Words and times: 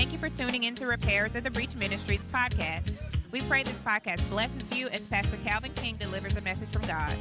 Thank 0.00 0.14
you 0.14 0.18
for 0.18 0.30
tuning 0.30 0.64
in 0.64 0.74
to 0.76 0.86
Repairers 0.86 1.36
of 1.36 1.44
the 1.44 1.50
Breach 1.50 1.74
Ministries 1.74 2.22
podcast. 2.32 2.96
We 3.32 3.42
pray 3.42 3.64
this 3.64 3.74
podcast 3.84 4.26
blesses 4.30 4.74
you 4.74 4.88
as 4.88 5.02
Pastor 5.02 5.36
Calvin 5.44 5.72
King 5.74 5.96
delivers 5.96 6.34
a 6.36 6.40
message 6.40 6.70
from 6.70 6.80
God. 6.86 7.14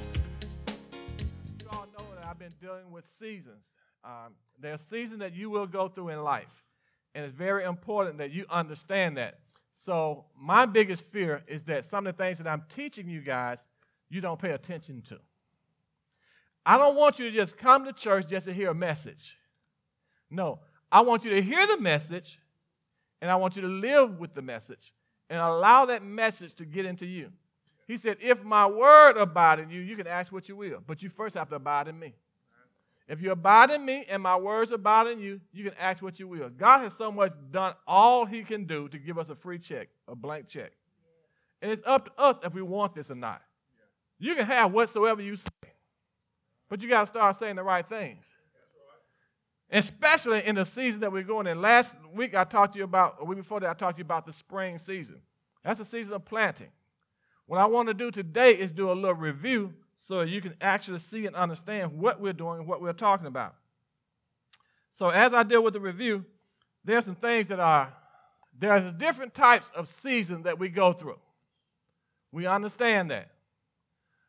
You 1.59 1.67
all 1.73 1.87
know 1.97 2.05
that 2.15 2.25
I've 2.25 2.39
been 2.39 2.53
dealing 2.61 2.89
with 2.89 3.09
seasons. 3.09 3.65
Um, 4.05 4.35
there's 4.57 4.79
seasons 4.79 5.19
that 5.19 5.33
you 5.33 5.49
will 5.49 5.67
go 5.67 5.89
through 5.89 6.07
in 6.07 6.23
life, 6.23 6.63
and 7.13 7.25
it's 7.25 7.33
very 7.33 7.65
important 7.65 8.19
that 8.19 8.31
you 8.31 8.45
understand 8.49 9.17
that. 9.17 9.39
So, 9.73 10.27
my 10.39 10.65
biggest 10.65 11.03
fear 11.03 11.43
is 11.47 11.65
that 11.65 11.83
some 11.83 12.07
of 12.07 12.15
the 12.15 12.23
things 12.23 12.37
that 12.37 12.47
I'm 12.47 12.63
teaching 12.69 13.09
you 13.09 13.19
guys, 13.19 13.67
you 14.09 14.21
don't 14.21 14.39
pay 14.39 14.51
attention 14.51 15.01
to. 15.01 15.19
I 16.65 16.77
don't 16.77 16.95
want 16.95 17.19
you 17.19 17.29
to 17.29 17.35
just 17.35 17.57
come 17.57 17.83
to 17.83 17.91
church 17.91 18.29
just 18.29 18.45
to 18.45 18.53
hear 18.53 18.69
a 18.69 18.73
message. 18.73 19.35
No, 20.31 20.61
I 20.89 21.01
want 21.01 21.25
you 21.25 21.31
to 21.31 21.41
hear 21.41 21.67
the 21.67 21.77
message, 21.77 22.39
and 23.21 23.29
I 23.29 23.35
want 23.35 23.55
you 23.55 23.61
to 23.63 23.67
live 23.67 24.19
with 24.19 24.33
the 24.33 24.41
message 24.41 24.93
and 25.29 25.39
allow 25.39 25.85
that 25.85 26.03
message 26.03 26.53
to 26.55 26.65
get 26.65 26.85
into 26.85 27.05
you. 27.05 27.31
He 27.87 27.97
said, 27.97 28.17
If 28.21 28.43
my 28.43 28.67
word 28.67 29.17
abide 29.17 29.59
in 29.59 29.69
you, 29.69 29.81
you 29.81 29.95
can 29.95 30.07
ask 30.07 30.31
what 30.31 30.47
you 30.47 30.55
will, 30.55 30.81
but 30.85 31.01
you 31.01 31.09
first 31.09 31.35
have 31.35 31.49
to 31.49 31.55
abide 31.55 31.87
in 31.87 31.99
me. 31.99 32.15
If 33.07 33.23
you 33.23 33.31
abide 33.31 33.71
in 33.71 33.83
me 33.83 34.05
and 34.07 34.21
my 34.21 34.37
words 34.37 34.71
abide 34.71 35.07
in 35.07 35.19
you, 35.19 35.41
you 35.51 35.63
can 35.63 35.73
ask 35.79 36.03
what 36.03 36.19
you 36.19 36.27
will. 36.27 36.49
God 36.49 36.79
has 36.81 36.95
so 36.95 37.11
much 37.11 37.31
done 37.49 37.73
all 37.87 38.25
he 38.25 38.43
can 38.43 38.65
do 38.65 38.87
to 38.89 38.99
give 38.99 39.17
us 39.17 39.29
a 39.29 39.35
free 39.35 39.57
check, 39.57 39.89
a 40.07 40.15
blank 40.15 40.47
check. 40.47 40.71
And 41.63 41.71
it's 41.71 41.81
up 41.85 42.05
to 42.05 42.21
us 42.21 42.39
if 42.43 42.53
we 42.53 42.61
want 42.61 42.93
this 42.93 43.09
or 43.09 43.15
not. 43.15 43.41
You 44.19 44.35
can 44.35 44.45
have 44.45 44.71
whatsoever 44.71 45.21
you 45.23 45.35
say, 45.35 45.49
but 46.69 46.83
you 46.83 46.89
got 46.89 47.01
to 47.01 47.07
start 47.07 47.35
saying 47.35 47.55
the 47.55 47.63
right 47.63 47.87
things. 47.87 48.37
Especially 49.71 50.45
in 50.45 50.55
the 50.55 50.65
season 50.65 51.01
that 51.01 51.11
we're 51.11 51.23
going 51.23 51.47
in. 51.47 51.61
Last 51.61 51.95
week 52.13 52.35
I 52.35 52.43
talked 52.43 52.73
to 52.73 52.79
you 52.79 52.85
about, 52.85 53.17
a 53.19 53.25
week 53.25 53.37
before 53.37 53.59
that, 53.59 53.69
I 53.69 53.73
talked 53.73 53.97
to 53.97 53.99
you 53.99 54.05
about 54.05 54.25
the 54.25 54.33
spring 54.33 54.79
season. 54.79 55.21
That's 55.63 55.79
the 55.79 55.85
season 55.85 56.13
of 56.13 56.25
planting. 56.25 56.69
What 57.45 57.59
I 57.59 57.65
want 57.65 57.87
to 57.87 57.93
do 57.93 58.11
today 58.11 58.51
is 58.51 58.71
do 58.71 58.91
a 58.91 58.93
little 58.93 59.15
review 59.15 59.73
so 59.95 60.21
you 60.21 60.41
can 60.41 60.55
actually 60.61 60.99
see 60.99 61.25
and 61.25 61.35
understand 61.35 61.93
what 61.93 62.21
we're 62.21 62.33
doing 62.33 62.59
and 62.59 62.67
what 62.67 62.81
we're 62.81 62.93
talking 62.93 63.27
about. 63.27 63.55
So 64.91 65.09
as 65.09 65.33
I 65.33 65.43
deal 65.43 65.63
with 65.63 65.73
the 65.73 65.79
review, 65.79 66.25
there's 66.83 67.05
some 67.05 67.15
things 67.15 67.47
that 67.49 67.59
are 67.59 67.93
there's 68.57 68.91
different 68.93 69.33
types 69.33 69.71
of 69.75 69.87
seasons 69.87 70.43
that 70.43 70.59
we 70.59 70.69
go 70.69 70.91
through. 70.91 71.19
We 72.31 72.45
understand 72.45 73.09
that. 73.11 73.31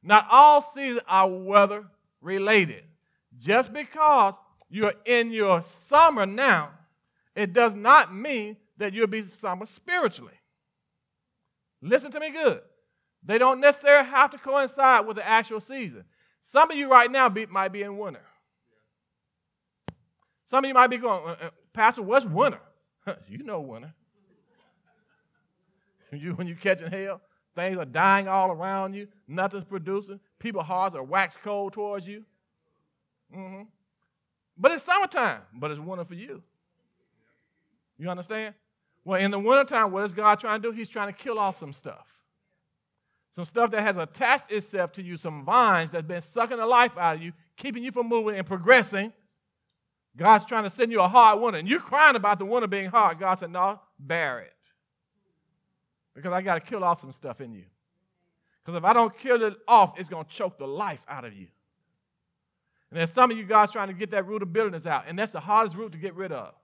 Not 0.02 0.26
all 0.30 0.62
seasons 0.62 1.02
are 1.08 1.28
weather 1.28 1.84
related. 2.20 2.84
Just 3.38 3.72
because 3.72 4.34
you're 4.70 4.94
in 5.04 5.32
your 5.32 5.60
summer 5.62 6.24
now, 6.24 6.70
it 7.34 7.52
does 7.52 7.74
not 7.74 8.14
mean 8.14 8.56
that 8.76 8.94
you'll 8.94 9.08
be 9.08 9.22
summer 9.22 9.66
spiritually. 9.66 10.38
Listen 11.82 12.10
to 12.12 12.20
me 12.20 12.30
good. 12.30 12.60
They 13.22 13.36
don't 13.36 13.60
necessarily 13.60 14.08
have 14.08 14.30
to 14.30 14.38
coincide 14.38 15.06
with 15.06 15.16
the 15.16 15.28
actual 15.28 15.60
season. 15.60 16.04
Some 16.40 16.70
of 16.70 16.76
you 16.76 16.90
right 16.90 17.10
now 17.10 17.28
be, 17.28 17.46
might 17.46 17.72
be 17.72 17.82
in 17.82 17.98
winter. 17.98 18.22
Some 20.42 20.64
of 20.64 20.68
you 20.68 20.74
might 20.74 20.88
be 20.88 20.96
going, 20.96 21.28
uh, 21.28 21.36
uh 21.40 21.50
Pastor, 21.72 22.02
what's 22.02 22.24
winter? 22.24 22.60
you 23.28 23.42
know 23.42 23.60
winter. 23.60 23.94
you 26.12 26.34
when 26.34 26.46
you 26.46 26.56
catching 26.56 26.90
hell, 26.90 27.20
things 27.54 27.76
are 27.76 27.84
dying 27.84 28.28
all 28.28 28.50
around 28.50 28.94
you, 28.94 29.08
nothing's 29.28 29.64
producing, 29.64 30.20
people's 30.38 30.66
hearts 30.66 30.96
are 30.96 31.02
wax 31.02 31.36
cold 31.42 31.72
towards 31.72 32.06
you. 32.06 32.24
Mm-hmm. 33.34 33.62
But 34.60 34.72
it's 34.72 34.84
summertime, 34.84 35.40
but 35.54 35.70
it's 35.70 35.80
winter 35.80 36.04
for 36.04 36.14
you. 36.14 36.42
You 37.98 38.10
understand? 38.10 38.54
Well, 39.04 39.18
in 39.18 39.30
the 39.30 39.38
wintertime, 39.38 39.90
what 39.90 40.04
is 40.04 40.12
God 40.12 40.38
trying 40.38 40.60
to 40.60 40.70
do? 40.70 40.76
He's 40.76 40.88
trying 40.88 41.06
to 41.06 41.14
kill 41.14 41.38
off 41.38 41.58
some 41.58 41.72
stuff. 41.72 42.14
Some 43.32 43.46
stuff 43.46 43.70
that 43.70 43.80
has 43.82 43.96
attached 43.96 44.52
itself 44.52 44.92
to 44.92 45.02
you, 45.02 45.16
some 45.16 45.44
vines 45.46 45.90
that's 45.90 46.06
been 46.06 46.20
sucking 46.20 46.58
the 46.58 46.66
life 46.66 46.98
out 46.98 47.16
of 47.16 47.22
you, 47.22 47.32
keeping 47.56 47.82
you 47.82 47.90
from 47.90 48.08
moving 48.08 48.36
and 48.36 48.46
progressing. 48.46 49.14
God's 50.14 50.44
trying 50.44 50.64
to 50.64 50.70
send 50.70 50.92
you 50.92 51.00
a 51.00 51.08
hard 51.08 51.40
winter. 51.40 51.58
And 51.58 51.68
you're 51.68 51.80
crying 51.80 52.16
about 52.16 52.38
the 52.38 52.44
winter 52.44 52.66
being 52.66 52.90
hard. 52.90 53.18
God 53.18 53.38
said, 53.38 53.50
No, 53.50 53.80
bear 53.98 54.40
it. 54.40 54.52
Because 56.14 56.32
I 56.32 56.42
got 56.42 56.56
to 56.56 56.60
kill 56.60 56.84
off 56.84 57.00
some 57.00 57.12
stuff 57.12 57.40
in 57.40 57.54
you. 57.54 57.64
Because 58.62 58.76
if 58.76 58.84
I 58.84 58.92
don't 58.92 59.16
kill 59.16 59.42
it 59.42 59.56
off, 59.66 59.98
it's 59.98 60.08
going 60.08 60.24
to 60.24 60.30
choke 60.30 60.58
the 60.58 60.66
life 60.66 61.02
out 61.08 61.24
of 61.24 61.32
you. 61.32 61.46
And 62.90 62.98
there's 62.98 63.12
some 63.12 63.30
of 63.30 63.36
you 63.36 63.44
guys 63.44 63.70
trying 63.70 63.88
to 63.88 63.94
get 63.94 64.10
that 64.10 64.26
root 64.26 64.42
of 64.42 64.52
bitterness 64.52 64.86
out. 64.86 65.04
And 65.06 65.18
that's 65.18 65.32
the 65.32 65.40
hardest 65.40 65.76
root 65.76 65.92
to 65.92 65.98
get 65.98 66.14
rid 66.14 66.32
of. 66.32 66.54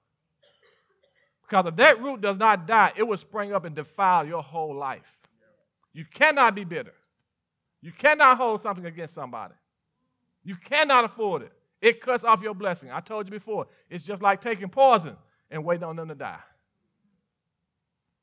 Because 1.42 1.66
if 1.66 1.76
that 1.76 2.02
root 2.02 2.20
does 2.20 2.38
not 2.38 2.66
die, 2.66 2.92
it 2.96 3.04
will 3.04 3.16
spring 3.16 3.52
up 3.52 3.64
and 3.64 3.74
defile 3.74 4.26
your 4.26 4.42
whole 4.42 4.74
life. 4.74 5.16
You 5.92 6.04
cannot 6.04 6.54
be 6.54 6.64
bitter. 6.64 6.94
You 7.80 7.92
cannot 7.92 8.36
hold 8.36 8.60
something 8.60 8.84
against 8.84 9.14
somebody. 9.14 9.54
You 10.42 10.56
cannot 10.56 11.04
afford 11.04 11.42
it. 11.42 11.52
It 11.80 12.00
cuts 12.00 12.24
off 12.24 12.42
your 12.42 12.54
blessing. 12.54 12.90
I 12.90 13.00
told 13.00 13.26
you 13.26 13.30
before, 13.30 13.66
it's 13.88 14.04
just 14.04 14.22
like 14.22 14.40
taking 14.40 14.68
poison 14.68 15.16
and 15.50 15.64
waiting 15.64 15.84
on 15.84 15.94
them 15.94 16.08
to 16.08 16.14
die. 16.14 16.40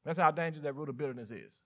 That's 0.03 0.19
how 0.19 0.31
dangerous 0.31 0.63
that 0.63 0.75
root 0.75 0.89
of 0.89 0.97
bitterness 0.97 1.31
is. 1.31 1.61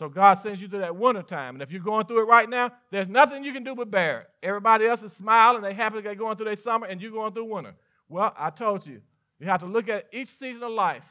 So 0.00 0.08
God 0.08 0.32
sends 0.32 0.62
you 0.62 0.66
through 0.66 0.78
that 0.78 0.96
winter 0.96 1.20
time. 1.20 1.56
And 1.56 1.62
if 1.62 1.70
you're 1.70 1.82
going 1.82 2.06
through 2.06 2.22
it 2.22 2.26
right 2.26 2.48
now, 2.48 2.72
there's 2.90 3.06
nothing 3.06 3.44
you 3.44 3.52
can 3.52 3.62
do 3.62 3.74
but 3.74 3.90
bear 3.90 4.20
it. 4.20 4.30
Everybody 4.42 4.86
else 4.86 5.02
is 5.02 5.12
smiling. 5.12 5.60
They 5.60 5.74
happy 5.74 6.00
they're 6.00 6.14
going 6.14 6.38
through 6.38 6.46
their 6.46 6.56
summer, 6.56 6.86
and 6.86 7.02
you're 7.02 7.10
going 7.10 7.34
through 7.34 7.44
winter. 7.44 7.74
Well, 8.08 8.34
I 8.38 8.48
told 8.48 8.86
you, 8.86 9.02
you 9.38 9.46
have 9.46 9.60
to 9.60 9.66
look 9.66 9.90
at 9.90 10.06
each 10.10 10.28
season 10.28 10.62
of 10.62 10.70
life. 10.70 11.04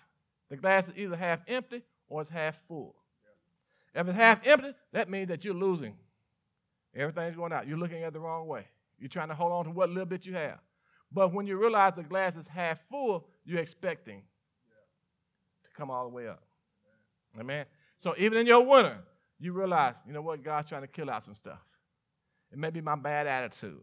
The 0.50 0.58
glass 0.58 0.90
is 0.90 0.98
either 0.98 1.16
half 1.16 1.42
empty 1.48 1.84
or 2.08 2.22
it's 2.22 2.32
half 2.32 2.60
full. 2.68 2.96
If 3.94 4.08
it's 4.08 4.18
half 4.18 4.40
empty, 4.44 4.74
that 4.92 5.08
means 5.08 5.28
that 5.28 5.46
you're 5.46 5.54
losing. 5.54 5.94
Everything's 6.96 7.36
going 7.36 7.54
out. 7.54 7.68
You're 7.68 7.78
looking 7.78 8.02
at 8.02 8.12
the 8.12 8.20
wrong 8.20 8.48
way. 8.48 8.66
You're 8.98 9.08
trying 9.08 9.30
to 9.30 9.36
hold 9.36 9.52
on 9.52 9.66
to 9.66 9.70
what 9.70 9.90
little 9.90 10.08
bit 10.08 10.26
you 10.26 10.34
have. 10.34 10.58
But 11.12 11.32
when 11.32 11.46
you 11.46 11.58
realize 11.58 11.94
the 11.96 12.02
glass 12.02 12.36
is 12.38 12.48
half 12.48 12.82
full, 12.90 13.28
you're 13.46 13.60
expecting 13.60 14.24
to 15.64 15.70
come 15.78 15.92
all 15.92 16.10
the 16.10 16.16
way 16.16 16.28
up. 16.28 16.42
Amen. 17.40 17.66
So 18.00 18.16
even 18.18 18.38
in 18.40 18.48
your 18.48 18.66
winter, 18.66 18.98
you 19.40 19.54
realize, 19.54 19.96
you 20.06 20.14
know 20.14 20.22
what, 20.22 20.44
God's 20.44 20.70
trying 20.70 20.82
to 20.82 20.88
kill 20.88 21.10
out 21.10 21.24
some 21.24 21.36
stuff. 21.36 21.60
It 22.52 22.58
may 22.58 22.70
be 22.70 22.82
my 22.82 22.96
bad 22.96 23.28
attitude. 23.28 23.82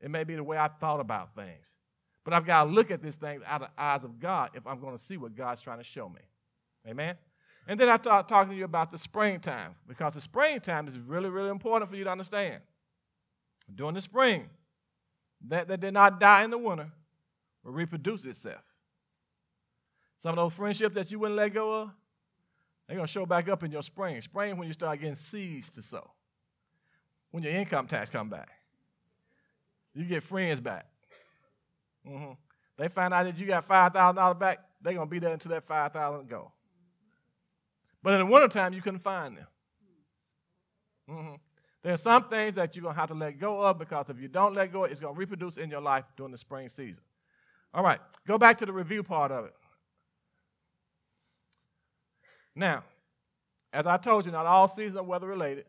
It 0.00 0.10
may 0.10 0.24
be 0.24 0.34
the 0.34 0.44
way 0.44 0.58
I 0.58 0.68
thought 0.68 1.00
about 1.00 1.34
things. 1.34 1.74
But 2.24 2.34
I've 2.34 2.46
got 2.46 2.64
to 2.64 2.70
look 2.70 2.90
at 2.90 3.02
this 3.02 3.16
thing 3.16 3.40
out 3.46 3.62
of 3.62 3.68
the 3.68 3.82
eyes 3.82 4.04
of 4.04 4.18
God 4.18 4.50
if 4.54 4.66
I'm 4.66 4.80
going 4.80 4.96
to 4.96 5.02
see 5.02 5.16
what 5.16 5.34
God's 5.34 5.60
trying 5.60 5.78
to 5.78 5.84
show 5.84 6.08
me. 6.08 6.20
Amen? 6.88 7.16
And 7.68 7.78
then 7.78 7.88
I 7.88 7.96
start 7.96 8.28
talking 8.28 8.52
to 8.52 8.56
you 8.56 8.64
about 8.64 8.92
the 8.92 8.98
springtime 8.98 9.74
because 9.88 10.14
the 10.14 10.20
springtime 10.20 10.88
is 10.88 10.98
really, 10.98 11.28
really 11.28 11.50
important 11.50 11.90
for 11.90 11.96
you 11.96 12.04
to 12.04 12.10
understand. 12.10 12.60
During 13.72 13.94
the 13.94 14.02
spring, 14.02 14.48
that, 15.48 15.68
that 15.68 15.80
did 15.80 15.94
not 15.94 16.20
die 16.20 16.44
in 16.44 16.50
the 16.50 16.58
winter 16.58 16.90
will 17.64 17.72
reproduce 17.72 18.24
itself. 18.24 18.62
Some 20.16 20.30
of 20.30 20.36
those 20.36 20.52
friendships 20.52 20.94
that 20.94 21.10
you 21.10 21.18
wouldn't 21.18 21.36
let 21.36 21.52
go 21.52 21.82
of, 21.82 21.90
they're 22.86 22.96
going 22.96 23.06
to 23.06 23.12
show 23.12 23.26
back 23.26 23.48
up 23.48 23.62
in 23.62 23.70
your 23.70 23.82
spring. 23.82 24.20
Spring 24.20 24.56
when 24.56 24.68
you 24.68 24.74
start 24.74 25.00
getting 25.00 25.16
seeds 25.16 25.70
to 25.72 25.82
sow. 25.82 26.10
When 27.30 27.42
your 27.42 27.52
income 27.52 27.86
tax 27.86 28.10
come 28.10 28.28
back. 28.28 28.48
You 29.94 30.04
get 30.04 30.22
friends 30.22 30.60
back. 30.60 30.86
Mm-hmm. 32.08 32.32
They 32.76 32.88
find 32.88 33.12
out 33.14 33.24
that 33.24 33.38
you 33.38 33.46
got 33.46 33.66
$5,000 33.66 34.38
back, 34.38 34.58
they're 34.80 34.92
going 34.92 35.06
to 35.06 35.10
be 35.10 35.18
there 35.18 35.32
until 35.32 35.50
that 35.50 35.64
5000 35.64 36.28
go. 36.28 36.52
But 38.02 38.14
in 38.14 38.20
the 38.20 38.26
wintertime, 38.26 38.72
you 38.72 38.82
couldn't 38.82 39.00
find 39.00 39.38
them. 39.38 39.46
Mm-hmm. 41.10 41.34
There 41.82 41.94
are 41.94 41.98
some 41.98 42.28
things 42.28 42.54
that 42.54 42.76
you're 42.76 42.82
going 42.82 42.94
to 42.94 43.00
have 43.00 43.08
to 43.08 43.14
let 43.14 43.38
go 43.38 43.60
of 43.62 43.78
because 43.78 44.06
if 44.08 44.20
you 44.20 44.28
don't 44.28 44.54
let 44.54 44.72
go, 44.72 44.84
it's 44.84 45.00
going 45.00 45.14
to 45.14 45.18
reproduce 45.18 45.56
in 45.56 45.70
your 45.70 45.80
life 45.80 46.04
during 46.16 46.32
the 46.32 46.38
spring 46.38 46.68
season. 46.68 47.02
All 47.72 47.82
right, 47.82 48.00
go 48.26 48.38
back 48.38 48.58
to 48.58 48.66
the 48.66 48.72
review 48.72 49.02
part 49.02 49.32
of 49.32 49.46
it. 49.46 49.54
Now, 52.56 52.82
as 53.72 53.86
I 53.86 53.98
told 53.98 54.24
you, 54.24 54.32
not 54.32 54.46
all 54.46 54.66
seasons 54.66 54.96
are 54.96 55.02
weather 55.02 55.26
related. 55.26 55.66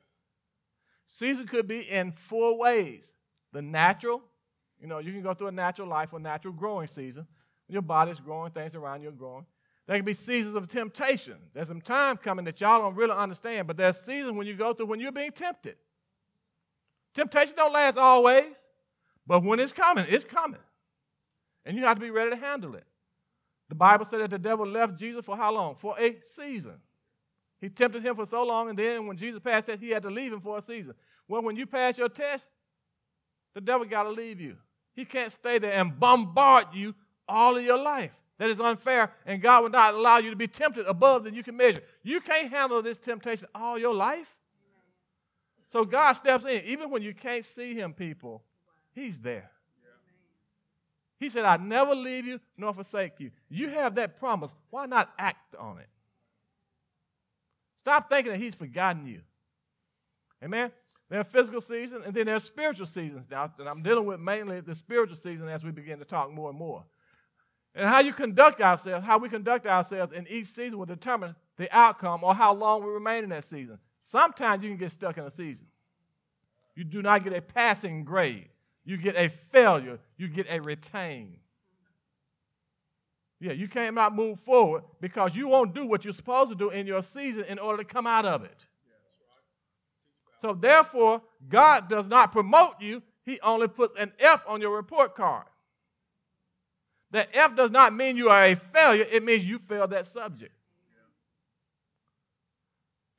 Season 1.05 1.45
could 1.45 1.67
be 1.67 1.81
in 1.81 2.11
four 2.11 2.57
ways 2.57 3.13
the 3.51 3.61
natural, 3.61 4.21
you 4.79 4.87
know, 4.87 4.99
you 4.99 5.11
can 5.11 5.21
go 5.21 5.33
through 5.33 5.47
a 5.47 5.51
natural 5.51 5.87
life 5.87 6.13
or 6.13 6.19
natural 6.19 6.53
growing 6.53 6.87
season. 6.87 7.27
Your 7.67 7.81
body's 7.81 8.19
growing, 8.19 8.51
things 8.51 8.75
around 8.75 9.01
you 9.01 9.09
are 9.09 9.13
growing. 9.13 9.45
There 9.85 9.95
can 9.95 10.05
be 10.05 10.13
seasons 10.13 10.55
of 10.55 10.67
temptation. 10.67 11.35
There's 11.53 11.67
some 11.67 11.81
time 11.81 12.17
coming 12.17 12.45
that 12.45 12.59
y'all 12.59 12.81
don't 12.81 12.95
really 12.95 13.15
understand, 13.15 13.67
but 13.67 13.77
there's 13.77 13.99
seasons 13.99 14.37
when 14.37 14.47
you 14.47 14.53
go 14.53 14.73
through 14.73 14.87
when 14.87 14.99
you're 14.99 15.11
being 15.11 15.31
tempted. 15.31 15.75
Temptation 17.13 17.55
don't 17.55 17.73
last 17.73 17.97
always, 17.97 18.55
but 19.25 19.43
when 19.43 19.59
it's 19.59 19.73
coming, 19.73 20.05
it's 20.07 20.25
coming. 20.25 20.59
And 21.65 21.75
you 21.75 21.83
have 21.83 21.97
to 21.97 22.01
be 22.01 22.11
ready 22.11 22.29
to 22.31 22.35
handle 22.35 22.75
it. 22.75 22.85
The 23.69 23.75
Bible 23.75 24.05
said 24.05 24.21
that 24.21 24.29
the 24.29 24.39
devil 24.39 24.65
left 24.65 24.97
Jesus 24.97 25.25
for 25.25 25.35
how 25.35 25.53
long? 25.53 25.75
For 25.75 25.95
a 25.99 26.17
season. 26.21 26.79
He 27.59 27.69
tempted 27.69 28.03
him 28.03 28.15
for 28.15 28.25
so 28.25 28.43
long, 28.43 28.69
and 28.69 28.77
then 28.77 29.07
when 29.07 29.17
Jesus 29.17 29.39
passed 29.39 29.65
that, 29.65 29.79
he 29.79 29.89
had 29.89 30.03
to 30.03 30.09
leave 30.09 30.31
him 30.31 30.41
for 30.41 30.57
a 30.57 30.61
season. 30.61 30.93
Well, 31.27 31.41
when 31.41 31.55
you 31.55 31.65
pass 31.65 31.97
your 31.97 32.09
test, 32.09 32.51
the 33.53 33.61
devil 33.61 33.85
got 33.87 34.03
to 34.03 34.09
leave 34.09 34.39
you. 34.39 34.57
He 34.93 35.05
can't 35.05 35.31
stay 35.31 35.57
there 35.57 35.73
and 35.73 35.99
bombard 35.99 36.67
you 36.73 36.95
all 37.27 37.57
of 37.57 37.63
your 37.63 37.81
life. 37.81 38.11
that 38.37 38.49
is 38.49 38.59
unfair, 38.59 39.11
and 39.25 39.41
God 39.41 39.63
will 39.63 39.69
not 39.71 39.95
allow 39.95 40.19
you 40.19 40.29
to 40.29 40.35
be 40.35 40.47
tempted 40.47 40.85
above 40.85 41.23
than 41.23 41.33
you 41.33 41.43
can 41.43 41.57
measure. 41.57 41.81
You 42.03 42.21
can't 42.21 42.51
handle 42.51 42.81
this 42.83 42.97
temptation 42.97 43.47
all 43.55 43.79
your 43.79 43.95
life. 43.95 44.35
So 45.71 45.83
God 45.83 46.13
steps 46.13 46.45
in. 46.45 46.63
Even 46.65 46.89
when 46.91 47.01
you 47.01 47.13
can't 47.13 47.43
see 47.43 47.73
Him, 47.73 47.93
people, 47.93 48.43
He's 48.93 49.17
there. 49.17 49.49
He 51.19 51.29
said, 51.29 51.45
I 51.45 51.57
never 51.57 51.95
leave 51.95 52.25
you 52.25 52.39
nor 52.57 52.73
forsake 52.73 53.19
you. 53.19 53.31
You 53.49 53.69
have 53.69 53.95
that 53.95 54.19
promise. 54.19 54.53
Why 54.69 54.85
not 54.85 55.11
act 55.17 55.55
on 55.55 55.79
it? 55.79 55.87
Stop 57.75 58.09
thinking 58.09 58.33
that 58.33 58.39
He's 58.39 58.55
forgotten 58.55 59.07
you. 59.07 59.21
Amen? 60.43 60.71
There 61.09 61.19
are 61.19 61.23
physical 61.23 61.61
seasons, 61.61 62.05
and 62.05 62.13
then 62.13 62.25
there 62.25 62.35
are 62.35 62.39
spiritual 62.39 62.85
seasons. 62.85 63.27
Now, 63.31 63.51
and 63.57 63.67
I'm 63.67 63.81
dealing 63.81 64.05
with 64.05 64.19
mainly 64.19 64.59
the 64.59 64.75
spiritual 64.75 65.15
season 65.15 65.47
as 65.47 65.63
we 65.63 65.71
begin 65.71 65.99
to 65.99 66.05
talk 66.05 66.31
more 66.31 66.49
and 66.49 66.59
more. 66.59 66.83
And 67.73 67.87
how 67.87 67.99
you 67.99 68.11
conduct 68.11 68.61
ourselves, 68.61 69.05
how 69.05 69.17
we 69.17 69.29
conduct 69.29 69.65
ourselves 69.65 70.11
in 70.11 70.27
each 70.27 70.47
season 70.47 70.77
will 70.77 70.85
determine 70.85 71.35
the 71.57 71.73
outcome 71.75 72.23
or 72.23 72.35
how 72.35 72.53
long 72.53 72.83
we 72.83 72.91
remain 72.91 73.23
in 73.23 73.29
that 73.29 73.45
season. 73.45 73.79
Sometimes 73.99 74.63
you 74.63 74.69
can 74.69 74.77
get 74.77 74.91
stuck 74.91 75.17
in 75.17 75.23
a 75.23 75.29
season. 75.29 75.67
You 76.75 76.83
do 76.83 77.01
not 77.01 77.23
get 77.23 77.33
a 77.33 77.41
passing 77.41 78.03
grade. 78.03 78.49
You 78.87 78.95
get 78.95 79.17
a 79.17 79.27
failure. 79.27 79.99
You 80.15 80.29
get 80.29 80.47
a 80.49 80.61
retain. 80.61 81.39
Yeah, 83.41 83.51
you 83.51 83.67
cannot 83.67 84.15
move 84.15 84.39
forward 84.39 84.83
because 85.01 85.35
you 85.35 85.49
won't 85.49 85.75
do 85.75 85.85
what 85.85 86.05
you're 86.05 86.13
supposed 86.13 86.51
to 86.51 86.55
do 86.55 86.69
in 86.69 86.87
your 86.87 87.03
season 87.03 87.43
in 87.49 87.59
order 87.59 87.83
to 87.83 87.87
come 87.87 88.07
out 88.07 88.23
of 88.23 88.45
it. 88.45 88.65
So 90.39 90.53
therefore, 90.53 91.21
God 91.49 91.89
does 91.89 92.07
not 92.07 92.31
promote 92.31 92.79
you. 92.79 93.03
He 93.25 93.41
only 93.41 93.67
puts 93.67 93.99
an 93.99 94.13
F 94.19 94.43
on 94.47 94.61
your 94.61 94.73
report 94.73 95.15
card. 95.15 95.47
That 97.11 97.27
F 97.33 97.57
does 97.57 97.71
not 97.71 97.93
mean 97.93 98.15
you 98.15 98.29
are 98.29 98.45
a 98.45 98.55
failure, 98.55 99.05
it 99.11 99.21
means 99.21 99.47
you 99.47 99.59
failed 99.59 99.89
that 99.89 100.05
subject. 100.05 100.53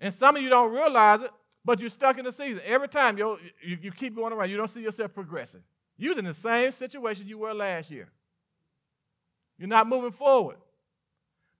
And 0.00 0.14
some 0.14 0.34
of 0.34 0.42
you 0.42 0.48
don't 0.48 0.72
realize 0.72 1.20
it, 1.20 1.30
but 1.68 1.80
you're 1.80 1.90
stuck 1.90 2.16
in 2.16 2.24
the 2.24 2.32
season. 2.32 2.62
Every 2.64 2.88
time 2.88 3.18
you, 3.18 3.36
you 3.62 3.92
keep 3.92 4.16
going 4.16 4.32
around, 4.32 4.48
you 4.48 4.56
don't 4.56 4.70
see 4.70 4.80
yourself 4.80 5.12
progressing. 5.12 5.60
You're 5.98 6.18
in 6.18 6.24
the 6.24 6.32
same 6.32 6.72
situation 6.72 7.28
you 7.28 7.36
were 7.36 7.52
last 7.52 7.90
year. 7.90 8.08
You're 9.58 9.68
not 9.68 9.86
moving 9.86 10.12
forward 10.12 10.56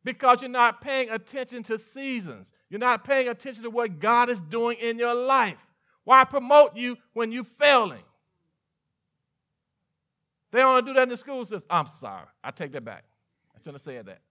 because 0.03 0.41
you're 0.41 0.51
not 0.51 0.81
paying 0.81 1.11
attention 1.11 1.63
to 1.65 1.77
seasons. 1.77 2.55
You're 2.71 2.81
not 2.81 3.05
paying 3.05 3.29
attention 3.29 3.65
to 3.65 3.69
what 3.69 4.01
God 4.01 4.31
is 4.31 4.41
doing 4.41 4.79
in 4.81 4.99
your 4.99 5.13
life. 5.13 5.59
Why 6.05 6.25
promote 6.25 6.75
you 6.75 6.97
when 7.13 7.31
you're 7.31 7.45
failing? 7.45 8.05
They 10.53 10.61
don't 10.61 10.87
do 10.87 10.95
that 10.95 11.03
in 11.03 11.09
the 11.11 11.19
school 11.19 11.45
system. 11.45 11.65
I'm 11.69 11.87
sorry. 11.87 12.25
I 12.43 12.51
take 12.51 12.73
that 12.73 12.83
back. 12.83 13.05
I 13.55 13.59
shouldn't 13.59 13.75
have 13.75 13.83
said 13.83 14.07
that. 14.07 14.23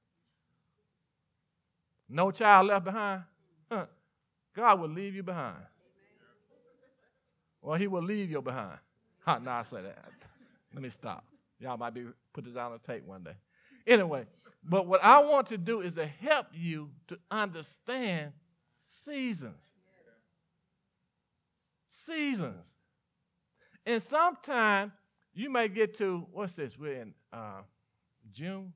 No 2.09 2.31
child 2.31 2.65
left 2.65 2.83
behind. 2.83 3.21
Huh. 3.71 3.85
God 4.57 4.81
will 4.81 4.89
leave 4.89 5.13
you 5.13 5.21
behind. 5.21 5.63
Well, 7.61 7.77
he 7.77 7.85
will 7.85 8.01
leave 8.01 8.31
you 8.31 8.41
behind. 8.41 8.79
Huh, 9.19 9.37
no, 9.37 9.51
I 9.51 9.61
say 9.61 9.83
that. 9.83 10.05
Let 10.73 10.81
me 10.81 10.89
stop. 10.89 11.23
Y'all 11.59 11.77
might 11.77 11.93
be 11.93 12.05
put 12.33 12.43
this 12.43 12.55
on 12.55 12.77
tape 12.79 13.05
one 13.05 13.23
day. 13.23 13.35
Anyway, 13.85 14.25
but 14.63 14.87
what 14.87 15.03
I 15.03 15.19
want 15.19 15.47
to 15.47 15.59
do 15.59 15.81
is 15.81 15.93
to 15.93 16.07
help 16.07 16.47
you 16.53 16.89
to 17.07 17.19
understand 17.29 18.33
seasons. 18.79 19.73
Seasons. 21.87 22.73
And 23.85 24.01
sometimes 24.01 24.91
you 25.35 25.51
may 25.51 25.67
get 25.67 25.93
to, 25.99 26.25
what's 26.31 26.53
this? 26.53 26.79
We're 26.79 27.01
in 27.01 27.13
uh, 27.31 27.61
June, 28.31 28.73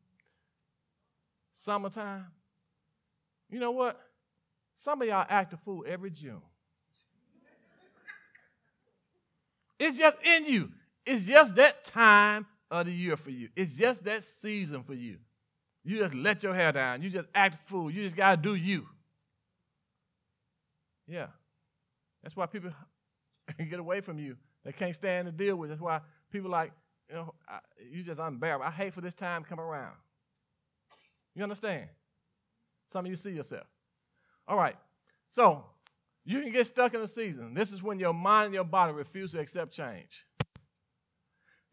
summertime. 1.56 2.28
You 3.50 3.60
know 3.60 3.72
what? 3.72 4.00
Some 4.82 5.00
of 5.00 5.08
y'all 5.08 5.28
act 5.30 5.54
a 5.54 5.58
fool 5.58 5.86
every 5.88 6.10
June. 6.10 6.42
It's 9.78 9.96
just 9.96 10.18
in 10.24 10.48
you. 10.48 10.72
It's 11.06 11.24
just 11.24 11.54
that 11.58 11.86
time 11.86 12.48
of 12.72 12.88
the 12.88 12.92
year 12.92 13.16
for 13.16 13.30
you. 13.30 13.50
It's 13.56 13.76
just 13.76 14.04
that 14.06 14.24
season 14.24 14.82
for 14.82 14.96
you. 14.96 15.18
You 15.84 16.00
just 16.00 16.16
let 16.16 16.42
your 16.42 16.56
hair 16.56 16.72
down. 16.72 17.04
You 17.04 17.12
just 17.12 17.28
act 17.36 17.62
a 17.62 17.70
fool. 17.70 17.92
You 17.92 18.02
just 18.04 18.16
got 18.16 18.32
to 18.32 18.42
do 18.42 18.56
you. 18.56 18.88
Yeah. 21.08 21.28
That's 22.24 22.36
why 22.36 22.48
people 22.48 22.72
get 23.70 23.80
away 23.80 24.02
from 24.02 24.18
you. 24.18 24.36
They 24.66 24.72
can't 24.72 24.96
stand 24.96 25.28
to 25.28 25.32
deal 25.32 25.58
with. 25.58 25.70
That's 25.70 25.82
why 25.82 26.02
people 26.32 26.50
like, 26.50 26.72
you 27.08 27.18
know, 27.18 27.36
I, 27.48 27.60
you 27.92 28.02
just 28.02 28.20
unbearable. 28.20 28.66
I 28.66 28.72
hate 28.72 28.96
for 28.96 29.02
this 29.02 29.14
time 29.14 29.44
to 29.44 29.50
come 29.50 29.60
around. 29.60 29.94
You 31.36 31.44
understand? 31.44 31.88
Some 32.88 33.06
of 33.06 33.12
you 33.12 33.16
see 33.16 33.32
yourself. 33.32 33.68
All 34.48 34.58
right. 34.58 34.76
So 35.30 35.66
you 36.26 36.42
can 36.42 36.52
get 36.52 36.68
stuck 36.68 36.94
in 36.94 37.02
a 37.02 37.08
season. 37.08 37.54
This 37.54 37.72
is 37.72 37.82
when 37.82 38.00
your 38.00 38.14
mind 38.14 38.48
and 38.48 38.54
your 38.54 38.64
body 38.64 38.94
refuse 38.94 39.32
to 39.32 39.40
accept 39.40 39.74
change 39.74 40.26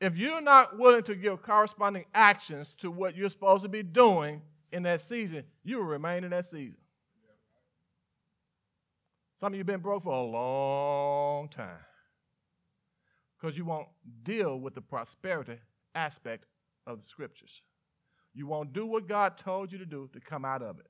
if 0.00 0.16
you're 0.16 0.40
not 0.40 0.78
willing 0.78 1.02
to 1.04 1.14
give 1.14 1.42
corresponding 1.42 2.04
actions 2.14 2.74
to 2.74 2.90
what 2.90 3.16
you're 3.16 3.30
supposed 3.30 3.64
to 3.64 3.68
be 3.68 3.82
doing 3.82 4.42
in 4.72 4.84
that 4.84 5.00
season, 5.00 5.44
you 5.64 5.78
will 5.78 5.84
remain 5.84 6.24
in 6.24 6.30
that 6.30 6.44
season. 6.44 6.78
Some 9.36 9.52
of 9.52 9.54
you 9.54 9.60
have 9.60 9.66
been 9.66 9.80
broke 9.80 10.02
for 10.02 10.12
a 10.12 10.22
long 10.22 11.48
time 11.48 11.84
because 13.40 13.56
you 13.56 13.64
won't 13.64 13.88
deal 14.24 14.58
with 14.58 14.74
the 14.74 14.80
prosperity 14.80 15.58
aspect 15.94 16.46
of 16.86 17.00
the 17.00 17.06
scriptures. 17.06 17.62
You 18.34 18.46
won't 18.46 18.72
do 18.72 18.86
what 18.86 19.08
God 19.08 19.38
told 19.38 19.72
you 19.72 19.78
to 19.78 19.86
do 19.86 20.10
to 20.12 20.20
come 20.20 20.44
out 20.44 20.62
of 20.62 20.78
it. 20.80 20.86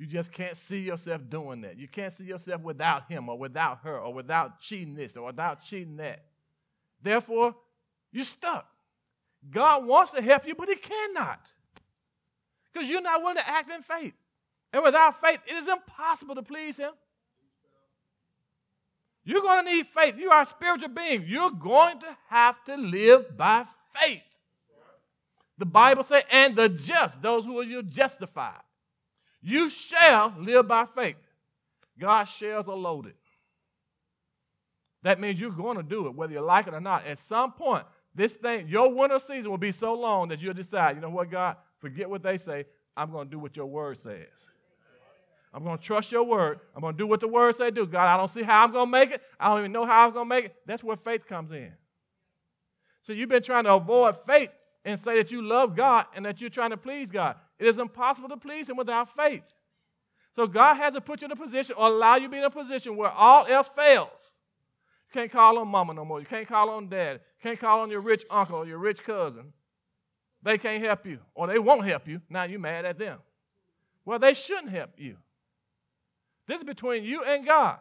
You 0.00 0.06
just 0.06 0.32
can't 0.32 0.56
see 0.56 0.80
yourself 0.80 1.20
doing 1.28 1.60
that. 1.60 1.76
You 1.76 1.86
can't 1.86 2.10
see 2.10 2.24
yourself 2.24 2.62
without 2.62 3.12
him 3.12 3.28
or 3.28 3.36
without 3.36 3.80
her 3.82 3.98
or 3.98 4.14
without 4.14 4.58
cheating 4.58 4.94
this 4.94 5.14
or 5.14 5.26
without 5.26 5.60
cheating 5.60 5.98
that. 5.98 6.24
Therefore, 7.02 7.54
you're 8.10 8.24
stuck. 8.24 8.66
God 9.50 9.84
wants 9.84 10.12
to 10.12 10.22
help 10.22 10.46
you, 10.46 10.54
but 10.54 10.70
He 10.70 10.76
cannot. 10.76 11.40
Because 12.72 12.88
you're 12.88 13.02
not 13.02 13.20
willing 13.20 13.36
to 13.36 13.46
act 13.46 13.70
in 13.70 13.82
faith. 13.82 14.14
And 14.72 14.82
without 14.82 15.20
faith, 15.20 15.40
it 15.46 15.52
is 15.52 15.68
impossible 15.68 16.34
to 16.36 16.42
please 16.42 16.78
Him. 16.78 16.92
You're 19.22 19.42
going 19.42 19.66
to 19.66 19.70
need 19.70 19.86
faith. 19.86 20.16
You 20.16 20.30
are 20.30 20.44
a 20.44 20.46
spiritual 20.46 20.88
being. 20.88 21.24
You're 21.26 21.50
going 21.50 22.00
to 22.00 22.16
have 22.30 22.64
to 22.64 22.76
live 22.78 23.36
by 23.36 23.66
faith. 23.92 24.22
The 25.58 25.66
Bible 25.66 26.04
says, 26.04 26.22
and 26.32 26.56
the 26.56 26.70
just, 26.70 27.20
those 27.20 27.44
who 27.44 27.60
are 27.60 27.82
justified, 27.82 28.62
you 29.42 29.70
shall 29.70 30.34
live 30.38 30.68
by 30.68 30.86
faith. 30.86 31.16
God's 31.98 32.30
shares 32.30 32.66
are 32.68 32.76
loaded. 32.76 33.14
That 35.02 35.20
means 35.20 35.40
you're 35.40 35.50
going 35.50 35.76
to 35.76 35.82
do 35.82 36.06
it, 36.06 36.14
whether 36.14 36.32
you 36.32 36.40
like 36.40 36.66
it 36.66 36.74
or 36.74 36.80
not. 36.80 37.06
At 37.06 37.18
some 37.18 37.52
point, 37.52 37.84
this 38.14 38.34
thing, 38.34 38.68
your 38.68 38.92
winter 38.92 39.18
season 39.18 39.50
will 39.50 39.58
be 39.58 39.70
so 39.70 39.94
long 39.94 40.28
that 40.28 40.42
you'll 40.42 40.54
decide, 40.54 40.96
you 40.96 41.02
know 41.02 41.10
what, 41.10 41.30
God, 41.30 41.56
forget 41.78 42.10
what 42.10 42.22
they 42.22 42.36
say. 42.36 42.66
I'm 42.96 43.10
going 43.10 43.28
to 43.28 43.30
do 43.30 43.38
what 43.38 43.56
your 43.56 43.66
word 43.66 43.96
says. 43.96 44.48
I'm 45.52 45.64
going 45.64 45.78
to 45.78 45.82
trust 45.82 46.12
your 46.12 46.22
word. 46.22 46.60
I'm 46.74 46.80
going 46.80 46.94
to 46.94 46.98
do 46.98 47.06
what 47.06 47.20
the 47.20 47.28
word 47.28 47.56
says 47.56 47.72
do. 47.72 47.86
God, 47.86 48.06
I 48.06 48.16
don't 48.16 48.30
see 48.30 48.42
how 48.42 48.64
I'm 48.64 48.72
going 48.72 48.86
to 48.86 48.90
make 48.90 49.10
it. 49.10 49.22
I 49.38 49.48
don't 49.48 49.60
even 49.60 49.72
know 49.72 49.84
how 49.84 50.06
I'm 50.06 50.12
going 50.12 50.26
to 50.26 50.28
make 50.28 50.44
it. 50.46 50.56
That's 50.66 50.84
where 50.84 50.96
faith 50.96 51.26
comes 51.26 51.50
in. 51.50 51.72
So 53.02 53.12
you've 53.12 53.28
been 53.28 53.42
trying 53.42 53.64
to 53.64 53.74
avoid 53.74 54.16
faith 54.26 54.50
and 54.84 55.00
say 55.00 55.16
that 55.16 55.32
you 55.32 55.42
love 55.42 55.74
God 55.74 56.06
and 56.14 56.24
that 56.24 56.40
you're 56.40 56.50
trying 56.50 56.70
to 56.70 56.76
please 56.76 57.10
God. 57.10 57.36
It 57.60 57.66
is 57.66 57.78
impossible 57.78 58.30
to 58.30 58.38
please 58.38 58.68
Him 58.68 58.76
without 58.76 59.14
faith. 59.14 59.44
So 60.34 60.46
God 60.46 60.74
has 60.76 60.94
to 60.94 61.00
put 61.00 61.20
you 61.20 61.26
in 61.26 61.32
a 61.32 61.36
position 61.36 61.76
or 61.78 61.88
allow 61.88 62.16
you 62.16 62.22
to 62.22 62.28
be 62.28 62.38
in 62.38 62.44
a 62.44 62.50
position 62.50 62.96
where 62.96 63.10
all 63.10 63.46
else 63.46 63.68
fails. 63.68 64.08
You 65.08 65.20
can't 65.20 65.30
call 65.30 65.58
on 65.58 65.68
mama 65.68 65.92
no 65.92 66.04
more. 66.04 66.20
You 66.20 66.26
can't 66.26 66.48
call 66.48 66.70
on 66.70 66.88
dad. 66.88 67.14
You 67.14 67.50
can't 67.50 67.60
call 67.60 67.80
on 67.80 67.90
your 67.90 68.00
rich 68.00 68.24
uncle 68.30 68.56
or 68.56 68.66
your 68.66 68.78
rich 68.78 69.04
cousin. 69.04 69.52
They 70.42 70.56
can't 70.56 70.82
help 70.82 71.04
you, 71.04 71.18
or 71.34 71.48
they 71.48 71.58
won't 71.58 71.84
help 71.84 72.08
you. 72.08 72.22
Now 72.30 72.44
you're 72.44 72.58
mad 72.58 72.86
at 72.86 72.98
them. 72.98 73.18
Well, 74.06 74.18
they 74.18 74.32
shouldn't 74.32 74.70
help 74.70 74.92
you. 74.96 75.16
This 76.46 76.58
is 76.58 76.64
between 76.64 77.04
you 77.04 77.22
and 77.22 77.44
God. 77.44 77.78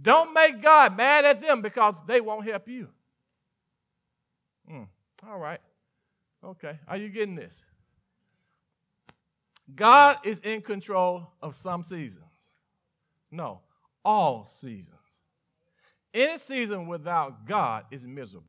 Don't 0.00 0.32
make 0.32 0.62
God 0.62 0.96
mad 0.96 1.24
at 1.24 1.42
them 1.42 1.62
because 1.62 1.96
they 2.06 2.20
won't 2.20 2.46
help 2.46 2.68
you. 2.68 2.88
Mm, 4.70 4.86
all 5.28 5.38
right. 5.38 5.60
Okay. 6.44 6.78
Are 6.86 6.96
you 6.96 7.08
getting 7.08 7.34
this? 7.34 7.64
God 9.74 10.18
is 10.24 10.38
in 10.40 10.60
control 10.60 11.30
of 11.40 11.54
some 11.54 11.82
seasons. 11.82 12.24
No, 13.30 13.60
all 14.04 14.50
seasons. 14.60 14.88
Any 16.12 16.38
season 16.38 16.86
without 16.86 17.46
God 17.46 17.84
is 17.90 18.02
miserable. 18.04 18.48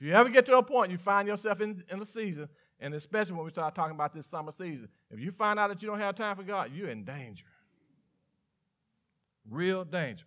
If 0.00 0.06
you 0.06 0.14
ever 0.14 0.28
get 0.30 0.46
to 0.46 0.56
a 0.56 0.62
point 0.62 0.90
you 0.90 0.98
find 0.98 1.28
yourself 1.28 1.60
in, 1.60 1.84
in 1.90 2.00
a 2.00 2.06
season, 2.06 2.48
and 2.80 2.94
especially 2.94 3.34
when 3.34 3.44
we 3.44 3.50
start 3.50 3.74
talking 3.74 3.94
about 3.94 4.14
this 4.14 4.26
summer 4.26 4.50
season, 4.50 4.88
if 5.10 5.20
you 5.20 5.30
find 5.30 5.58
out 5.58 5.68
that 5.68 5.82
you 5.82 5.88
don't 5.88 5.98
have 5.98 6.14
time 6.14 6.36
for 6.36 6.42
God, 6.42 6.70
you're 6.74 6.88
in 6.88 7.04
danger. 7.04 7.44
Real 9.48 9.84
danger. 9.84 10.24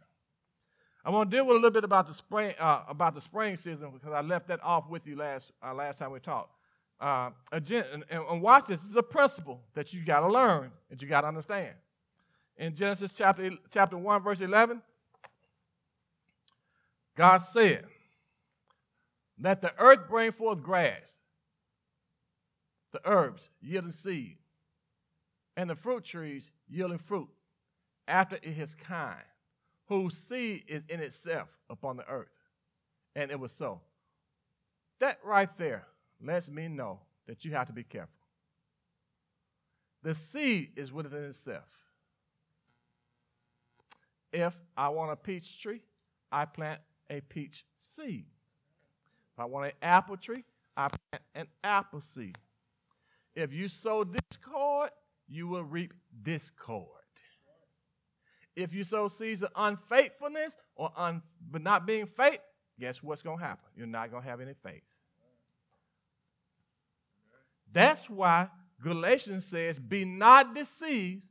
I 1.03 1.09
want 1.09 1.29
to 1.29 1.35
deal 1.35 1.45
with 1.45 1.55
a 1.55 1.59
little 1.59 1.71
bit 1.71 1.83
about 1.83 2.07
the 2.07 2.13
spring 2.13 2.53
uh, 2.59 2.83
about 2.87 3.13
the 3.13 3.21
spring 3.21 3.57
season 3.57 3.91
because 3.91 4.13
I 4.13 4.21
left 4.21 4.47
that 4.47 4.63
off 4.63 4.89
with 4.89 5.05
you 5.05 5.17
last 5.17 5.51
uh, 5.61 5.73
last 5.73 5.99
time 5.99 6.11
we 6.11 6.19
talked. 6.19 6.51
Uh, 6.99 7.31
and, 7.51 8.05
and 8.09 8.41
watch 8.41 8.67
this. 8.67 8.79
This 8.81 8.91
is 8.91 8.95
a 8.95 9.03
principle 9.03 9.61
that 9.73 9.93
you 9.93 10.03
got 10.03 10.21
to 10.21 10.27
learn, 10.27 10.71
that 10.89 11.01
you 11.01 11.07
got 11.07 11.21
to 11.21 11.27
understand. 11.27 11.73
In 12.57 12.75
Genesis 12.75 13.15
chapter, 13.15 13.49
chapter 13.71 13.97
1, 13.97 14.23
verse 14.23 14.41
11, 14.41 14.81
God 17.15 17.39
said, 17.39 17.85
Let 19.39 19.61
the 19.61 19.73
earth 19.77 20.07
bring 20.07 20.31
forth 20.31 20.61
grass, 20.61 21.17
the 22.91 23.01
herbs 23.05 23.49
yielding 23.61 23.91
seed, 23.91 24.37
and 25.57 25.69
the 25.69 25.75
fruit 25.75 26.03
trees 26.03 26.51
yielding 26.69 26.99
fruit 26.99 27.29
after 28.07 28.37
it 28.37 28.57
is 28.57 28.75
kind, 28.75 29.23
whose 29.87 30.15
seed 30.15 30.63
is 30.67 30.83
in 30.89 30.99
itself 30.99 31.49
upon 31.69 31.97
the 31.97 32.07
earth. 32.07 32.29
And 33.15 33.31
it 33.31 33.39
was 33.39 33.51
so. 33.51 33.81
That 34.99 35.19
right 35.23 35.49
there 35.57 35.87
lets 36.23 36.49
me 36.49 36.67
know 36.67 36.99
that 37.27 37.45
you 37.45 37.51
have 37.51 37.67
to 37.67 37.73
be 37.73 37.83
careful. 37.83 38.09
The 40.01 40.15
seed 40.15 40.71
is 40.75 40.91
within 40.91 41.23
itself. 41.23 41.69
If 44.31 44.59
I 44.75 44.89
want 44.89 45.11
a 45.11 45.15
peach 45.15 45.61
tree, 45.61 45.81
I 46.31 46.45
plant 46.45 46.81
a 47.09 47.21
peach 47.21 47.65
seed. 47.77 48.25
If 49.33 49.39
I 49.39 49.45
want 49.45 49.67
an 49.67 49.71
apple 49.81 50.17
tree, 50.17 50.43
I 50.75 50.87
plant 50.87 51.23
an 51.35 51.47
apple 51.63 52.01
seed. 52.01 52.37
If 53.35 53.53
you 53.53 53.67
sow 53.67 54.03
discord, 54.03 54.89
you 55.27 55.47
will 55.47 55.63
reap 55.63 55.93
discord. 56.21 56.87
If 58.55 58.73
you 58.73 58.83
sow 58.83 59.07
seeds 59.07 59.41
of 59.41 59.49
unfaithfulness 59.55 60.57
or 60.75 60.91
un, 60.95 61.21
but 61.49 61.61
not 61.61 61.87
being 61.87 62.05
faith, 62.05 62.39
guess 62.79 63.01
what's 63.01 63.21
going 63.21 63.39
to 63.39 63.43
happen? 63.43 63.69
You're 63.75 63.87
not 63.87 64.11
going 64.11 64.23
to 64.23 64.29
have 64.29 64.41
any 64.41 64.53
faith. 64.53 64.83
That's 67.73 68.09
why 68.09 68.49
Galatians 68.81 69.45
says, 69.45 69.79
Be 69.79 70.05
not 70.05 70.55
deceived, 70.55 71.23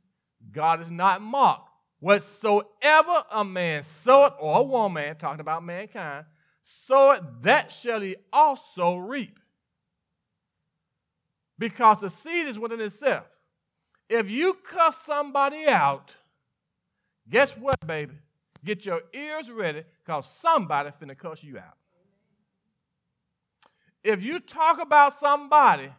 God 0.51 0.81
is 0.81 0.91
not 0.91 1.21
mocked. 1.21 1.69
Whatsoever 1.99 3.23
a 3.31 3.45
man 3.45 3.83
soweth, 3.83 4.33
or 4.39 4.59
a 4.59 4.63
woman, 4.63 5.15
talking 5.15 5.39
about 5.39 5.63
mankind, 5.63 6.25
soweth, 6.61 7.21
that 7.41 7.71
shall 7.71 8.01
he 8.01 8.17
also 8.31 8.97
reap. 8.97 9.39
Because 11.57 12.01
the 12.01 12.09
seed 12.09 12.47
is 12.47 12.59
within 12.59 12.81
itself. 12.81 13.23
If 14.09 14.29
you 14.29 14.53
cuss 14.53 14.97
somebody 15.05 15.65
out, 15.65 16.13
guess 17.29 17.51
what, 17.51 17.79
baby? 17.87 18.15
Get 18.65 18.85
your 18.85 19.01
ears 19.13 19.49
ready 19.49 19.83
because 20.03 20.25
somebody 20.25 20.89
finna 21.01 21.17
cuss 21.17 21.41
you 21.41 21.57
out. 21.57 21.77
If 24.03 24.21
you 24.21 24.39
talk 24.39 24.81
about 24.81 25.13
somebody 25.13 25.89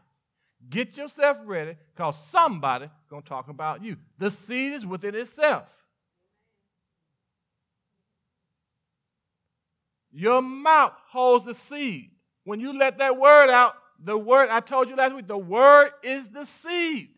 Get 0.69 0.97
yourself 0.97 1.39
ready 1.45 1.77
because 1.95 2.19
somebody 2.29 2.89
going 3.11 3.23
to 3.23 3.29
talk 3.29 3.49
about 3.49 3.83
you. 3.83 3.97
The 4.19 4.31
seed 4.31 4.73
is 4.73 4.87
within 4.87 5.15
itself. 5.15 5.65
Your 10.13 10.41
mouth 10.41 10.95
holds 11.09 11.45
the 11.45 11.55
seed. 11.55 12.11
When 12.45 12.61
you 12.61 12.79
let 12.79 12.99
that 12.99 13.19
word 13.19 13.51
out, 13.51 13.75
the 13.99 14.17
word 14.17 14.49
I 14.49 14.61
told 14.61 14.89
you 14.89 14.97
last 14.97 15.15
week, 15.15 15.27
the 15.27 15.37
word 15.37 15.91
is 16.03 16.29
the 16.29 16.45
seed. 16.45 17.11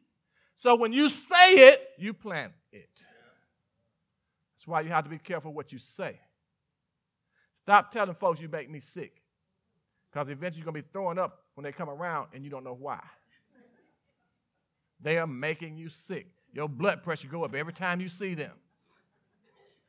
So 0.56 0.74
when 0.76 0.92
you 0.92 1.08
say 1.08 1.68
it, 1.68 1.88
you 1.98 2.14
plant 2.14 2.52
it. 2.72 2.88
That's 2.94 4.66
why 4.66 4.80
you 4.80 4.88
have 4.88 5.04
to 5.04 5.10
be 5.10 5.18
careful 5.18 5.52
what 5.52 5.72
you 5.72 5.78
say. 5.78 6.18
Stop 7.54 7.90
telling 7.90 8.14
folks 8.14 8.40
you 8.40 8.48
make 8.48 8.70
me 8.70 8.80
sick. 8.80 9.22
Because 10.10 10.28
eventually 10.30 10.60
you're 10.60 10.72
going 10.72 10.82
to 10.82 10.88
be 10.88 10.92
throwing 10.92 11.18
up 11.18 11.42
when 11.54 11.64
they 11.64 11.72
come 11.72 11.90
around 11.90 12.28
and 12.32 12.42
you 12.42 12.50
don't 12.50 12.64
know 12.64 12.76
why. 12.78 13.00
They 15.00 15.18
are 15.18 15.26
making 15.26 15.76
you 15.76 15.88
sick. 15.88 16.28
Your 16.52 16.68
blood 16.68 17.02
pressure 17.02 17.28
go 17.28 17.44
up 17.44 17.54
every 17.54 17.72
time 17.72 18.00
you 18.00 18.08
see 18.08 18.34
them. 18.34 18.52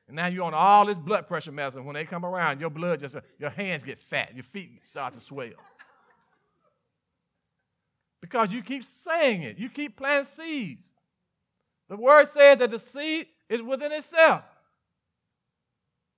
And 0.07 0.15
now 0.15 0.27
you're 0.27 0.43
on 0.43 0.53
all 0.53 0.85
this 0.85 0.97
blood 0.97 1.27
pressure 1.27 1.51
medicine. 1.51 1.85
When 1.85 1.93
they 1.93 2.05
come 2.05 2.25
around, 2.25 2.59
your 2.59 2.69
blood 2.69 2.99
just, 2.99 3.15
your 3.39 3.49
hands 3.49 3.83
get 3.83 3.99
fat, 3.99 4.33
your 4.33 4.43
feet 4.43 4.85
start 4.85 5.13
to 5.13 5.19
swell. 5.19 5.49
Because 8.21 8.51
you 8.51 8.61
keep 8.61 8.83
saying 8.83 9.43
it, 9.43 9.57
you 9.57 9.69
keep 9.69 9.97
planting 9.97 10.25
seeds. 10.25 10.93
The 11.89 11.97
word 11.97 12.27
says 12.27 12.59
that 12.59 12.71
the 12.71 12.79
seed 12.79 13.27
is 13.49 13.61
within 13.61 13.91
itself. 13.91 14.43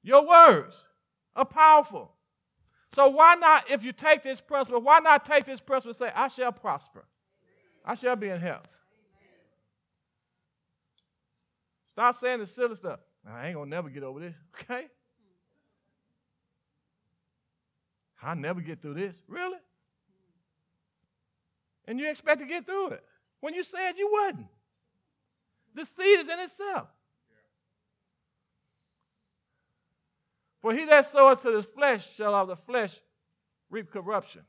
Your 0.02 0.26
words 0.26 0.86
are 1.36 1.46
powerful. 1.46 2.12
So 2.96 3.08
why 3.10 3.36
not, 3.36 3.70
if 3.70 3.84
you 3.84 3.92
take 3.92 4.24
this 4.24 4.42
principle, 4.42 4.82
why 4.82 5.00
not 5.00 5.26
take 5.26 5.46
this 5.46 5.60
principle 5.60 5.90
and 5.90 6.12
say, 6.12 6.12
I 6.16 6.28
shall 6.28 6.52
prosper? 6.52 7.06
I 7.86 7.94
shall 7.94 8.16
be 8.16 8.30
in 8.30 8.40
health. 8.40 8.79
Stop 12.00 12.16
saying 12.16 12.40
the 12.40 12.46
silly 12.46 12.76
stuff. 12.76 13.02
I 13.30 13.48
ain't 13.48 13.58
gonna 13.58 13.70
never 13.70 13.90
get 13.90 14.04
over 14.04 14.22
this. 14.22 14.34
Okay? 14.62 14.88
I 18.24 18.36
never 18.36 18.62
get 18.62 18.82
through 18.82 18.94
this. 18.94 19.22
Really? 19.28 19.58
And 21.84 22.00
you 22.00 22.10
expect 22.10 22.40
to 22.40 22.46
get 22.46 22.66
through 22.66 22.92
it 22.92 23.04
when 23.42 23.54
you 23.54 23.64
said 23.64 23.98
you 23.98 24.10
wouldn't. 24.10 24.48
The 25.76 25.84
seed 25.84 26.20
is 26.22 26.30
in 26.30 26.40
itself. 26.40 26.88
For 30.62 30.74
he 30.74 30.86
that 30.86 31.06
soweth 31.06 31.42
to 31.42 31.52
the 31.52 31.64
flesh 31.64 32.16
shall 32.16 32.34
of 32.34 32.48
the 32.48 32.56
flesh 32.56 32.98
reap 33.70 33.92
corruption. 33.92 34.44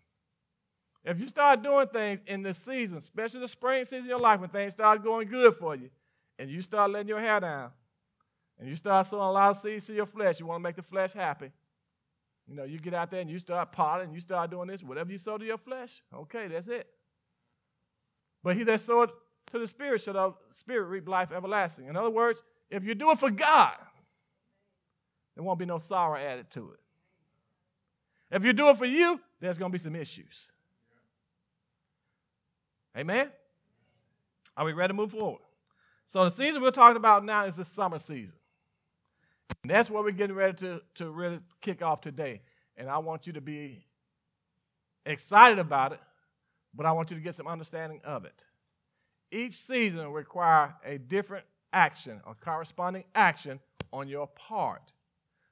If 1.05 1.19
you 1.19 1.27
start 1.27 1.65
doing 1.65 1.89
things 1.89 2.21
in 2.29 2.43
this 2.43 2.59
season, 2.59 2.99
especially 2.99 3.41
the 3.41 3.49
spring 3.49 3.83
season 3.83 4.03
of 4.03 4.07
your 4.07 4.19
life 4.21 4.39
when 4.39 4.51
things 4.51 4.73
start 4.73 5.03
going 5.03 5.27
good 5.27 5.57
for 5.57 5.75
you, 5.75 5.91
and 6.41 6.51
you 6.51 6.63
start 6.63 6.91
letting 6.91 7.09
your 7.09 7.21
hair 7.21 7.39
down, 7.39 7.71
and 8.59 8.67
you 8.67 8.75
start 8.75 9.07
sowing 9.07 9.23
a 9.23 9.31
lot 9.31 9.51
of 9.51 9.59
seeds 9.59 9.87
to 9.87 9.93
your 9.93 10.07
flesh, 10.07 10.41
you 10.41 10.47
want 10.47 10.61
to 10.61 10.63
make 10.63 10.75
the 10.75 10.83
flesh 10.83 11.13
happy. 11.13 11.53
You 12.49 12.57
know, 12.57 12.65
you 12.65 12.79
get 12.79 12.95
out 12.95 13.11
there 13.11 13.21
and 13.21 13.29
you 13.31 13.39
start 13.39 13.73
potting, 13.73 14.15
you 14.15 14.21
start 14.21 14.51
doing 14.51 14.67
this, 14.67 14.83
whatever 14.83 15.13
you 15.13 15.19
sow 15.19 15.37
to 15.37 15.45
your 15.45 15.59
flesh, 15.59 16.03
okay, 16.15 16.49
that's 16.49 16.67
it. 16.67 16.89
But 18.43 18.57
he 18.57 18.63
that 18.65 18.81
sowed 18.81 19.11
to 19.53 19.59
the 19.59 19.67
spirit 19.67 20.01
shall 20.01 20.15
the 20.15 20.35
spirit 20.51 20.87
reap 20.87 21.07
life 21.07 21.31
everlasting. 21.31 21.89
In 21.89 21.97
other 21.97 22.09
words, 22.09 22.43
if 22.71 22.85
you 22.85 22.95
do 22.95 23.11
it 23.11 23.19
for 23.19 23.31
God, 23.31 23.75
there 25.35 25.45
won't 25.45 25.59
be 25.59 25.67
no 25.67 25.77
sorrow 25.77 26.19
added 26.19 26.51
to 26.53 26.73
it. 26.73 28.35
If 28.35 28.47
you 28.47 28.55
do 28.55 28.71
it 28.71 28.79
for 28.79 28.87
you, 28.87 29.21
there's 29.41 29.59
going 29.59 29.71
to 29.71 29.79
be 29.79 29.83
some 29.83 29.95
issues. 29.95 30.51
Amen? 32.97 33.31
Are 34.57 34.65
we 34.65 34.73
ready 34.73 34.89
to 34.89 34.95
move 34.95 35.11
forward? 35.11 35.43
So 36.11 36.25
the 36.25 36.31
season 36.33 36.61
we're 36.61 36.73
talking 36.73 36.97
about 36.97 37.25
now 37.25 37.45
is 37.45 37.55
the 37.55 37.65
summer 37.65 38.01
season. 38.01 38.35
And 39.63 39.71
that's 39.71 39.89
what 39.89 40.03
we're 40.03 40.11
getting 40.11 40.35
ready 40.35 40.55
to, 40.55 40.83
to 40.97 41.09
really 41.09 41.39
kick 41.61 41.83
off 41.83 42.01
today. 42.01 42.41
And 42.77 42.91
I 42.91 42.99
want 42.99 43.29
you 43.29 43.35
to 43.35 43.41
be 43.41 43.87
excited 45.07 45.61
about 45.61 45.93
it, 45.93 46.01
but 46.75 46.85
I 46.85 46.91
want 46.91 47.13
you 47.13 47.17
to 47.17 47.23
get 47.23 47.37
some 47.37 47.47
understanding 47.47 48.01
of 48.03 48.25
it. 48.25 48.45
Each 49.31 49.55
season 49.55 50.11
require 50.11 50.75
a 50.85 50.99
different 50.99 51.45
action 51.73 52.21
or 52.27 52.35
corresponding 52.35 53.05
action 53.15 53.61
on 53.93 54.09
your 54.09 54.27
part. 54.27 54.93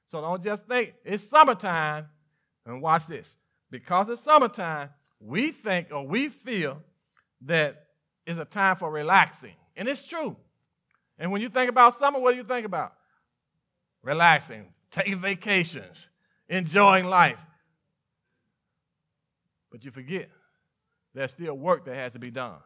So 0.07 0.19
don't 0.19 0.43
just 0.43 0.67
think 0.67 0.93
it's 1.05 1.23
summertime 1.23 2.07
and 2.65 2.81
watch 2.81 3.07
this. 3.07 3.37
Because 3.71 4.09
it's 4.09 4.21
summertime, 4.21 4.89
we 5.21 5.51
think 5.51 5.87
or 5.93 6.05
we 6.05 6.27
feel 6.27 6.83
that 7.45 7.85
it's 8.25 8.39
a 8.39 8.43
time 8.43 8.75
for 8.75 8.91
relaxing. 8.91 9.53
And 9.77 9.87
it's 9.87 10.03
true. 10.03 10.35
And 11.19 11.31
when 11.31 11.41
you 11.41 11.49
think 11.49 11.69
about 11.69 11.95
summer, 11.95 12.17
what 12.17 12.31
do 12.31 12.37
you 12.37 12.43
think 12.43 12.65
about? 12.65 12.93
Relaxing, 14.01 14.67
taking 14.89 15.19
vacations, 15.19 16.07
enjoying 16.47 17.05
life. 17.05 17.39
But 19.69 19.83
you 19.83 19.91
forget 19.91 20.29
there's 21.13 21.31
still 21.31 21.55
work 21.55 21.85
that 21.85 21.95
has 21.95 22.13
to 22.13 22.19
be 22.19 22.31
done. 22.31 22.59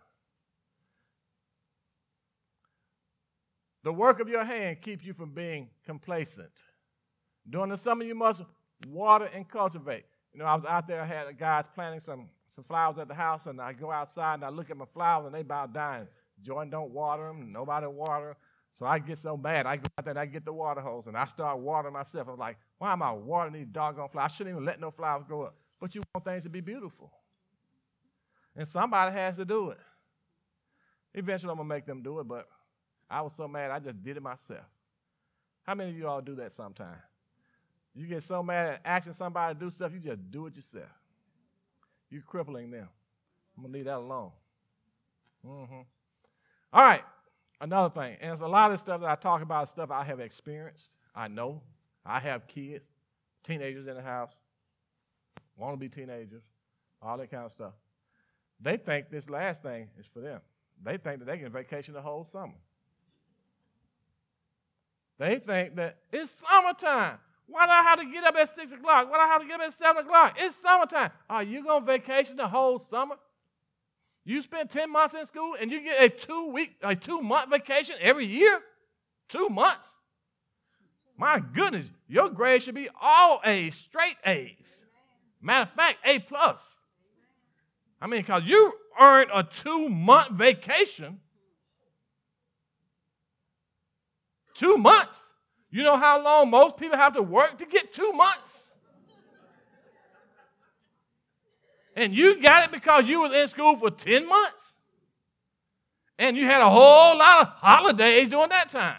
The 3.84 3.92
work 3.92 4.20
of 4.20 4.30
your 4.30 4.46
hand 4.46 4.82
keeps 4.82 5.04
you 5.04 5.14
from 5.14 5.32
being 5.32 5.70
complacent. 5.86 6.64
During 7.50 7.72
the 7.72 7.78
summer, 7.78 8.06
you 8.06 8.16
must 8.16 8.44
water 8.88 9.30
and 9.34 9.48
cultivate. 9.48 10.06
You 10.32 10.40
know, 10.40 10.46
I 10.46 10.56
was 10.56 10.64
out 10.66 10.88
there, 10.88 11.02
I 11.02 11.06
had 11.06 11.38
guys 11.38 11.66
planting 11.76 12.00
some, 12.00 12.30
some 12.56 12.64
flowers 12.64 12.98
at 12.98 13.08
the 13.08 13.14
house, 13.14 13.46
and 13.46 13.60
I 13.60 13.74
go 13.74 13.92
outside 13.92 14.36
and 14.36 14.46
I 14.46 14.50
look 14.50 14.70
at 14.70 14.78
my 14.78 14.86
flowers, 14.94 15.26
and 15.26 15.36
they 15.36 15.42
about 15.42 15.74
dying. 15.74 16.08
Jordan 16.44 16.70
don't 16.70 16.92
water 16.92 17.28
them. 17.28 17.52
Nobody 17.52 17.88
water. 17.88 18.36
So 18.78 18.86
I 18.86 19.00
get 19.00 19.20
so 19.20 19.38
mad. 19.38 19.66
I 19.66 19.78
go 19.78 19.84
out 19.98 20.06
there 20.06 20.12
and 20.12 20.20
I 20.20 20.26
get 20.26 20.46
the 20.46 20.54
water 20.54 20.82
hose 20.82 21.08
and 21.08 21.16
I 21.16 21.26
start 21.26 21.60
watering 21.60 21.94
myself. 21.94 22.28
I'm 22.28 22.38
like, 22.38 22.58
why 22.80 22.92
am 22.92 23.04
I 23.04 23.12
watering 23.12 23.54
these 23.54 23.68
doggone 23.68 24.10
flowers? 24.10 24.32
I 24.32 24.36
shouldn't 24.36 24.56
even 24.56 24.66
let 24.66 24.80
no 24.80 24.92
flowers 24.92 25.24
grow 25.28 25.44
up. 25.44 25.56
But 25.80 25.94
you 25.94 26.02
want 26.14 26.26
things 26.26 26.44
to 26.44 26.50
be 26.50 26.62
beautiful. 26.62 27.12
And 28.56 28.68
somebody 28.68 29.12
has 29.12 29.38
to 29.38 29.46
do 29.46 29.72
it. 29.72 29.80
Eventually 31.14 31.52
I'm 31.52 31.58
to 31.58 31.64
make 31.64 31.86
them 31.86 32.02
do 32.02 32.20
it, 32.20 32.28
but 32.28 32.48
I 33.10 33.22
was 33.22 33.34
so 33.34 33.48
mad 33.48 33.70
I 33.70 33.80
just 33.80 34.04
did 34.04 34.18
it 34.18 34.24
myself. 34.24 34.66
How 35.64 35.76
many 35.76 35.92
of 35.92 35.98
you 35.98 36.08
all 36.08 36.22
do 36.22 36.36
that 36.36 36.52
sometime? 36.52 36.98
You 37.94 38.08
get 38.08 38.24
so 38.24 38.42
mad 38.42 38.74
at 38.74 38.82
asking 38.84 39.14
somebody 39.14 39.54
to 39.54 39.60
do 39.60 39.70
stuff, 39.70 39.92
you 39.94 40.00
just 40.00 40.32
do 40.32 40.48
it 40.48 40.56
yourself. 40.56 40.90
You're 42.10 42.24
crippling 42.24 42.72
them. 42.72 42.90
I'm 43.56 43.64
gonna 43.64 43.74
leave 43.74 43.86
that 43.86 43.98
alone. 43.98 44.32
Mm-hmm. 45.46 45.82
All 46.74 46.82
right, 46.82 47.04
another 47.62 47.94
thing, 47.94 48.18
and 48.20 48.40
a 48.42 48.48
lot 48.48 48.72
of 48.72 48.80
stuff 48.80 49.02
that 49.02 49.10
I 49.10 49.14
talk 49.14 49.44
about 49.44 49.70
stuff 49.70 49.92
I 49.92 50.04
have 50.04 50.20
experienced. 50.20 50.96
I 51.14 51.28
know. 51.28 51.62
I 52.04 52.20
have 52.20 52.48
kids, 52.48 52.84
teenagers 53.44 53.86
in 53.86 53.94
the 53.96 54.02
house, 54.02 54.32
want 55.56 55.74
to 55.74 55.78
be 55.78 55.88
teenagers, 55.88 56.42
all 57.00 57.16
that 57.20 57.30
kind 57.30 57.46
of 57.46 57.52
stuff. 57.52 57.74
They 58.60 58.78
think 58.78 59.12
this 59.12 59.30
last 59.30 59.62
thing 59.62 59.90
is 60.00 60.08
for 60.08 60.20
them. 60.20 60.42
They 60.84 60.98
think 60.98 61.20
that 61.20 61.26
they 61.26 61.38
can 61.38 61.52
vacation 61.52 61.94
the 61.94 62.02
whole 62.02 62.26
summer. 62.26 62.54
They 65.20 65.38
think 65.38 65.76
that 65.76 65.98
it's 66.12 66.42
summertime. 66.50 67.20
Why 67.46 67.66
do 67.66 67.72
I 67.72 67.84
have 67.84 68.00
to 68.00 68.06
get 68.06 68.24
up 68.24 68.36
at 68.36 68.50
6 68.50 68.72
o'clock? 68.72 69.12
Why 69.12 69.18
do 69.18 69.22
I 69.22 69.28
have 69.28 69.42
to 69.42 69.48
get 69.48 69.60
up 69.60 69.68
at 69.68 69.74
7 69.74 70.06
o'clock? 70.06 70.38
It's 70.40 70.56
summertime. 70.56 71.12
Are 71.30 71.44
you 71.44 71.64
going 71.64 71.86
to 71.86 71.86
vacation 71.86 72.36
the 72.36 72.48
whole 72.48 72.80
summer? 72.80 73.16
You 74.26 74.42
spend 74.42 74.70
10 74.70 74.92
months 74.92 75.16
in 75.16 75.26
school 75.26 75.56
and 75.60 75.72
you 75.72 75.82
get 75.82 76.02
a 76.02 76.10
two 76.10 76.48
week, 76.52 76.76
a 76.82 76.96
two 76.96 77.22
month 77.22 77.50
vacation 77.50 77.96
every 78.00 78.26
year? 78.26 78.60
Two 79.28 79.50
months? 79.50 79.98
My 81.18 81.40
goodness, 81.40 81.86
your 82.08 82.30
grade 82.30 82.64
should 82.64 82.76
be 82.76 82.90
all 83.00 83.42
A's, 83.44 83.76
straight 83.76 84.16
A's. 84.26 84.86
Matter 85.42 85.64
of 85.64 85.72
fact, 85.72 86.00
A 86.06 86.20
plus. 86.20 86.76
I 88.02 88.08
mean, 88.08 88.22
because 88.22 88.44
you 88.46 88.74
earned 89.00 89.30
a 89.34 89.44
two 89.44 89.90
month 89.90 90.32
vacation. 90.32 91.20
Two 94.54 94.78
months. 94.78 95.30
You 95.70 95.84
know 95.84 95.98
how 95.98 96.22
long 96.22 96.50
most 96.50 96.78
people 96.78 96.98
have 96.98 97.14
to 97.14 97.24
work 97.24 97.58
to 97.58 97.66
get 97.66 97.92
two 97.92 98.12
months? 98.14 98.73
And 101.96 102.16
you 102.16 102.42
got 102.42 102.66
it 102.66 102.72
because 102.72 103.08
you 103.08 103.22
was 103.22 103.34
in 103.34 103.48
school 103.48 103.76
for 103.76 103.92
10 103.92 104.28
months. 104.28 104.74
And 106.18 106.38
you 106.38 106.46
had 106.46 106.62
a 106.62 106.70
whole 106.70 107.18
lot 107.18 107.42
of 107.42 107.48
holidays 107.56 108.30
during 108.30 108.50
that 108.50 108.70
time. 108.70 108.96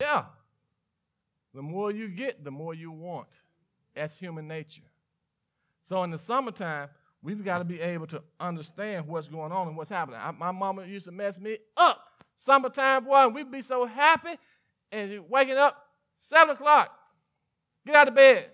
Yeah. 0.00 0.24
The 1.54 1.62
more 1.62 1.90
you 1.90 2.08
get, 2.08 2.42
the 2.44 2.50
more 2.50 2.74
you 2.74 2.90
want. 2.90 3.28
That's 3.94 4.16
human 4.16 4.48
nature. 4.48 4.82
So 5.82 6.02
in 6.04 6.10
the 6.10 6.18
summertime, 6.18 6.88
we've 7.22 7.44
got 7.44 7.58
to 7.58 7.64
be 7.64 7.80
able 7.80 8.06
to 8.08 8.22
understand 8.38 9.06
what's 9.06 9.28
going 9.28 9.52
on 9.52 9.68
and 9.68 9.76
what's 9.76 9.90
happening. 9.90 10.20
I, 10.22 10.30
my 10.30 10.52
mama 10.52 10.86
used 10.86 11.06
to 11.06 11.12
mess 11.12 11.40
me 11.40 11.56
up. 11.76 12.00
Summertime, 12.36 13.04
boy, 13.04 13.28
we'd 13.28 13.50
be 13.50 13.60
so 13.60 13.84
happy 13.84 14.38
and 14.90 15.28
waking 15.28 15.56
up 15.56 15.86
7 16.18 16.54
o'clock. 16.54 16.96
Get 17.86 17.94
out 17.94 18.08
of 18.08 18.14
bed. 18.14 18.50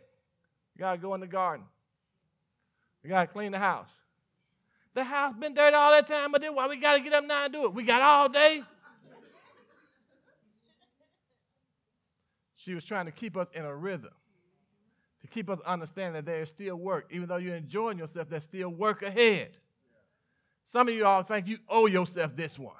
You 0.74 0.80
got 0.80 0.92
to 0.92 0.98
go 0.98 1.14
in 1.14 1.20
the 1.20 1.26
garden. 1.26 1.66
You 3.02 3.10
got 3.10 3.22
to 3.22 3.26
clean 3.28 3.52
the 3.52 3.58
house. 3.58 3.92
The 4.94 5.04
house 5.04 5.34
been 5.38 5.54
dirty 5.54 5.76
all 5.76 5.90
that 5.92 6.06
time, 6.06 6.32
but 6.32 6.40
then 6.40 6.54
why 6.54 6.66
we 6.66 6.76
got 6.76 6.94
to 6.96 7.00
get 7.00 7.12
up 7.12 7.24
now 7.24 7.44
and 7.44 7.52
do 7.52 7.64
it? 7.64 7.74
We 7.74 7.82
got 7.82 8.02
all 8.02 8.28
day. 8.28 8.62
She 12.54 12.74
was 12.74 12.82
trying 12.82 13.06
to 13.06 13.12
keep 13.12 13.36
us 13.36 13.46
in 13.52 13.64
a 13.64 13.74
rhythm, 13.74 14.10
to 15.20 15.28
keep 15.28 15.48
us 15.48 15.60
understanding 15.64 16.14
that 16.14 16.26
there 16.26 16.40
is 16.40 16.48
still 16.48 16.74
work. 16.74 17.08
Even 17.12 17.28
though 17.28 17.36
you're 17.36 17.54
enjoying 17.54 17.98
yourself, 17.98 18.28
there's 18.28 18.42
still 18.42 18.70
work 18.70 19.02
ahead. 19.02 19.50
Some 20.64 20.88
of 20.88 20.94
you 20.94 21.06
all 21.06 21.22
think 21.22 21.46
you 21.46 21.58
owe 21.68 21.86
yourself 21.86 22.34
this 22.34 22.58
one. 22.58 22.74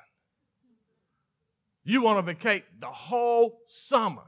You 1.84 2.02
want 2.02 2.18
to 2.18 2.22
vacate 2.22 2.64
the 2.80 2.88
whole 2.88 3.60
summer. 3.66 4.24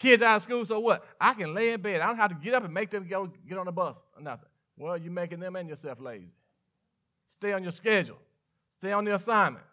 Kids 0.00 0.22
out 0.22 0.38
of 0.38 0.42
school, 0.42 0.64
so 0.64 0.80
what? 0.80 1.06
I 1.20 1.34
can 1.34 1.52
lay 1.54 1.72
in 1.72 1.80
bed. 1.82 2.00
I 2.00 2.06
don't 2.06 2.16
have 2.16 2.30
to 2.30 2.36
get 2.42 2.54
up 2.54 2.64
and 2.64 2.72
make 2.72 2.90
them 2.90 3.06
go 3.06 3.30
get 3.46 3.58
on 3.58 3.66
the 3.66 3.72
bus 3.72 3.98
or 4.16 4.22
nothing. 4.22 4.48
Well, 4.78 4.96
you're 4.96 5.12
making 5.12 5.40
them 5.40 5.54
and 5.56 5.68
yourself 5.68 6.00
lazy. 6.00 6.32
Stay 7.26 7.52
on 7.52 7.62
your 7.62 7.70
schedule. 7.70 8.16
Stay 8.72 8.92
on 8.92 9.04
the 9.04 9.14
assignment. 9.14 9.64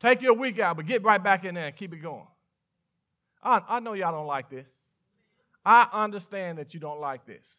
Take 0.00 0.20
your 0.20 0.34
week 0.34 0.58
out, 0.58 0.76
but 0.76 0.86
get 0.86 1.04
right 1.04 1.22
back 1.22 1.44
in 1.44 1.54
there 1.54 1.66
and 1.66 1.76
keep 1.76 1.94
it 1.94 1.98
going. 1.98 2.26
I, 3.40 3.62
I 3.68 3.80
know 3.80 3.92
y'all 3.92 4.10
don't 4.10 4.26
like 4.26 4.50
this. 4.50 4.70
I 5.64 5.88
understand 5.92 6.58
that 6.58 6.74
you 6.74 6.80
don't 6.80 7.00
like 7.00 7.24
this. 7.24 7.54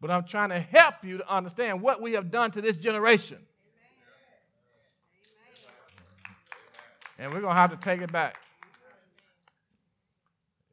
But 0.00 0.10
I'm 0.10 0.24
trying 0.24 0.48
to 0.48 0.58
help 0.58 0.94
you 1.04 1.18
to 1.18 1.30
understand 1.30 1.82
what 1.82 2.00
we 2.00 2.14
have 2.14 2.30
done 2.30 2.50
to 2.52 2.62
this 2.62 2.78
generation. 2.78 3.38
And 7.18 7.34
we're 7.34 7.42
going 7.42 7.52
to 7.52 7.60
have 7.60 7.70
to 7.70 7.76
take 7.76 8.00
it 8.00 8.10
back. 8.10 8.40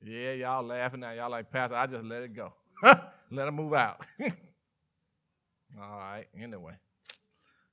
Yeah, 0.08 0.32
y'all 0.34 0.64
laughing 0.64 1.02
now. 1.02 1.12
Y'all 1.12 1.30
like, 1.30 1.52
Pastor, 1.52 1.76
I 1.76 1.86
just 1.86 2.06
let 2.06 2.24
it 2.24 2.34
go. 2.34 2.54
let 2.84 3.48
it 3.48 3.52
move 3.52 3.74
out. 3.74 4.06
All 4.22 5.98
right, 5.98 6.26
anyway. 6.40 6.74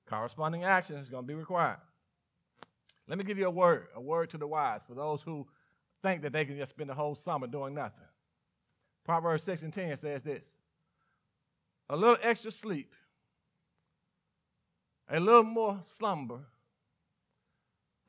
Corresponding 0.06 0.64
action 0.64 0.96
is 0.96 1.08
going 1.08 1.22
to 1.22 1.28
be 1.28 1.34
required. 1.34 1.78
Let 3.06 3.18
me 3.18 3.24
give 3.24 3.38
you 3.38 3.46
a 3.46 3.50
word, 3.50 3.86
a 3.94 4.00
word 4.00 4.30
to 4.30 4.38
the 4.38 4.48
wise 4.48 4.80
for 4.86 4.94
those 4.94 5.22
who 5.22 5.46
think 6.02 6.22
that 6.22 6.32
they 6.32 6.44
can 6.44 6.56
just 6.56 6.70
spend 6.70 6.90
the 6.90 6.94
whole 6.94 7.14
summer 7.14 7.46
doing 7.46 7.72
nothing. 7.72 8.04
Proverbs 9.04 9.44
6 9.44 9.62
and 9.62 9.72
10 9.72 9.96
says 9.96 10.22
this 10.24 10.56
A 11.88 11.96
little 11.96 12.16
extra 12.20 12.50
sleep, 12.50 12.92
a 15.08 15.20
little 15.20 15.44
more 15.44 15.82
slumber, 15.84 16.40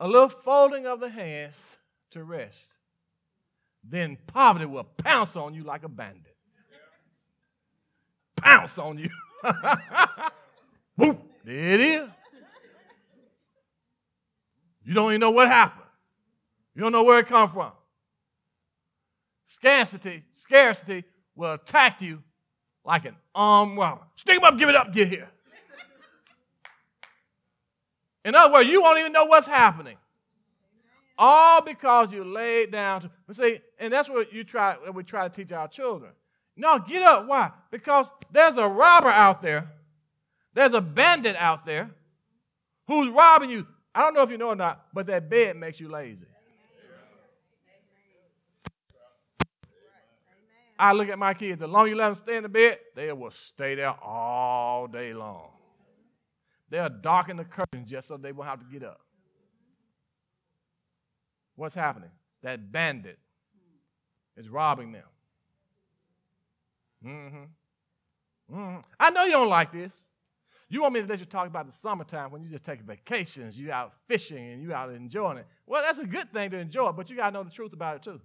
a 0.00 0.08
little 0.08 0.28
folding 0.28 0.84
of 0.84 0.98
the 0.98 1.10
hands 1.10 1.76
to 2.10 2.24
rest, 2.24 2.78
then 3.88 4.18
poverty 4.26 4.66
will 4.66 4.84
pounce 4.84 5.36
on 5.36 5.54
you 5.54 5.62
like 5.62 5.84
a 5.84 5.88
bandit. 5.88 6.36
Pounce 8.36 8.78
on 8.78 8.98
you. 8.98 9.10
Boom, 10.96 11.18
there 11.44 11.72
it 11.72 11.80
is. 11.80 12.08
You 14.84 14.94
don't 14.94 15.10
even 15.10 15.20
know 15.20 15.30
what 15.30 15.48
happened. 15.48 15.82
You 16.74 16.82
don't 16.82 16.92
know 16.92 17.04
where 17.04 17.18
it 17.18 17.26
come 17.26 17.50
from. 17.50 17.72
Scarcity, 19.44 20.24
scarcity 20.32 21.04
will 21.34 21.54
attack 21.54 22.00
you 22.00 22.22
like 22.84 23.04
an 23.04 23.16
armed 23.34 23.76
robber. 23.76 24.02
Stick 24.16 24.36
him 24.36 24.44
up, 24.44 24.58
give 24.58 24.68
it 24.68 24.76
up, 24.76 24.92
get 24.92 25.08
here. 25.08 25.28
In 28.24 28.34
other 28.34 28.52
words, 28.52 28.68
you 28.68 28.82
won't 28.82 28.98
even 28.98 29.12
know 29.12 29.24
what's 29.24 29.46
happening. 29.46 29.96
All 31.18 31.62
because 31.62 32.12
you 32.12 32.24
laid 32.24 32.72
down 32.72 33.02
to 33.02 33.10
but 33.26 33.36
see, 33.36 33.60
and 33.78 33.92
that's 33.92 34.08
what 34.08 34.32
you 34.32 34.44
try 34.44 34.74
what 34.74 34.94
we 34.94 35.02
try 35.02 35.26
to 35.26 35.34
teach 35.34 35.52
our 35.52 35.68
children. 35.68 36.12
No, 36.56 36.78
get 36.78 37.02
up. 37.02 37.26
Why? 37.26 37.50
Because 37.70 38.06
there's 38.30 38.56
a 38.56 38.68
robber 38.68 39.08
out 39.08 39.42
there. 39.42 39.70
There's 40.54 40.72
a 40.72 40.80
bandit 40.80 41.36
out 41.36 41.66
there 41.66 41.90
who's 42.86 43.10
robbing 43.10 43.50
you. 43.50 43.66
I 43.94 44.00
don't 44.00 44.14
know 44.14 44.22
if 44.22 44.30
you 44.30 44.38
know 44.38 44.48
or 44.48 44.56
not, 44.56 44.86
but 44.92 45.06
that 45.06 45.28
bed 45.28 45.56
makes 45.56 45.80
you 45.80 45.88
lazy. 45.88 46.26
I 50.78 50.92
look 50.92 51.08
at 51.08 51.18
my 51.18 51.32
kids, 51.32 51.58
the 51.58 51.66
longer 51.66 51.90
you 51.90 51.96
let 51.96 52.06
them 52.06 52.14
stay 52.14 52.36
in 52.36 52.42
the 52.42 52.48
bed, 52.50 52.78
they 52.94 53.10
will 53.12 53.30
stay 53.30 53.74
there 53.74 53.94
all 54.02 54.86
day 54.86 55.14
long. 55.14 55.48
They'll 56.68 56.90
darken 56.90 57.36
the 57.38 57.44
curtains 57.44 57.90
just 57.90 58.08
so 58.08 58.16
they 58.16 58.32
won't 58.32 58.48
have 58.48 58.58
to 58.58 58.66
get 58.66 58.82
up. 58.82 59.00
What's 61.56 61.74
happening? 61.74 62.10
That 62.42 62.70
bandit 62.70 63.18
is 64.36 64.48
robbing 64.48 64.92
them. 64.92 65.02
Mm-hmm. 67.04 68.56
Mm-hmm. 68.56 68.80
I 69.00 69.10
know 69.10 69.24
you 69.24 69.32
don't 69.32 69.48
like 69.48 69.72
this. 69.72 70.04
You 70.68 70.82
want 70.82 70.94
me 70.94 71.00
to 71.00 71.06
let 71.06 71.20
you 71.20 71.26
talk 71.26 71.46
about 71.46 71.66
the 71.66 71.72
summertime 71.72 72.30
when 72.30 72.42
you 72.42 72.48
just 72.48 72.64
take 72.64 72.80
vacations, 72.82 73.56
you 73.56 73.70
out 73.70 73.92
fishing 74.08 74.52
and 74.52 74.60
you 74.60 74.74
out 74.74 74.90
enjoying 74.90 75.38
it. 75.38 75.46
Well, 75.64 75.82
that's 75.82 75.98
a 76.00 76.06
good 76.06 76.32
thing 76.32 76.50
to 76.50 76.58
enjoy, 76.58 76.92
but 76.92 77.08
you 77.08 77.16
got 77.16 77.30
to 77.30 77.34
know 77.34 77.44
the 77.44 77.50
truth 77.50 77.72
about 77.72 77.96
it 77.96 78.02
too. 78.02 78.20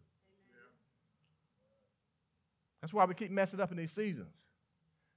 That's 2.82 2.94
why 2.94 3.06
we 3.06 3.14
keep 3.14 3.30
messing 3.30 3.60
up 3.60 3.72
in 3.72 3.78
these 3.78 3.92
seasons. 3.92 4.46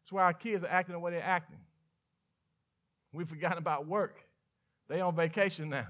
That's 0.02 0.12
why 0.12 0.22
our 0.24 0.34
kids 0.34 0.62
are 0.64 0.68
acting 0.68 0.92
the 0.92 0.98
way 0.98 1.12
they're 1.12 1.22
acting. 1.22 1.56
We've 3.10 3.28
forgotten 3.28 3.56
about 3.56 3.86
work. 3.86 4.20
They 4.88 5.00
on 5.00 5.16
vacation 5.16 5.70
now. 5.70 5.86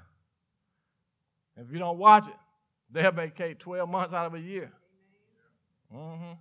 If 1.57 1.71
you 1.73 1.79
don't 1.79 1.99
watch 1.99 2.27
it, 2.27 2.35
they'll 2.90 3.12
vacate 3.12 3.61
12 3.61 3.88
months 3.88 4.14
out 4.14 4.27
of 4.27 4.35
a 4.35 4.40
year. 4.40 4.73
Mm-hmm. 5.95 6.33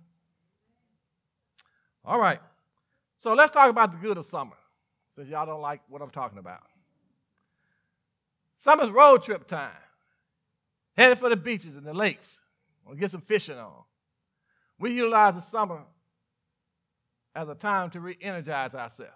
All 2.04 2.18
right. 2.18 2.40
So 3.18 3.32
let's 3.34 3.52
talk 3.52 3.70
about 3.70 3.92
the 3.92 3.98
good 3.98 4.18
of 4.18 4.26
summer, 4.26 4.56
since 5.14 5.28
y'all 5.28 5.46
don't 5.46 5.62
like 5.62 5.80
what 5.88 6.02
I'm 6.02 6.10
talking 6.10 6.38
about. 6.38 6.60
Summer's 8.54 8.90
road 8.90 9.22
trip 9.22 9.46
time. 9.46 9.70
Headed 10.96 11.18
for 11.18 11.28
the 11.28 11.36
beaches 11.36 11.74
and 11.74 11.86
the 11.86 11.94
lakes. 11.94 12.40
We'll 12.84 12.96
get 12.96 13.10
some 13.10 13.20
fishing 13.20 13.58
on. 13.58 13.82
We 14.78 14.92
utilize 14.92 15.34
the 15.34 15.40
summer 15.40 15.82
as 17.34 17.48
a 17.48 17.54
time 17.54 17.90
to 17.90 18.00
re 18.00 18.16
energize 18.20 18.74
ourselves, 18.74 19.12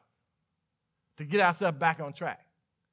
to 1.19 1.25
get 1.25 1.41
ourselves 1.41 1.79
back 1.79 2.01
on 2.01 2.13
track, 2.13 2.41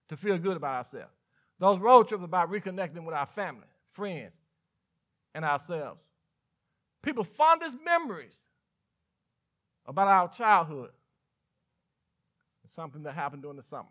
to 0.10 0.18
feel 0.18 0.38
good 0.38 0.58
about 0.58 0.76
ourselves. 0.76 1.14
Those 1.60 1.80
road 1.80 2.08
trips 2.08 2.22
are 2.22 2.26
about 2.26 2.52
reconnecting 2.52 3.06
with 3.06 3.16
our 3.16 3.26
family, 3.26 3.68
friends, 3.92 4.36
and 5.34 5.46
ourselves. 5.46 6.06
people's 7.02 7.28
fondest 7.28 7.78
memories 7.84 8.42
about 9.86 10.08
our 10.08 10.28
childhood. 10.30 10.92
Something 12.70 13.04
that 13.04 13.14
happened 13.14 13.42
during 13.44 13.56
the 13.58 13.64
summer. 13.64 13.88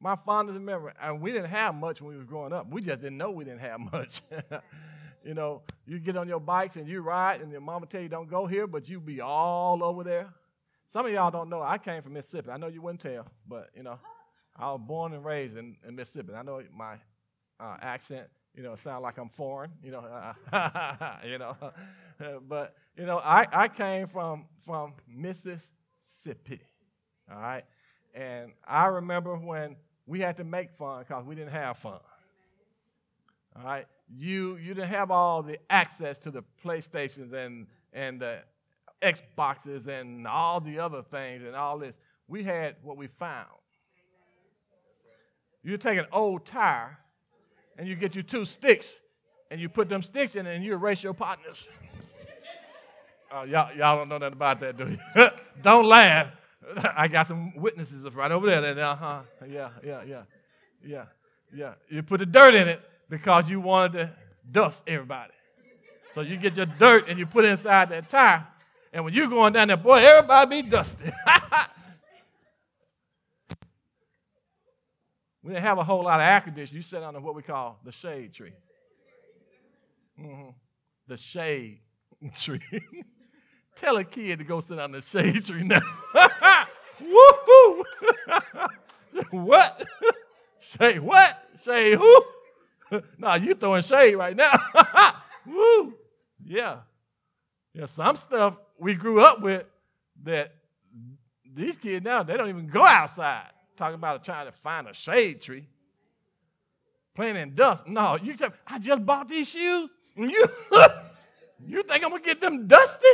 My 0.00 0.16
fondest 0.16 0.58
memory, 0.60 0.92
and 1.00 1.20
we 1.20 1.30
didn't 1.30 1.50
have 1.50 1.74
much 1.74 2.00
when 2.00 2.10
we 2.10 2.16
was 2.16 2.24
growing 2.24 2.52
up. 2.52 2.68
We 2.70 2.80
just 2.80 3.00
didn't 3.00 3.18
know 3.18 3.30
we 3.30 3.44
didn't 3.44 3.60
have 3.60 3.78
much. 3.92 4.22
you 5.24 5.34
know, 5.34 5.62
you 5.86 6.00
get 6.00 6.16
on 6.16 6.26
your 6.26 6.40
bikes 6.40 6.74
and 6.76 6.88
you 6.88 7.02
ride, 7.02 7.40
and 7.40 7.52
your 7.52 7.60
mama 7.60 7.86
tell 7.86 8.00
you 8.00 8.08
don't 8.08 8.28
go 8.28 8.46
here, 8.46 8.66
but 8.66 8.88
you 8.88 9.00
be 9.00 9.20
all 9.20 9.84
over 9.84 10.02
there. 10.02 10.28
Some 10.88 11.06
of 11.06 11.12
y'all 11.12 11.30
don't 11.30 11.50
know. 11.50 11.62
I 11.62 11.78
came 11.78 12.02
from 12.02 12.14
Mississippi. 12.14 12.50
I 12.50 12.56
know 12.56 12.66
you 12.68 12.80
wouldn't 12.82 13.00
tell, 13.00 13.26
but 13.46 13.70
you 13.76 13.82
know, 13.82 13.98
I 14.58 14.72
was 14.72 14.80
born 14.84 15.12
and 15.12 15.24
raised 15.24 15.56
in, 15.56 15.76
in 15.86 15.94
Mississippi. 15.94 16.34
I 16.34 16.42
know 16.42 16.62
my 16.76 16.94
uh, 17.60 17.76
accent, 17.80 18.26
you 18.54 18.62
know, 18.62 18.74
sound 18.76 19.02
like 19.02 19.18
I'm 19.18 19.28
foreign, 19.28 19.70
you 19.82 19.92
know, 19.92 20.04
you 21.24 21.38
know, 21.38 21.56
but 22.48 22.74
you 22.96 23.06
know, 23.06 23.18
I, 23.18 23.46
I 23.52 23.68
came 23.68 24.08
from 24.08 24.46
from 24.64 24.94
Mississippi, 25.08 26.60
all 27.30 27.40
right, 27.40 27.64
and 28.14 28.52
I 28.66 28.86
remember 28.86 29.36
when 29.36 29.76
we 30.06 30.20
had 30.20 30.36
to 30.38 30.44
make 30.44 30.72
fun 30.72 31.04
because 31.06 31.24
we 31.24 31.34
didn't 31.34 31.52
have 31.52 31.78
fun. 31.78 32.00
All 33.56 33.64
right, 33.64 33.86
you 34.16 34.56
you 34.56 34.74
didn't 34.74 34.90
have 34.90 35.10
all 35.10 35.42
the 35.42 35.58
access 35.70 36.18
to 36.20 36.30
the 36.30 36.42
PlayStations 36.64 37.32
and 37.32 37.66
and 37.92 38.20
the 38.20 38.40
Xboxes 39.02 39.86
and 39.86 40.26
all 40.26 40.60
the 40.60 40.80
other 40.80 41.02
things 41.02 41.44
and 41.44 41.54
all 41.54 41.78
this. 41.78 41.94
We 42.26 42.42
had 42.42 42.76
what 42.82 42.96
we 42.96 43.06
found. 43.06 43.57
You 45.68 45.76
take 45.76 45.98
an 45.98 46.06
old 46.10 46.46
tire 46.46 46.96
and 47.76 47.86
you 47.86 47.94
get 47.94 48.16
you 48.16 48.22
two 48.22 48.46
sticks 48.46 48.96
and 49.50 49.60
you 49.60 49.68
put 49.68 49.90
them 49.90 50.00
sticks 50.00 50.34
in 50.34 50.46
and 50.46 50.64
you 50.64 50.72
erase 50.72 51.04
your 51.04 51.12
partners. 51.12 51.62
Uh, 53.30 53.42
y'all, 53.48 53.76
y'all 53.76 53.98
don't 53.98 54.08
know 54.08 54.16
nothing 54.16 54.32
about 54.32 54.60
that, 54.60 54.78
do 54.78 54.88
you? 54.88 55.28
don't 55.62 55.84
laugh. 55.84 56.30
I 56.96 57.06
got 57.06 57.26
some 57.26 57.54
witnesses 57.54 58.02
right 58.14 58.32
over 58.32 58.46
there. 58.46 58.82
Uh 58.82 58.96
huh. 58.96 59.20
Yeah, 59.46 59.68
yeah, 59.84 60.02
yeah, 60.04 60.22
yeah, 60.82 61.04
yeah. 61.54 61.74
You 61.90 62.02
put 62.02 62.20
the 62.20 62.26
dirt 62.26 62.54
in 62.54 62.66
it 62.66 62.80
because 63.10 63.50
you 63.50 63.60
wanted 63.60 63.92
to 63.92 64.12
dust 64.50 64.84
everybody. 64.86 65.34
So 66.14 66.22
you 66.22 66.38
get 66.38 66.56
your 66.56 66.64
dirt 66.64 67.10
and 67.10 67.18
you 67.18 67.26
put 67.26 67.44
it 67.44 67.48
inside 67.48 67.90
that 67.90 68.08
tire. 68.08 68.46
And 68.90 69.04
when 69.04 69.12
you're 69.12 69.28
going 69.28 69.52
down 69.52 69.68
there, 69.68 69.76
boy, 69.76 69.96
everybody 69.96 70.62
be 70.62 70.70
dusty. 70.70 71.12
We 75.42 75.52
didn't 75.52 75.64
have 75.64 75.78
a 75.78 75.84
whole 75.84 76.02
lot 76.02 76.20
of 76.20 76.26
air 76.26 76.40
conditioning. 76.40 76.78
You 76.78 76.82
sit 76.82 77.02
under 77.02 77.20
what 77.20 77.34
we 77.34 77.42
call 77.42 77.78
the 77.84 77.92
shade 77.92 78.32
tree. 78.32 78.52
Mm-hmm. 80.20 80.50
The 81.06 81.16
shade 81.16 81.80
tree. 82.36 82.60
Tell 83.76 83.96
a 83.96 84.04
kid 84.04 84.40
to 84.40 84.44
go 84.44 84.60
sit 84.60 84.78
under 84.78 84.98
the 84.98 85.06
shade 85.06 85.44
tree 85.44 85.62
now. 85.62 85.80
Woohoo! 87.00 87.82
what? 89.30 89.86
Say 90.58 90.98
what? 90.98 91.38
Say 91.54 91.94
who? 91.94 92.22
nah, 93.16 93.36
you 93.36 93.54
throwing 93.54 93.82
shade 93.82 94.16
right 94.16 94.36
now. 94.36 94.50
Woo! 95.46 95.94
Yeah. 96.44 96.78
Yeah, 97.72 97.86
some 97.86 98.16
stuff 98.16 98.56
we 98.78 98.94
grew 98.94 99.20
up 99.20 99.40
with 99.40 99.64
that 100.24 100.54
these 101.54 101.76
kids 101.76 102.04
now, 102.04 102.22
they 102.22 102.36
don't 102.36 102.48
even 102.48 102.66
go 102.66 102.84
outside. 102.84 103.50
Talking 103.78 103.94
about 103.94 104.24
trying 104.24 104.46
to 104.46 104.52
find 104.52 104.88
a 104.88 104.92
shade 104.92 105.40
tree. 105.40 105.68
Playing 107.14 107.36
in 107.36 107.54
dust. 107.54 107.86
No, 107.86 108.16
you 108.20 108.36
tell 108.36 108.52
I 108.66 108.80
just 108.80 109.06
bought 109.06 109.28
these 109.28 109.48
shoes. 109.48 109.88
And 110.16 110.30
You, 110.30 110.44
you 111.66 111.82
think 111.84 112.04
I'm 112.04 112.10
gonna 112.10 112.20
get 112.20 112.40
them 112.40 112.66
dusty? 112.66 113.06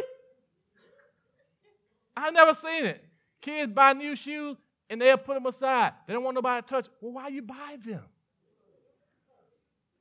I 2.16 2.30
never 2.30 2.54
seen 2.54 2.86
it. 2.86 3.04
Kids 3.42 3.72
buy 3.72 3.92
new 3.92 4.16
shoes 4.16 4.56
and 4.88 5.02
they'll 5.02 5.18
put 5.18 5.34
them 5.34 5.44
aside. 5.44 5.92
They 6.06 6.14
don't 6.14 6.24
want 6.24 6.34
nobody 6.34 6.62
to 6.62 6.66
touch. 6.66 6.86
Well, 6.98 7.12
why 7.12 7.28
you 7.28 7.42
buy 7.42 7.76
them? 7.84 8.04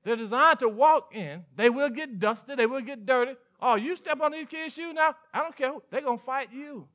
They're 0.03 0.15
designed 0.15 0.59
to 0.59 0.69
walk 0.69 1.13
in. 1.13 1.43
They 1.55 1.69
will 1.69 1.89
get 1.89 2.19
dusty. 2.19 2.55
They 2.55 2.67
will 2.67 2.81
get 2.81 3.05
dirty. 3.05 3.35
Oh, 3.61 3.75
you 3.75 3.95
step 3.95 4.21
on 4.21 4.31
these 4.31 4.47
kids' 4.47 4.75
shoes 4.75 4.93
now? 4.93 5.15
I 5.33 5.39
don't 5.39 5.55
care. 5.55 5.73
They're 5.89 6.01
going 6.01 6.19
to 6.19 6.23
fight 6.23 6.49
you. 6.51 6.87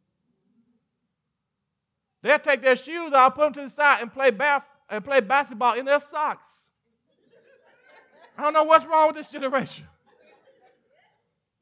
They'll 2.23 2.39
take 2.39 2.63
their 2.63 2.77
shoes 2.77 3.13
off, 3.13 3.35
put 3.35 3.45
them 3.45 3.53
to 3.55 3.63
the 3.63 3.71
side, 3.71 4.03
and 4.03 4.13
play, 4.13 4.31
bath, 4.31 4.65
and 4.91 5.05
play 5.05 5.21
basketball 5.21 5.75
in 5.75 5.85
their 5.85 6.01
socks. 6.01 6.69
I 8.37 8.43
don't 8.43 8.53
know 8.53 8.65
what's 8.65 8.85
wrong 8.87 9.09
with 9.09 9.17
this 9.17 9.31
generation. 9.31 9.87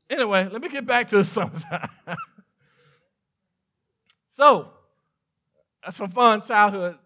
Anyway, 0.08 0.48
let 0.50 0.60
me 0.60 0.68
get 0.68 0.86
back 0.86 1.08
to 1.08 1.18
the 1.18 1.24
summertime. 1.24 1.88
so, 4.28 4.68
that's 5.82 5.96
some 5.96 6.10
fun 6.10 6.42
childhood, 6.42 6.98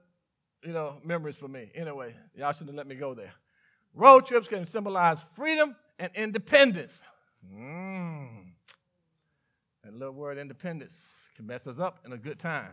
you 0.65 0.73
know, 0.73 0.99
memories 1.05 1.37
for 1.37 1.49
me. 1.49 1.71
Anyway, 1.75 2.15
y'all 2.35 2.53
shouldn't 2.53 2.77
let 2.77 2.87
me 2.87 2.95
go 2.95 3.15
there. 3.15 3.33
Road 3.95 4.27
trips 4.27 4.49
can 4.49 4.67
symbolize 4.67 5.25
freedom 5.35 5.75
and 5.99 6.11
independence. 6.15 7.01
Mm. 7.55 8.53
That 9.85 9.95
little 9.95 10.15
word 10.15 10.39
independence 10.39 10.95
can 11.37 11.47
mess 11.47 11.67
us 11.67 11.81
up 11.81 12.01
in 12.05 12.13
a 12.13 12.19
good 12.19 12.39
time. 12.39 12.71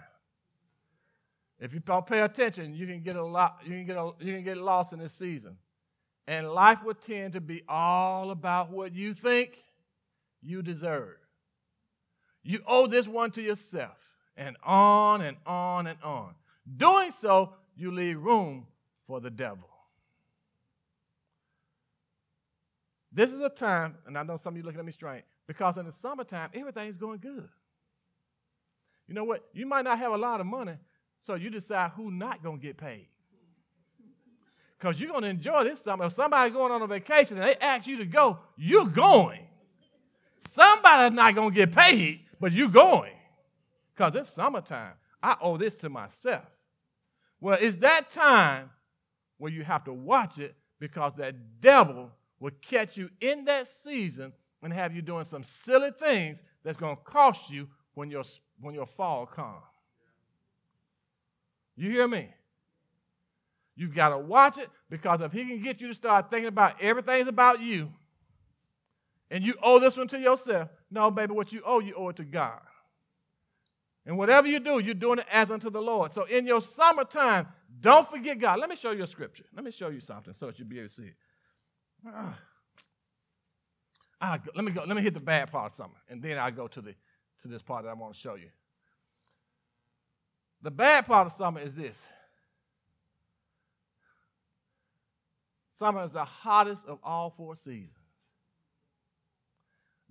If 1.60 1.74
you 1.74 1.80
don't 1.80 2.06
pay 2.06 2.22
attention, 2.22 2.76
you 2.76 2.86
can 2.86 3.02
get 3.02 3.16
a 3.16 3.26
lot, 3.26 3.62
you 3.64 3.72
can 3.72 3.86
get 3.86 3.98
a, 3.98 4.12
you 4.20 4.34
can 4.34 4.44
get 4.44 4.58
lost 4.58 4.94
in 4.94 5.00
this 5.00 5.14
season. 5.14 5.58
And 6.28 6.50
life 6.50 6.84
will 6.84 6.94
tend 6.94 7.34
to 7.34 7.42
be 7.42 7.64
all 7.68 8.32
about 8.32 8.70
what 8.70 8.94
you 8.94 9.14
think 9.14 9.64
you 10.42 10.62
deserve. 10.62 11.16
You 12.44 12.60
owe 12.68 12.88
this 12.88 13.08
one 13.08 13.32
to 13.32 13.42
yourself, 13.42 13.98
and 14.36 14.56
on 14.64 15.22
and 15.22 15.38
on 15.46 15.88
and 15.88 15.98
on. 16.04 16.36
Doing 16.78 17.12
so, 17.12 17.54
you 17.76 17.92
leave 17.92 18.22
room 18.22 18.68
for 19.06 19.20
the 19.20 19.30
devil. 19.30 19.70
This 23.12 23.32
is 23.32 23.42
a 23.42 23.50
time, 23.50 23.96
and 24.06 24.18
I 24.18 24.24
know 24.24 24.38
some 24.38 24.54
of 24.54 24.58
you 24.58 24.64
looking 24.64 24.80
at 24.80 24.86
me 24.86 24.92
strange, 24.92 25.24
because 25.48 25.78
in 25.78 25.86
the 25.86 25.92
summertime, 25.92 26.50
everything's 26.54 26.96
going 26.96 27.20
good. 27.20 27.50
You 29.08 29.16
know 29.16 29.24
what? 29.24 29.44
You 29.54 29.66
might 29.66 29.86
not 29.86 29.98
have 29.98 30.12
a 30.12 30.18
lot 30.18 30.40
of 30.40 30.46
money, 30.46 30.76
so 31.28 31.36
you 31.36 31.50
decide 31.50 31.92
who 31.92 32.10
not 32.10 32.42
going 32.42 32.58
to 32.58 32.66
get 32.66 32.78
paid. 32.78 33.06
Because 34.80 35.00
you're 35.00 35.10
going 35.10 35.24
to 35.24 35.28
enjoy 35.28 35.66
this 35.66 35.82
summer. 35.82 36.06
If 36.06 36.14
somebody's 36.14 36.54
going 36.54 36.72
on 36.72 36.82
a 36.82 36.88
vacation 36.88 37.38
and 37.38 37.46
they 37.46 37.56
ask 37.56 37.86
you 37.86 37.98
to 37.98 38.06
go, 38.06 38.40
you're 38.56 38.88
going. 38.88 39.42
Somebody's 40.40 41.16
not 41.16 41.36
going 41.36 41.50
to 41.50 41.56
get 41.56 41.76
paid, 41.76 42.22
but 42.40 42.54
you're 42.54 42.70
going. 42.70 43.12
Because 43.94 44.16
it's 44.16 44.30
summertime. 44.30 44.94
I 45.22 45.36
owe 45.42 45.58
this 45.58 45.76
to 45.80 45.90
myself. 45.90 46.46
Well, 47.42 47.58
it's 47.60 47.76
that 47.78 48.10
time 48.10 48.70
where 49.38 49.52
you 49.52 49.66
have 49.66 49.84
to 49.84 49.94
watch 49.94 50.40
it 50.40 50.56
because 50.80 51.12
that 51.18 51.60
devil 51.60 52.10
will 52.40 52.52
catch 52.62 52.96
you 52.96 53.10
in 53.20 53.44
that 53.46 53.68
season 53.68 54.32
and 54.64 54.72
have 54.72 54.96
you 54.96 55.02
doing 55.02 55.26
some 55.26 55.44
silly 55.44 55.92
things 55.92 56.42
that's 56.64 56.78
going 56.78 56.96
to 56.96 57.02
cost 57.02 57.52
you 57.52 57.68
when 57.96 58.10
your, 58.10 58.24
when 58.62 58.74
your 58.74 58.86
fall 58.86 59.26
comes. 59.26 59.77
You 61.78 61.92
hear 61.92 62.08
me? 62.08 62.30
You've 63.76 63.94
got 63.94 64.10
to 64.10 64.18
watch 64.18 64.58
it 64.58 64.70
because 64.90 65.22
if 65.22 65.32
he 65.32 65.46
can 65.46 65.62
get 65.62 65.80
you 65.80 65.88
to 65.88 65.94
start 65.94 66.32
thinking 66.32 66.48
about 66.48 66.82
everything's 66.82 67.28
about 67.28 67.62
you 67.62 67.94
and 69.30 69.46
you 69.46 69.54
owe 69.62 69.80
this 69.80 69.96
one 69.96 70.08
to 70.08 70.20
yourself, 70.20 70.70
no, 70.90 71.12
baby, 71.12 71.34
what 71.34 71.54
you 71.54 71.62
owe, 71.64 71.80
you 71.80 71.94
owe 71.94 72.10
it 72.10 72.16
to 72.16 72.24
God. 72.24 72.60
And 74.06 74.18
whatever 74.18 74.48
you 74.48 74.60
do, 74.60 74.80
you're 74.80 74.96
doing 74.96 75.20
it 75.20 75.28
as 75.32 75.52
unto 75.52 75.70
the 75.70 75.82
Lord. 75.82 76.14
So 76.14 76.24
in 76.24 76.48
your 76.48 76.62
summertime, 76.62 77.48
don't 77.80 78.10
forget 78.10 78.40
God. 78.40 78.60
Let 78.60 78.70
me 78.70 78.76
show 78.76 78.92
you 78.92 79.04
a 79.04 79.08
scripture. 79.08 79.44
Let 79.54 79.64
me 79.64 79.72
show 79.72 79.90
you 79.90 80.00
something 80.00 80.34
so 80.34 80.48
that 80.48 80.58
you'll 80.58 80.68
be 80.68 80.80
able 80.80 80.88
to 80.88 80.94
see 80.94 81.04
it. 81.04 81.16
Ah. 82.08 82.40
I 84.20 84.40
let 84.56 84.66
me 84.66 84.72
go. 84.72 84.84
Let 84.84 84.96
me 84.96 85.02
hit 85.02 85.14
the 85.14 85.20
bad 85.20 85.52
part 85.52 85.72
of 85.72 85.76
something, 85.76 86.00
and 86.10 86.22
then 86.24 86.40
I'll 86.40 86.52
go 86.52 86.68
to 86.68 86.82
the 86.82 86.96
to 87.42 87.48
this 87.48 87.62
part 87.62 87.84
that 87.84 87.90
I 87.90 87.94
want 87.94 88.16
to 88.16 88.20
show 88.20 88.36
you. 88.36 88.50
The 90.68 90.72
bad 90.72 91.06
part 91.06 91.28
of 91.28 91.32
summer 91.32 91.62
is 91.62 91.76
this. 91.76 92.06
Summer 95.72 96.04
is 96.04 96.12
the 96.12 96.26
hottest 96.26 96.86
of 96.88 97.00
all 97.06 97.30
four 97.30 97.56
seasons. 97.56 97.94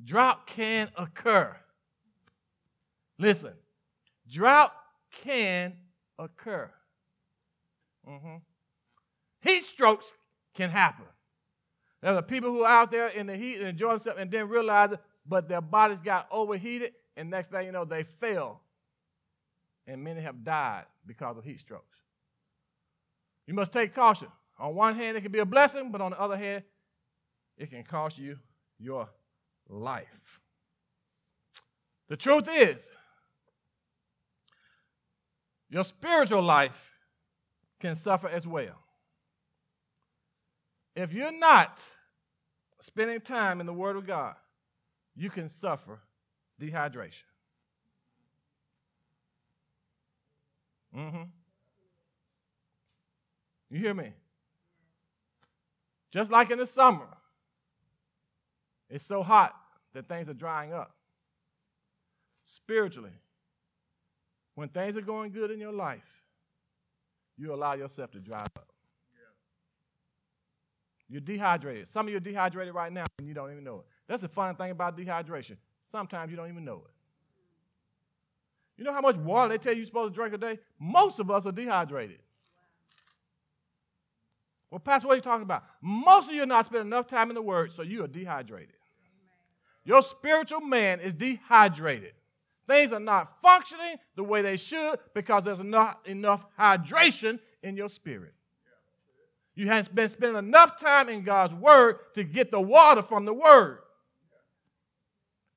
Drought 0.03 0.47
can 0.47 0.90
occur. 0.97 1.55
Listen, 3.19 3.53
drought 4.31 4.73
can 5.11 5.75
occur. 6.19 6.71
Mm-hmm. 8.09 8.37
Heat 9.42 9.62
strokes 9.62 10.11
can 10.55 10.71
happen. 10.71 11.05
There 12.01 12.14
are 12.14 12.23
people 12.23 12.51
who 12.51 12.62
are 12.62 12.81
out 12.81 12.90
there 12.90 13.09
in 13.09 13.27
the 13.27 13.37
heat 13.37 13.59
and 13.59 13.69
enjoy 13.69 13.90
themselves 13.90 14.19
and 14.19 14.31
didn't 14.31 14.49
realize 14.49 14.92
it, 14.92 15.01
but 15.27 15.51
their 15.51 15.61
bodies 15.61 15.99
got 16.03 16.27
overheated, 16.31 16.95
and 17.14 17.29
next 17.29 17.51
thing 17.51 17.66
you 17.66 17.73
know, 17.73 17.85
they 17.85 18.05
fell. 18.05 18.62
And 19.87 20.03
many 20.03 20.20
have 20.20 20.44
died 20.44 20.85
because 21.07 21.37
of 21.38 21.44
heat 21.44 21.61
strokes. 21.61 21.99
You 23.46 23.55
must 23.55 23.72
take 23.72 23.94
caution. 23.94 24.29
On 24.59 24.75
one 24.75 24.94
hand, 24.94 25.16
it 25.16 25.20
can 25.20 25.31
be 25.31 25.38
a 25.38 25.44
blessing, 25.44 25.92
but 25.92 26.01
on 26.01 26.11
the 26.11 26.20
other 26.20 26.37
hand, 26.37 26.64
it 27.57 27.70
can 27.70 27.85
cost 27.85 28.18
you 28.18 28.38
your 28.79 29.09
life. 29.68 30.40
The 32.09 32.16
truth 32.16 32.49
is, 32.51 32.88
your 35.68 35.85
spiritual 35.85 36.42
life 36.42 36.92
can 37.81 37.96
suffer 37.96 38.29
as 38.29 38.46
well. 38.46 38.79
If 40.94 41.12
you're 41.12 41.37
not 41.37 41.83
spending 42.81 43.20
time 43.20 43.61
in 43.61 43.66
the 43.66 43.72
Word 43.72 43.96
of 43.96 44.07
God, 44.07 44.35
you 45.14 45.31
can 45.31 45.49
suffer 45.49 46.01
dehydration. 46.61 47.25
Mm-hmm. 50.97 51.23
You 53.71 53.79
hear 53.79 53.95
me? 53.95 54.13
Just 56.11 56.31
like 56.31 56.51
in 56.51 56.59
the 56.59 56.67
summer, 56.67 57.09
it's 58.89 59.05
so 59.05 59.23
hot 59.23 59.55
that 59.93 60.09
things 60.09 60.29
are 60.29 60.35
drying 60.35 60.73
up. 60.73 60.95
Spiritually, 62.47 63.11
when 64.55 64.69
things 64.69 64.97
are 64.97 65.03
going 65.03 65.33
good 65.33 65.51
in 65.51 65.61
your 65.61 65.73
life, 65.73 66.25
you 67.37 67.53
allow 67.53 67.75
yourself 67.75 68.13
to 68.13 68.21
dry 68.21 68.41
up. 68.41 68.73
You're 71.09 71.21
dehydrated. 71.21 71.87
Some 71.89 72.07
of 72.07 72.11
you 72.11 72.17
are 72.17 72.21
dehydrated 72.21 72.75
right 72.75 72.93
now 72.93 73.05
and 73.19 73.29
you 73.29 73.35
don't 73.35 73.53
even 73.53 73.63
know 73.63 73.81
it. 73.81 73.87
That's 74.09 74.23
the 74.23 74.29
funny 74.29 74.57
thing 74.57 74.71
about 74.71 74.97
dehydration. 74.97 75.57
Sometimes 75.87 76.31
you 76.31 76.37
don't 76.37 76.49
even 76.49 76.65
know 76.65 76.83
it. 76.85 76.96
You 78.77 78.85
know 78.85 78.93
how 78.93 79.01
much 79.01 79.17
water 79.17 79.51
they 79.51 79.59
tell 79.59 79.73
you 79.73 79.79
you're 79.79 79.87
supposed 79.87 80.12
to 80.12 80.15
drink 80.15 80.35
a 80.35 80.39
day? 80.39 80.59
Most 80.79 81.19
of 81.19 81.31
us 81.31 81.47
are 81.47 81.53
dehydrated. 81.53 82.19
Well, 84.71 84.81
Pastor, 84.81 85.09
what 85.09 85.15
are 85.15 85.17
you 85.17 85.23
talking 85.23 85.45
about? 85.45 85.65
Most 85.81 86.29
of 86.29 86.35
you 86.35 86.43
are 86.43 86.47
not 86.47 86.67
spending 86.67 86.89
enough 86.89 87.07
time 87.07 87.31
in 87.31 87.35
the 87.35 87.43
Word, 87.43 87.73
so 87.73 87.83
you 87.83 88.05
are 88.05 88.09
dehydrated. 88.09 88.75
Your 89.85 90.03
spiritual 90.03 90.61
man 90.61 91.01
is 91.01 91.15
dehydrated. 91.15 92.12
Things 92.67 92.93
are 92.93 93.01
not 93.01 93.41
functioning 93.41 93.97
the 94.17 94.25
way 94.25 94.43
they 94.43 94.57
should 94.57 94.99
because 95.15 95.45
there's 95.45 95.61
not 95.61 96.01
enough 96.05 96.45
hydration 96.59 97.39
in 97.62 97.77
your 97.77 97.89
spirit. 97.89 98.35
You 99.55 99.69
haven't 99.69 99.95
been 99.95 100.09
spending 100.09 100.39
enough 100.39 100.79
time 100.79 101.09
in 101.09 101.23
God's 101.23 101.55
Word 101.55 101.97
to 102.15 102.25
get 102.25 102.51
the 102.51 102.61
water 102.61 103.03
from 103.03 103.25
the 103.25 103.33
Word. 103.33 103.79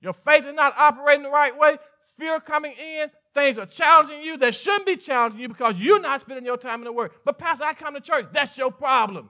Your 0.02 0.14
faith 0.14 0.46
is 0.46 0.54
not 0.54 0.78
operating 0.78 1.24
the 1.24 1.30
right 1.30 1.58
way. 1.58 1.78
Fear 2.20 2.42
coming 2.42 2.74
in. 2.74 3.10
Things 3.34 3.58
are 3.58 3.66
challenging 3.66 4.22
you 4.22 4.38
that 4.38 4.54
shouldn't 4.54 4.86
be 4.86 4.98
challenging 4.98 5.40
you 5.40 5.48
because 5.48 5.80
you're 5.80 6.02
not 6.02 6.20
spending 6.22 6.46
your 6.46 6.58
time 6.58 6.82
in 6.82 6.86
the 6.86 6.92
Word. 6.92 7.12
But, 7.24 7.38
Pastor, 7.40 7.64
I 7.64 7.74
come 7.74 7.94
to 7.94 8.02
church. 8.02 8.28
That's 8.34 8.58
your 8.58 8.72
problem. 8.72 9.30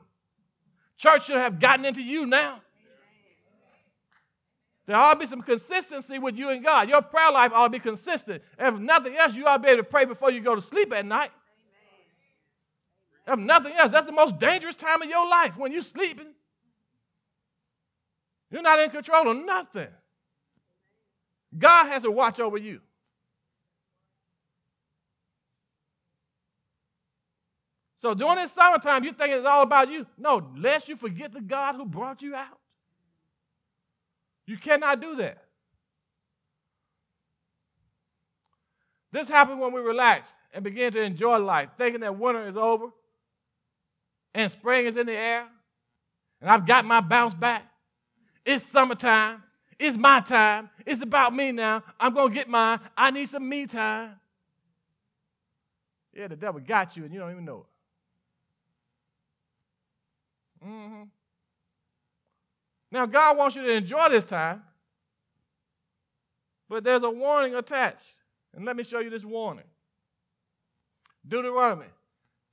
Church 0.98 1.28
should 1.28 1.38
have 1.38 1.60
gotten 1.60 1.86
into 1.86 2.02
you 2.02 2.26
now. 2.26 2.62
There 4.88 4.98
ought 4.98 5.14
to 5.14 5.20
be 5.20 5.28
some 5.28 5.44
consistency 5.44 6.18
with 6.18 6.38
you 6.40 6.50
and 6.50 6.64
God. 6.64 6.90
Your 6.90 7.04
prayer 7.04 7.32
life 7.32 7.52
ought 7.54 7.68
to 7.68 7.70
be 7.70 7.80
consistent. 7.80 8.42
If 8.58 8.74
nothing 8.80 9.16
else, 9.16 9.36
you 9.36 9.46
ought 9.46 9.58
to 9.58 9.64
be 9.64 9.70
able 9.70 9.84
to 9.84 9.90
pray 9.90 10.06
before 10.06 10.32
you 10.32 10.42
go 10.42 10.56
to 10.56 10.62
sleep 10.62 10.92
at 10.92 11.06
night. 11.06 11.30
If 13.28 13.38
nothing 13.38 13.74
else, 13.74 13.92
that's 13.92 14.08
the 14.08 14.12
most 14.12 14.40
dangerous 14.40 14.74
time 14.74 15.04
of 15.04 15.10
your 15.10 15.30
life 15.30 15.56
when 15.58 15.72
you're 15.72 15.84
sleeping. 15.84 16.34
You're 18.50 18.64
not 18.64 18.80
in 18.80 18.90
control 18.90 19.30
of 19.30 19.38
nothing. 19.38 19.90
God 21.58 21.86
has 21.86 22.04
to 22.04 22.12
watch 22.12 22.40
over 22.40 22.58
you. 22.58 22.82
So 27.98 28.14
during 28.14 28.36
this 28.36 28.54
summertime, 28.54 29.04
you 29.04 29.12
think 29.12 29.34
it's 29.34 29.46
all 29.46 29.62
about 29.62 29.92
you. 29.92 30.06
No, 30.18 30.50
lest 30.56 30.88
you 30.88 30.96
forget 30.96 31.34
the 31.34 31.42
God 31.42 31.76
who 31.76 31.86
brought 31.86 32.22
you 32.22 32.34
out. 32.34 32.58
You 34.46 34.58
cannot 34.58 35.02
do 35.02 35.16
that. 35.18 35.44
This 39.12 39.28
happens 39.28 39.60
when 39.60 39.74
we 39.74 39.82
relax 39.82 40.34
and 40.54 40.64
begin 40.64 40.94
to 40.94 41.02
enjoy 41.02 41.40
life, 41.40 41.70
thinking 41.78 42.02
that 42.02 42.18
winter 42.18 42.48
is 42.48 42.56
over 42.56 42.88
and 44.34 44.52
spring 44.52 44.86
is 44.86 44.96
in 44.96 45.08
the 45.08 45.14
air 45.14 45.48
and 46.42 46.50
I've 46.50 46.66
got 46.66 46.86
my 46.86 47.02
bounce 47.02 47.34
back. 47.34 47.66
It's 48.46 48.64
summertime. 48.64 49.44
It's 49.80 49.96
my 49.96 50.20
time. 50.20 50.70
It's 50.86 51.02
about 51.02 51.34
me 51.34 51.54
now. 51.54 51.84
I'm 51.98 52.14
going 52.14 52.30
to 52.30 52.36
get 52.36 52.50
mine. 52.50 52.80
I 52.98 53.12
need 53.12 53.30
some 53.30 53.48
me 53.48 53.66
time. 53.66 54.20
Yeah, 56.14 56.28
the 56.28 56.36
devil 56.36 56.60
got 56.60 56.98
you 56.98 57.06
and 57.06 57.14
you 57.14 57.20
don't 57.20 57.32
even 57.32 57.46
know 57.46 57.66
it. 60.62 60.68
Mm-hmm. 60.68 61.04
Now, 62.92 63.06
God 63.06 63.38
wants 63.38 63.56
you 63.56 63.62
to 63.62 63.72
enjoy 63.72 64.10
this 64.10 64.26
time, 64.26 64.64
but 66.68 66.84
there's 66.84 67.04
a 67.04 67.10
warning 67.10 67.56
attached. 67.56 68.20
And 68.54 68.66
let 68.66 68.76
me 68.76 68.84
show 68.84 69.00
you 69.00 69.10
this 69.10 69.24
warning 69.24 69.64
Deuteronomy 71.26 71.86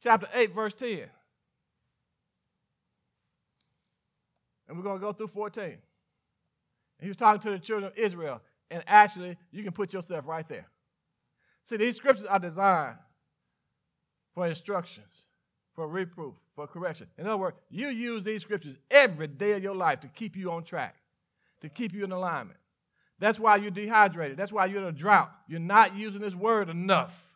chapter 0.00 0.28
8, 0.32 0.54
verse 0.54 0.74
10. 0.74 1.06
And 4.68 4.76
we're 4.76 4.84
going 4.84 5.00
to 5.00 5.04
go 5.04 5.12
through 5.12 5.28
14. 5.28 5.78
He 7.00 7.08
was 7.08 7.16
talking 7.16 7.40
to 7.42 7.50
the 7.50 7.58
children 7.58 7.92
of 7.92 7.98
Israel. 7.98 8.40
And 8.70 8.82
actually, 8.86 9.36
you 9.52 9.62
can 9.62 9.72
put 9.72 9.92
yourself 9.92 10.26
right 10.26 10.46
there. 10.48 10.66
See, 11.64 11.76
these 11.76 11.96
scriptures 11.96 12.26
are 12.26 12.38
designed 12.38 12.96
for 14.34 14.46
instructions, 14.46 15.24
for 15.74 15.86
reproof, 15.88 16.34
for 16.54 16.66
correction. 16.66 17.06
In 17.18 17.26
other 17.26 17.36
words, 17.36 17.56
you 17.70 17.88
use 17.88 18.22
these 18.22 18.42
scriptures 18.42 18.76
every 18.90 19.26
day 19.26 19.52
of 19.52 19.62
your 19.62 19.74
life 19.74 20.00
to 20.00 20.08
keep 20.08 20.36
you 20.36 20.50
on 20.50 20.62
track, 20.62 20.96
to 21.60 21.68
keep 21.68 21.92
you 21.92 22.04
in 22.04 22.12
alignment. 22.12 22.58
That's 23.18 23.38
why 23.38 23.56
you're 23.56 23.70
dehydrated. 23.70 24.36
That's 24.36 24.52
why 24.52 24.66
you're 24.66 24.82
in 24.82 24.88
a 24.88 24.92
drought. 24.92 25.30
You're 25.48 25.60
not 25.60 25.96
using 25.96 26.20
this 26.20 26.34
word 26.34 26.68
enough. 26.68 27.26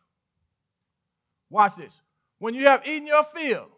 Watch 1.48 1.76
this. 1.76 2.00
When 2.38 2.54
you 2.54 2.66
have 2.66 2.86
eaten 2.86 3.06
your 3.06 3.24
fill, 3.24 3.68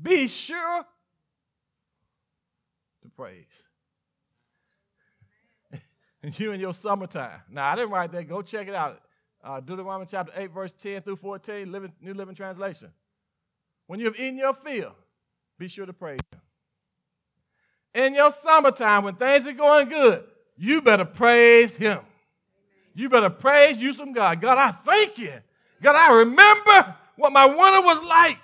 be 0.00 0.26
sure 0.26 0.84
to 3.02 3.08
praise. 3.10 3.65
You 6.34 6.52
in 6.52 6.60
your 6.60 6.74
summertime. 6.74 7.40
Now, 7.50 7.70
I 7.70 7.76
didn't 7.76 7.90
write 7.90 8.12
that. 8.12 8.28
Go 8.28 8.42
check 8.42 8.68
it 8.68 8.74
out. 8.74 9.00
Uh, 9.42 9.60
Deuteronomy 9.60 10.06
chapter 10.10 10.32
8, 10.34 10.50
verse 10.50 10.72
10 10.72 11.02
through 11.02 11.16
14, 11.16 11.70
Living, 11.70 11.92
New 12.00 12.14
Living 12.14 12.34
Translation. 12.34 12.90
When 13.86 14.00
you 14.00 14.06
have 14.06 14.16
eaten 14.16 14.36
your 14.36 14.54
fill, 14.54 14.92
be 15.58 15.68
sure 15.68 15.86
to 15.86 15.92
praise 15.92 16.18
Him. 16.32 16.40
In 17.94 18.14
your 18.14 18.32
summertime, 18.32 19.04
when 19.04 19.14
things 19.14 19.46
are 19.46 19.52
going 19.52 19.88
good, 19.88 20.24
you 20.56 20.82
better 20.82 21.04
praise 21.04 21.74
Him. 21.74 22.00
You 22.94 23.08
better 23.08 23.30
praise 23.30 23.80
you 23.80 23.92
some 23.92 24.12
God. 24.12 24.40
God, 24.40 24.58
I 24.58 24.72
thank 24.72 25.18
you. 25.18 25.34
God, 25.82 25.94
I 25.94 26.18
remember 26.18 26.96
what 27.16 27.32
my 27.32 27.46
winter 27.46 27.82
was 27.82 28.02
like. 28.02 28.38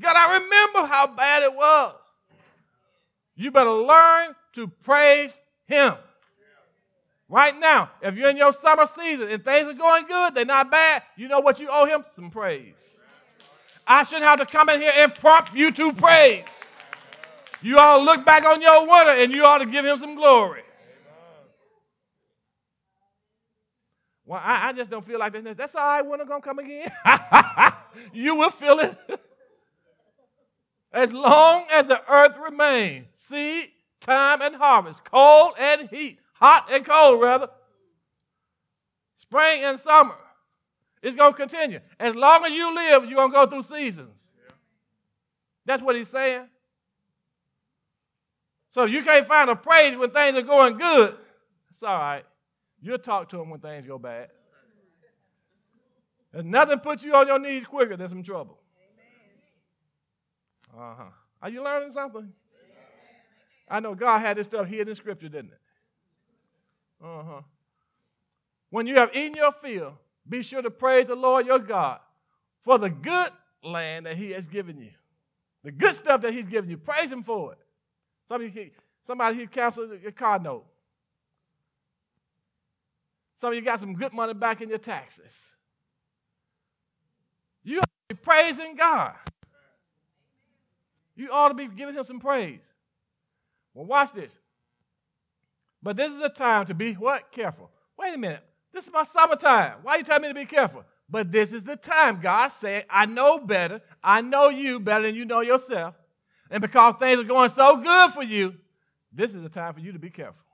God, 0.00 0.16
I 0.16 0.38
remember 0.38 0.86
how 0.92 1.06
bad 1.06 1.42
it 1.42 1.54
was. 1.54 1.94
You 3.36 3.50
better 3.50 3.70
learn 3.70 4.34
to 4.54 4.68
praise 4.68 5.38
Him. 5.66 5.94
Right 7.28 7.58
now, 7.58 7.90
if 8.00 8.14
you're 8.14 8.30
in 8.30 8.38
your 8.38 8.54
summer 8.54 8.86
season 8.86 9.28
and 9.28 9.44
things 9.44 9.68
are 9.68 9.74
going 9.74 10.06
good, 10.06 10.34
they're 10.34 10.46
not 10.46 10.70
bad, 10.70 11.02
you 11.16 11.28
know 11.28 11.40
what 11.40 11.60
you 11.60 11.68
owe 11.70 11.84
Him? 11.84 12.04
Some 12.10 12.30
praise. 12.30 13.00
I 13.86 14.02
shouldn't 14.02 14.24
have 14.24 14.38
to 14.40 14.46
come 14.46 14.68
in 14.70 14.80
here 14.80 14.92
and 14.96 15.14
prompt 15.14 15.54
you 15.54 15.70
to 15.72 15.92
praise. 15.92 16.44
You 17.60 17.78
ought 17.78 17.98
to 17.98 18.02
look 18.04 18.24
back 18.24 18.44
on 18.44 18.62
your 18.62 18.86
winter 18.86 19.10
and 19.10 19.32
you 19.32 19.44
ought 19.44 19.58
to 19.58 19.66
give 19.66 19.84
Him 19.84 19.98
some 19.98 20.14
glory. 20.14 20.62
Well, 24.24 24.40
I, 24.42 24.68
I 24.68 24.72
just 24.74 24.90
don't 24.90 25.04
feel 25.04 25.18
like 25.18 25.32
this. 25.32 25.56
That's 25.56 25.74
all 25.74 25.86
right, 25.86 26.02
winter 26.02 26.26
gonna 26.26 26.42
come 26.42 26.58
again. 26.58 26.90
you 28.12 28.36
will 28.36 28.50
feel 28.50 28.78
it. 28.78 28.96
As 30.92 31.12
long 31.12 31.64
as 31.72 31.86
the 31.86 32.00
earth 32.10 32.38
remains, 32.38 33.06
seed, 33.16 33.70
time, 34.00 34.40
and 34.42 34.54
harvest, 34.54 35.02
cold 35.04 35.54
and 35.58 35.88
heat, 35.90 36.18
hot 36.40 36.68
and 36.70 36.84
cold, 36.84 37.20
rather, 37.20 37.48
spring 39.16 39.64
and 39.64 39.78
summer, 39.78 40.16
it's 41.02 41.14
going 41.14 41.32
to 41.32 41.38
continue. 41.38 41.80
As 41.98 42.14
long 42.14 42.44
as 42.44 42.52
you 42.52 42.74
live, 42.74 43.04
you're 43.04 43.16
going 43.16 43.30
to 43.30 43.34
go 43.34 43.46
through 43.46 43.62
seasons. 43.62 44.28
That's 45.64 45.82
what 45.82 45.96
he's 45.96 46.08
saying. 46.08 46.48
So 48.70 48.84
you 48.84 49.02
can't 49.02 49.26
find 49.26 49.50
a 49.50 49.56
praise 49.56 49.96
when 49.96 50.10
things 50.10 50.36
are 50.36 50.42
going 50.42 50.76
good, 50.76 51.16
it's 51.70 51.82
all 51.82 51.98
right. 51.98 52.24
You'll 52.80 52.98
talk 52.98 53.28
to 53.30 53.40
him 53.40 53.50
when 53.50 53.60
things 53.60 53.86
go 53.86 53.98
bad. 53.98 54.28
And 56.32 56.50
nothing 56.50 56.78
puts 56.78 57.02
you 57.02 57.14
on 57.14 57.26
your 57.26 57.38
knees 57.38 57.64
quicker 57.64 57.96
than 57.96 58.08
some 58.08 58.22
trouble. 58.22 58.58
Uh 60.72 60.94
huh. 60.96 61.10
Are 61.42 61.50
you 61.50 61.64
learning 61.64 61.90
something? 61.90 62.32
I 63.68 63.80
know 63.80 63.94
God 63.94 64.18
had 64.18 64.36
this 64.36 64.46
stuff 64.46 64.66
here 64.66 64.88
in 64.88 64.94
Scripture, 64.94 65.28
didn't 65.28 65.52
it? 65.52 65.57
Uh 67.02 67.22
huh. 67.22 67.40
When 68.70 68.86
you 68.86 68.96
have 68.96 69.14
eaten 69.14 69.34
your 69.34 69.52
fill, 69.52 69.94
be 70.28 70.42
sure 70.42 70.62
to 70.62 70.70
praise 70.70 71.06
the 71.06 71.14
Lord 71.14 71.46
your 71.46 71.58
God 71.58 72.00
for 72.64 72.78
the 72.78 72.90
good 72.90 73.30
land 73.62 74.06
that 74.06 74.16
He 74.16 74.32
has 74.32 74.46
given 74.46 74.78
you. 74.78 74.90
The 75.64 75.72
good 75.72 75.94
stuff 75.94 76.20
that 76.22 76.32
He's 76.32 76.46
given 76.46 76.70
you. 76.70 76.76
Praise 76.76 77.10
Him 77.10 77.22
for 77.22 77.52
it. 77.52 77.58
Some 78.28 78.42
of 78.42 78.54
you, 78.54 78.70
Somebody 79.08 79.36
here 79.36 79.46
canceled 79.46 80.02
your 80.02 80.12
car 80.12 80.38
note. 80.38 80.66
Some 83.36 83.50
of 83.50 83.54
you 83.54 83.62
got 83.62 83.80
some 83.80 83.94
good 83.94 84.12
money 84.12 84.34
back 84.34 84.60
in 84.60 84.68
your 84.68 84.76
taxes. 84.76 85.54
You 87.64 87.78
ought 87.78 87.88
to 88.08 88.14
be 88.14 88.20
praising 88.20 88.76
God. 88.76 89.14
You 91.16 91.30
ought 91.32 91.48
to 91.48 91.54
be 91.54 91.68
giving 91.68 91.94
him 91.94 92.04
some 92.04 92.20
praise. 92.20 92.70
Well, 93.72 93.86
watch 93.86 94.12
this. 94.12 94.38
But 95.82 95.96
this 95.96 96.12
is 96.12 96.20
the 96.20 96.28
time 96.28 96.66
to 96.66 96.74
be 96.74 96.92
what? 96.92 97.30
Careful. 97.30 97.70
Wait 97.98 98.14
a 98.14 98.18
minute. 98.18 98.44
This 98.72 98.86
is 98.86 98.92
my 98.92 99.04
summertime. 99.04 99.78
Why 99.82 99.94
are 99.94 99.98
you 99.98 100.04
telling 100.04 100.22
me 100.22 100.28
to 100.28 100.34
be 100.34 100.46
careful? 100.46 100.84
But 101.08 101.32
this 101.32 101.52
is 101.52 101.64
the 101.64 101.76
time. 101.76 102.20
God 102.20 102.48
said, 102.48 102.84
I 102.90 103.06
know 103.06 103.38
better. 103.38 103.80
I 104.02 104.20
know 104.20 104.50
you 104.50 104.78
better 104.78 105.04
than 105.04 105.14
you 105.14 105.24
know 105.24 105.40
yourself. 105.40 105.94
And 106.50 106.60
because 106.60 106.96
things 106.96 107.20
are 107.20 107.24
going 107.24 107.50
so 107.50 107.76
good 107.78 108.12
for 108.12 108.22
you, 108.22 108.54
this 109.12 109.34
is 109.34 109.42
the 109.42 109.48
time 109.48 109.74
for 109.74 109.80
you 109.80 109.92
to 109.92 109.98
be 109.98 110.10
careful. 110.10 110.44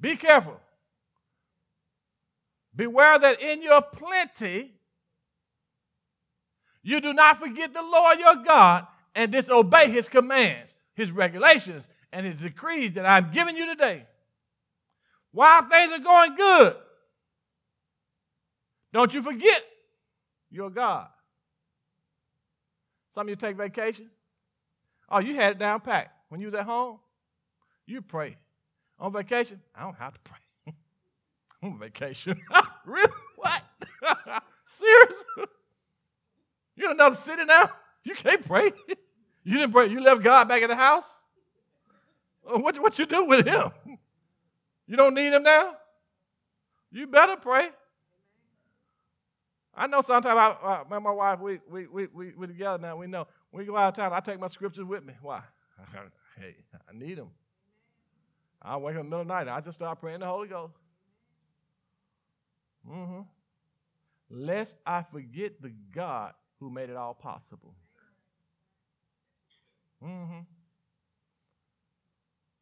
Be 0.00 0.16
careful. 0.16 0.60
Beware 2.74 3.18
that 3.18 3.40
in 3.40 3.62
your 3.62 3.80
plenty, 3.80 4.72
you 6.82 7.00
do 7.00 7.12
not 7.12 7.38
forget 7.38 7.72
the 7.72 7.82
Lord 7.82 8.18
your 8.18 8.36
God 8.36 8.86
and 9.14 9.30
disobey 9.30 9.90
his 9.90 10.08
commands, 10.08 10.74
his 10.94 11.10
regulations, 11.10 11.88
and 12.14 12.24
his 12.24 12.36
decrees 12.36 12.92
that 12.92 13.04
I'm 13.04 13.32
giving 13.32 13.56
you 13.56 13.66
today. 13.66 14.06
While 15.32 15.68
things 15.68 15.92
are 15.92 15.98
going 15.98 16.36
good, 16.36 16.76
don't 18.92 19.12
you 19.12 19.20
forget 19.20 19.62
your 20.48 20.70
God. 20.70 21.08
Some 23.14 23.26
of 23.26 23.30
you 23.30 23.36
take 23.36 23.56
vacation. 23.56 24.10
Oh, 25.08 25.18
you 25.18 25.34
had 25.34 25.52
it 25.52 25.58
down 25.58 25.80
packed. 25.80 26.10
When 26.28 26.40
you 26.40 26.46
was 26.46 26.54
at 26.54 26.64
home, 26.64 27.00
you 27.84 28.00
pray. 28.00 28.36
On 29.00 29.12
vacation, 29.12 29.60
I 29.74 29.82
don't 29.82 29.96
have 29.96 30.14
to 30.14 30.20
pray. 30.20 30.38
On 31.64 31.78
vacation. 31.80 32.40
really? 32.86 33.12
What? 33.36 33.62
Serious? 34.66 35.24
You 36.76 36.86
in 36.86 36.92
another 36.92 37.16
city 37.16 37.44
now? 37.44 37.70
You 38.04 38.14
can't 38.14 38.46
pray. 38.46 38.70
You 39.42 39.58
didn't 39.58 39.72
pray. 39.72 39.88
You 39.88 40.00
left 40.00 40.22
God 40.22 40.48
back 40.48 40.62
in 40.62 40.68
the 40.68 40.76
house? 40.76 41.23
What, 42.44 42.78
what 42.78 42.98
you 42.98 43.06
do 43.06 43.24
with 43.24 43.46
him? 43.46 43.70
You 44.86 44.96
don't 44.96 45.14
need 45.14 45.32
him 45.32 45.42
now? 45.42 45.74
You 46.90 47.06
better 47.06 47.36
pray. 47.36 47.70
I 49.74 49.86
know 49.86 50.02
sometimes 50.02 50.38
I, 50.38 50.46
uh, 50.50 50.84
and 50.88 51.04
my 51.04 51.10
wife, 51.10 51.40
we, 51.40 51.58
we, 51.68 51.86
we, 51.86 52.06
we, 52.14 52.32
we 52.36 52.46
together 52.46 52.78
now. 52.78 52.96
We 52.96 53.06
know 53.06 53.26
we 53.50 53.64
go 53.64 53.76
out 53.76 53.88
of 53.88 53.94
town, 53.94 54.12
I 54.12 54.20
take 54.20 54.38
my 54.38 54.48
scriptures 54.48 54.84
with 54.84 55.04
me. 55.04 55.14
Why? 55.20 55.40
hey, 56.38 56.54
I 56.88 56.96
need 56.96 57.18
them. 57.18 57.30
I 58.62 58.76
wake 58.76 58.94
up 58.94 59.00
in 59.00 59.06
the 59.06 59.10
middle 59.10 59.20
of 59.22 59.28
the 59.28 59.34
night. 59.34 59.48
I 59.48 59.60
just 59.60 59.78
start 59.78 60.00
praying 60.00 60.20
the 60.20 60.26
Holy 60.26 60.48
Ghost. 60.48 60.74
Mm-hmm. 62.88 63.20
Lest 64.30 64.76
I 64.86 65.02
forget 65.02 65.60
the 65.60 65.72
God 65.94 66.32
who 66.60 66.70
made 66.70 66.90
it 66.90 66.96
all 66.96 67.14
possible. 67.14 67.74
Mm-hmm. 70.02 70.40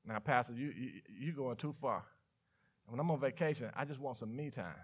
Now, 0.07 0.19
Pastor, 0.19 0.55
you 0.55 0.73
you 0.77 0.91
you 1.09 1.33
going 1.33 1.57
too 1.57 1.75
far. 1.81 2.05
When 2.87 2.99
I'm 2.99 3.11
on 3.11 3.21
vacation, 3.21 3.71
I 3.77 3.85
just 3.85 4.01
want 4.01 4.19
some 4.19 4.35
me 4.35 4.51
time. 4.51 4.75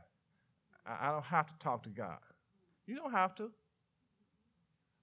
I, 0.86 1.08
I 1.08 1.12
don't 1.12 1.24
have 1.24 1.46
to 1.48 1.54
talk 1.58 1.82
to 1.84 1.88
God. 1.88 2.18
You 2.86 2.96
don't 2.96 3.10
have 3.10 3.34
to. 3.36 3.50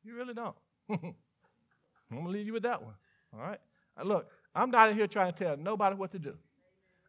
You 0.03 0.15
really 0.15 0.33
don't. 0.33 0.55
I'm 0.89 2.17
gonna 2.17 2.29
leave 2.29 2.45
you 2.45 2.53
with 2.53 2.63
that 2.63 2.81
one. 2.81 2.93
All 3.33 3.41
right. 3.41 3.59
Now 3.97 4.03
look, 4.03 4.29
I'm 4.53 4.71
not 4.71 4.89
in 4.89 4.95
here 4.95 5.07
trying 5.07 5.33
to 5.33 5.43
tell 5.43 5.57
nobody 5.57 5.95
what 5.95 6.11
to 6.11 6.19
do. 6.19 6.35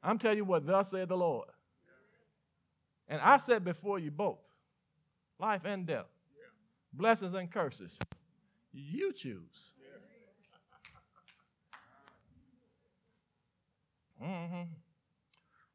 I'm 0.03 0.19
telling 0.19 0.39
you 0.39 0.45
what 0.45 0.67
thus 0.67 0.91
said 0.91 1.09
the 1.09 1.17
Lord. 1.17 1.49
And 3.09 3.21
I 3.21 3.37
said 3.39 3.65
before 3.65 3.99
you 3.99 4.11
both, 4.11 4.53
life 5.39 5.63
and 5.65 5.87
death, 5.87 6.07
blessings 6.93 7.35
and 7.35 7.51
curses. 7.51 7.99
You 8.73 9.13
choose. 9.13 9.73
Mm-hmm. 14.23 14.63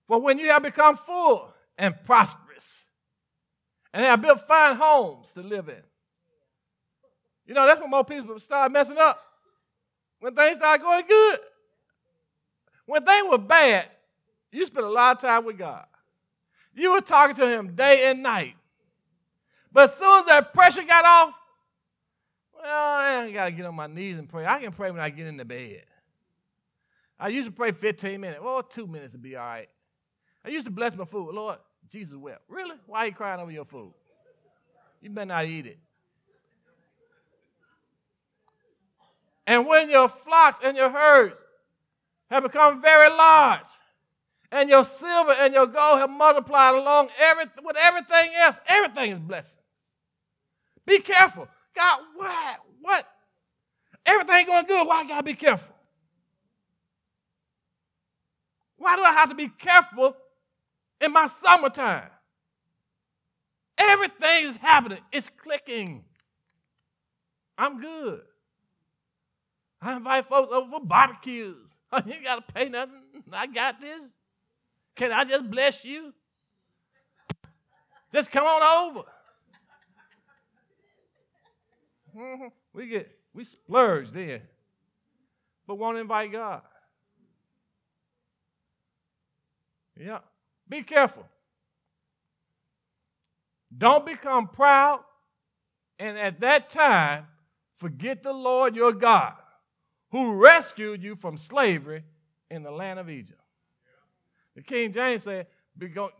For 0.07 0.19
when 0.19 0.39
you 0.39 0.49
have 0.49 0.63
become 0.63 0.97
full 0.97 1.53
and 1.77 1.95
prosperous, 2.05 2.77
and 3.93 4.03
have 4.05 4.21
built 4.21 4.47
fine 4.47 4.75
homes 4.75 5.31
to 5.33 5.41
live 5.41 5.69
in, 5.69 5.81
you 7.45 7.53
know, 7.53 7.65
that's 7.65 7.81
when 7.81 7.89
more 7.89 8.05
people 8.05 8.39
start 8.39 8.71
messing 8.71 8.97
up. 8.97 9.21
When 10.19 10.35
things 10.35 10.57
start 10.57 10.81
going 10.81 11.05
good. 11.07 11.39
When 12.85 13.03
things 13.03 13.27
were 13.29 13.37
bad, 13.37 13.89
you 14.51 14.65
spent 14.65 14.85
a 14.85 14.89
lot 14.89 15.17
of 15.17 15.21
time 15.21 15.45
with 15.45 15.57
God. 15.57 15.85
You 16.73 16.93
were 16.93 17.01
talking 17.01 17.35
to 17.35 17.49
Him 17.49 17.75
day 17.75 18.09
and 18.09 18.21
night. 18.21 18.55
But 19.71 19.89
as 19.89 19.95
soon 19.95 20.11
as 20.19 20.25
that 20.25 20.53
pressure 20.53 20.83
got 20.83 21.05
off, 21.05 21.33
well, 22.53 23.25
I 23.25 23.31
got 23.31 23.45
to 23.45 23.51
get 23.51 23.65
on 23.65 23.75
my 23.75 23.87
knees 23.87 24.17
and 24.17 24.29
pray. 24.29 24.45
I 24.45 24.59
can 24.59 24.71
pray 24.71 24.91
when 24.91 25.01
I 25.01 25.09
get 25.09 25.27
in 25.27 25.37
the 25.37 25.45
bed. 25.45 25.83
I 27.21 27.27
used 27.27 27.47
to 27.47 27.51
pray 27.51 27.71
15 27.71 28.19
minutes. 28.19 28.41
Well, 28.43 28.63
two 28.63 28.87
minutes 28.87 29.13
would 29.13 29.21
be 29.21 29.35
all 29.35 29.45
right. 29.45 29.69
I 30.43 30.49
used 30.49 30.65
to 30.65 30.71
bless 30.71 30.95
my 30.95 31.05
food. 31.05 31.35
Lord, 31.35 31.57
Jesus 31.87 32.15
wept. 32.15 32.41
Really? 32.49 32.75
Why 32.87 33.01
are 33.01 33.05
you 33.05 33.13
crying 33.13 33.39
over 33.39 33.51
your 33.51 33.63
food? 33.63 33.93
You 35.01 35.11
better 35.11 35.27
not 35.27 35.45
eat 35.45 35.67
it. 35.67 35.77
And 39.45 39.67
when 39.67 39.91
your 39.91 40.09
flocks 40.09 40.61
and 40.63 40.75
your 40.75 40.89
herds 40.89 41.35
have 42.31 42.41
become 42.41 42.81
very 42.81 43.09
large, 43.09 43.67
and 44.51 44.67
your 44.69 44.83
silver 44.83 45.31
and 45.31 45.53
your 45.53 45.67
gold 45.67 45.99
have 45.99 46.09
multiplied 46.09 46.75
along 46.75 47.09
every, 47.19 47.45
with 47.63 47.77
everything 47.79 48.31
else, 48.35 48.55
everything 48.67 49.11
is 49.13 49.19
blessings. 49.19 49.61
Be 50.85 50.99
careful. 50.99 51.47
God, 51.75 51.99
why? 52.15 52.55
What? 52.81 53.07
Everything 54.05 54.47
going 54.47 54.65
good. 54.65 54.87
Why 54.87 55.05
gotta 55.05 55.23
be 55.23 55.35
careful? 55.35 55.70
Why 58.81 58.95
do 58.95 59.03
I 59.03 59.11
have 59.11 59.29
to 59.29 59.35
be 59.35 59.47
careful 59.47 60.15
in 60.99 61.13
my 61.13 61.27
summertime? 61.27 62.09
Everything 63.77 64.47
is 64.47 64.57
happening. 64.57 64.97
It's 65.11 65.29
clicking. 65.29 66.03
I'm 67.59 67.79
good. 67.79 68.21
I 69.83 69.97
invite 69.97 70.25
folks 70.25 70.51
over 70.51 70.71
for 70.71 70.85
barbecues. 70.85 71.57
You 72.05 72.13
ain't 72.13 72.23
got 72.23 72.47
to 72.47 72.53
pay 72.53 72.69
nothing. 72.69 73.03
I 73.33 73.47
got 73.47 73.81
this. 73.81 74.15
Can 74.95 75.11
I 75.11 75.25
just 75.25 75.51
bless 75.51 75.83
you? 75.83 76.13
Just 78.13 78.31
come 78.31 78.45
on 78.45 78.87
over. 78.95 79.07
Mm-hmm. 82.17 82.47
We 82.73 82.87
get 82.87 83.11
we 83.33 83.43
splurge 83.43 84.11
then, 84.11 84.41
but 85.67 85.75
won't 85.75 85.97
invite 85.97 86.31
God. 86.31 86.61
Yeah. 90.01 90.19
Be 90.67 90.81
careful. 90.81 91.25
Don't 93.75 94.05
become 94.05 94.47
proud 94.47 95.01
and 95.99 96.17
at 96.17 96.39
that 96.41 96.69
time 96.69 97.27
forget 97.77 98.23
the 98.23 98.33
Lord 98.33 98.75
your 98.75 98.91
God 98.91 99.33
who 100.11 100.35
rescued 100.35 101.03
you 101.03 101.15
from 101.15 101.37
slavery 101.37 102.03
in 102.49 102.63
the 102.63 102.71
land 102.71 102.99
of 102.99 103.09
Egypt. 103.09 103.39
The 104.55 104.61
King 104.61 104.91
James 104.91 105.23
said, 105.23 105.47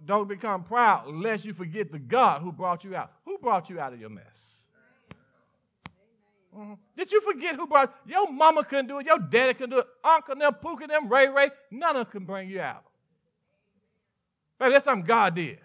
Don't 0.06 0.30
become 0.30 0.64
proud 0.64 1.08
lest 1.08 1.46
you 1.46 1.54
forget 1.54 1.92
the 1.92 2.00
God 2.00 2.42
who 2.42 2.52
brought 2.52 2.84
you 2.84 2.96
out. 2.96 3.12
Who 3.26 3.38
brought 3.38 3.70
you 3.70 3.80
out 3.80 3.92
of 3.92 4.00
your 4.00 4.10
mess? 4.10 4.68
Mm-hmm. 6.56 6.74
Did 6.96 7.12
you 7.12 7.22
forget 7.22 7.56
who 7.56 7.68
brought 7.68 7.94
your 8.06 8.32
mama 8.32 8.64
couldn't 8.64 8.88
do 8.88 9.00
it, 9.00 9.06
your 9.06 9.20
daddy 9.20 9.54
couldn't 9.54 9.72
do 9.72 9.80
it, 9.80 9.88
uncle 10.04 10.36
them, 10.36 10.54
Pookie 10.64 10.88
them, 10.88 11.10
Ray 11.10 11.30
Ray, 11.30 11.50
none 11.70 11.96
of 11.96 12.06
them 12.06 12.12
can 12.12 12.26
bring 12.26 12.50
you 12.50 12.62
out. 12.62 12.84
But 14.62 14.70
that's 14.70 14.86
something 14.86 15.04
God 15.04 15.34
did. 15.34 15.58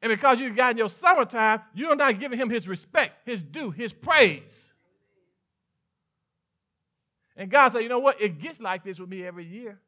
And 0.00 0.10
because 0.10 0.38
you 0.38 0.54
got 0.54 0.70
in 0.70 0.78
your 0.78 0.88
summertime, 0.88 1.60
you're 1.74 1.96
not 1.96 2.20
giving 2.20 2.38
him 2.38 2.48
his 2.48 2.68
respect, 2.68 3.26
his 3.26 3.42
due, 3.42 3.72
his 3.72 3.92
praise. 3.92 4.72
And 7.36 7.50
God 7.50 7.72
said, 7.72 7.80
you 7.80 7.88
know 7.88 7.98
what? 7.98 8.20
It 8.20 8.38
gets 8.38 8.60
like 8.60 8.84
this 8.84 9.00
with 9.00 9.08
me 9.08 9.26
every 9.26 9.44
year. 9.44 9.80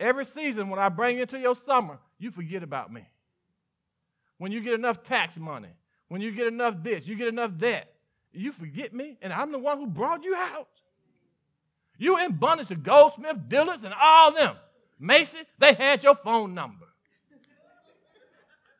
Every 0.00 0.24
season, 0.24 0.70
when 0.70 0.78
I 0.78 0.88
bring 0.88 1.18
into 1.18 1.38
your 1.38 1.54
summer, 1.54 1.98
you 2.18 2.30
forget 2.30 2.62
about 2.62 2.90
me. 2.90 3.06
When 4.38 4.52
you 4.52 4.62
get 4.62 4.72
enough 4.72 5.02
tax 5.02 5.36
money, 5.36 5.74
when 6.08 6.22
you 6.22 6.32
get 6.32 6.46
enough 6.46 6.82
this, 6.82 7.06
you 7.06 7.14
get 7.14 7.28
enough 7.28 7.50
that, 7.58 7.92
you 8.32 8.52
forget 8.52 8.94
me, 8.94 9.18
and 9.20 9.34
I'm 9.34 9.52
the 9.52 9.58
one 9.58 9.76
who 9.76 9.86
brought 9.86 10.24
you 10.24 10.34
out. 10.34 10.68
You 11.98 12.24
in 12.24 12.32
bondage 12.32 12.68
to 12.68 12.74
Goldsmith, 12.74 13.36
Dillard's, 13.48 13.84
and 13.84 13.92
all 14.00 14.32
them. 14.32 14.56
Macy, 14.98 15.38
they 15.58 15.74
had 15.74 16.02
your 16.02 16.14
phone 16.14 16.54
number. 16.54 16.86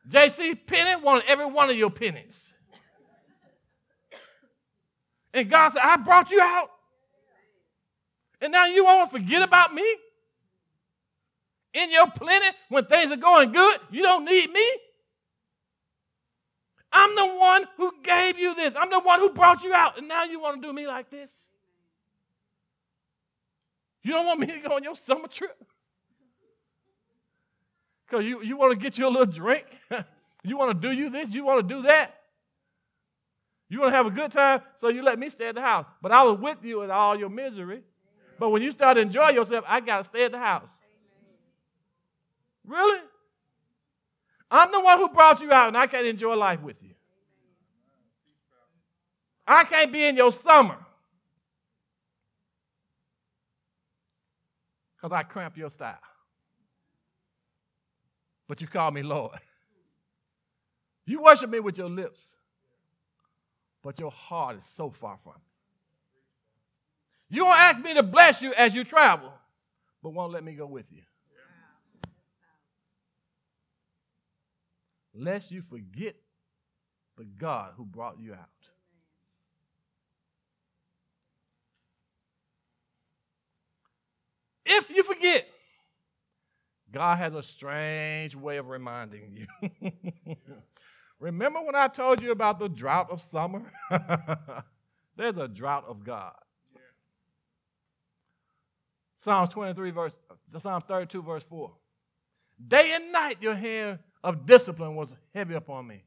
JC 0.09 0.57
Penney 0.65 1.01
wanted 1.01 1.25
every 1.27 1.45
one 1.45 1.69
of 1.69 1.75
your 1.75 1.89
pennies. 1.89 2.53
And 5.33 5.49
God 5.49 5.73
said, 5.73 5.81
I 5.83 5.97
brought 5.97 6.31
you 6.31 6.41
out. 6.41 6.69
And 8.41 8.51
now 8.51 8.65
you 8.65 8.85
want 8.85 9.11
to 9.11 9.19
forget 9.19 9.41
about 9.41 9.73
me? 9.73 9.83
In 11.73 11.91
your 11.91 12.09
plenty, 12.09 12.47
when 12.69 12.85
things 12.85 13.11
are 13.11 13.17
going 13.17 13.51
good, 13.51 13.79
you 13.91 14.01
don't 14.01 14.25
need 14.25 14.49
me? 14.49 14.71
I'm 16.91 17.15
the 17.15 17.35
one 17.35 17.65
who 17.75 17.91
gave 18.01 18.39
you 18.39 18.55
this. 18.55 18.73
I'm 18.79 18.89
the 18.89 18.99
one 18.99 19.19
who 19.19 19.29
brought 19.31 19.63
you 19.63 19.73
out. 19.73 19.97
And 19.97 20.07
now 20.07 20.23
you 20.23 20.39
want 20.39 20.61
to 20.61 20.67
do 20.67 20.73
me 20.73 20.87
like 20.87 21.09
this? 21.09 21.49
You 24.01 24.13
don't 24.13 24.25
want 24.25 24.39
me 24.39 24.47
to 24.47 24.59
go 24.59 24.75
on 24.75 24.83
your 24.83 24.95
summer 24.95 25.27
trip? 25.27 25.66
Because 28.07 28.25
you, 28.25 28.41
you 28.41 28.57
want 28.57 28.71
to 28.71 28.81
get 28.81 28.97
you 28.97 29.07
a 29.07 29.09
little 29.09 29.25
drink? 29.25 29.65
you 30.43 30.57
want 30.57 30.81
to 30.81 30.87
do 30.87 30.93
you 30.93 31.09
this? 31.09 31.33
You 31.33 31.43
want 31.43 31.67
to 31.67 31.75
do 31.75 31.81
that? 31.83 32.13
You 33.69 33.81
want 33.81 33.91
to 33.91 33.97
have 33.97 34.05
a 34.05 34.11
good 34.11 34.31
time? 34.31 34.61
So 34.75 34.87
you 34.87 35.03
let 35.03 35.19
me 35.19 35.29
stay 35.29 35.49
at 35.49 35.55
the 35.55 35.61
house. 35.61 35.85
But 36.01 36.11
I 36.11 36.23
was 36.23 36.39
with 36.39 36.63
you 36.63 36.83
in 36.83 36.91
all 36.91 37.17
your 37.17 37.29
misery. 37.29 37.83
But 38.39 38.49
when 38.49 38.61
you 38.61 38.71
start 38.71 38.95
to 38.95 39.01
enjoy 39.01 39.29
yourself, 39.29 39.65
I 39.67 39.81
got 39.81 39.97
to 39.97 40.03
stay 40.05 40.23
at 40.23 40.31
the 40.31 40.39
house. 40.39 40.71
Really? 42.65 42.99
I'm 44.49 44.71
the 44.71 44.79
one 44.79 44.97
who 44.99 45.09
brought 45.09 45.41
you 45.41 45.51
out, 45.51 45.67
and 45.67 45.77
I 45.77 45.87
can't 45.87 46.07
enjoy 46.07 46.35
life 46.35 46.61
with 46.61 46.81
you. 46.81 46.91
I 49.45 49.63
can't 49.65 49.91
be 49.91 50.05
in 50.05 50.15
your 50.15 50.31
summer 50.31 50.77
because 54.95 55.15
I 55.15 55.23
cramp 55.23 55.57
your 55.57 55.69
style. 55.69 55.99
But 58.47 58.61
you 58.61 58.67
call 58.67 58.91
me 58.91 59.03
Lord. 59.03 59.39
You 61.09 61.21
worship 61.23 61.49
me 61.49 61.61
with 61.61 61.77
your 61.77 61.87
lips, 61.87 62.35
but 63.81 63.97
your 63.97 64.11
heart 64.11 64.57
is 64.57 64.65
so 64.65 64.89
far 64.89 65.17
from 65.23 65.35
me. 65.35 65.47
You 67.29 67.45
won't 67.45 67.57
ask 67.57 67.81
me 67.81 67.93
to 67.93 68.03
bless 68.03 68.41
you 68.41 68.53
as 68.53 68.75
you 68.75 68.83
travel, 68.83 69.31
but 70.03 70.09
won't 70.09 70.33
let 70.33 70.43
me 70.43 70.51
go 70.51 70.65
with 70.65 70.85
you. 70.91 71.03
Lest 75.15 75.49
you 75.49 75.61
forget 75.61 76.15
the 77.17 77.23
God 77.23 77.71
who 77.77 77.85
brought 77.85 78.19
you 78.19 78.33
out. 78.33 78.49
If 84.65 84.89
you 84.89 85.03
forget, 85.03 85.46
God 86.91 87.17
has 87.17 87.33
a 87.33 87.43
strange 87.43 88.35
way 88.35 88.57
of 88.57 88.67
reminding 88.67 89.45
you. 89.61 90.35
Remember 91.19 91.61
when 91.61 91.75
I 91.75 91.87
told 91.87 92.21
you 92.21 92.31
about 92.31 92.59
the 92.59 92.69
drought 92.69 93.09
of 93.11 93.21
summer? 93.21 93.63
There's 95.17 95.37
a 95.37 95.47
drought 95.47 95.85
of 95.87 96.03
God. 96.03 96.33
Yeah. 96.73 96.81
Psalms 99.17 99.49
23, 99.49 99.91
verse, 99.91 100.19
Psalms 100.57 100.85
32, 100.87 101.23
verse 101.23 101.43
4. 101.43 101.73
Day 102.65 102.93
and 102.93 103.11
night 103.11 103.37
your 103.41 103.55
hand 103.55 103.99
of 104.23 104.45
discipline 104.45 104.95
was 104.95 105.09
heavy 105.33 105.55
upon 105.55 105.87
me. 105.87 106.03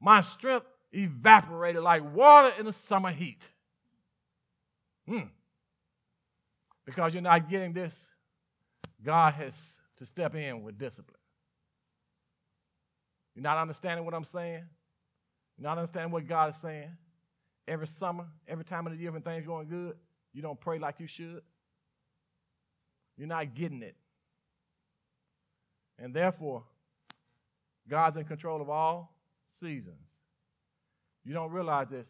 My 0.00 0.20
strength 0.20 0.66
evaporated 0.92 1.82
like 1.82 2.14
water 2.14 2.52
in 2.58 2.66
the 2.66 2.72
summer 2.72 3.10
heat. 3.10 3.50
Hmm. 5.06 5.28
Because 6.84 7.14
you're 7.14 7.22
not 7.22 7.48
getting 7.48 7.72
this, 7.72 8.08
God 9.02 9.34
has 9.34 9.74
to 9.96 10.06
step 10.06 10.34
in 10.34 10.62
with 10.62 10.78
discipline. 10.78 11.18
You're 13.34 13.42
not 13.42 13.58
understanding 13.58 14.04
what 14.04 14.14
I'm 14.14 14.24
saying? 14.24 14.64
You're 15.56 15.68
not 15.68 15.78
understanding 15.78 16.12
what 16.12 16.26
God 16.26 16.50
is 16.50 16.56
saying? 16.56 16.90
Every 17.68 17.86
summer, 17.86 18.26
every 18.46 18.64
time 18.64 18.86
of 18.86 18.92
the 18.92 18.98
year 18.98 19.10
when 19.12 19.22
things 19.22 19.46
going 19.46 19.68
good, 19.68 19.96
you 20.32 20.42
don't 20.42 20.60
pray 20.60 20.78
like 20.78 21.00
you 21.00 21.06
should. 21.06 21.42
You're 23.16 23.28
not 23.28 23.54
getting 23.54 23.82
it. 23.82 23.96
And 25.98 26.14
therefore, 26.14 26.64
God's 27.88 28.16
in 28.16 28.24
control 28.24 28.60
of 28.60 28.68
all 28.68 29.16
seasons. 29.46 30.20
You 31.24 31.32
don't 31.32 31.50
realize 31.50 31.88
this, 31.88 32.08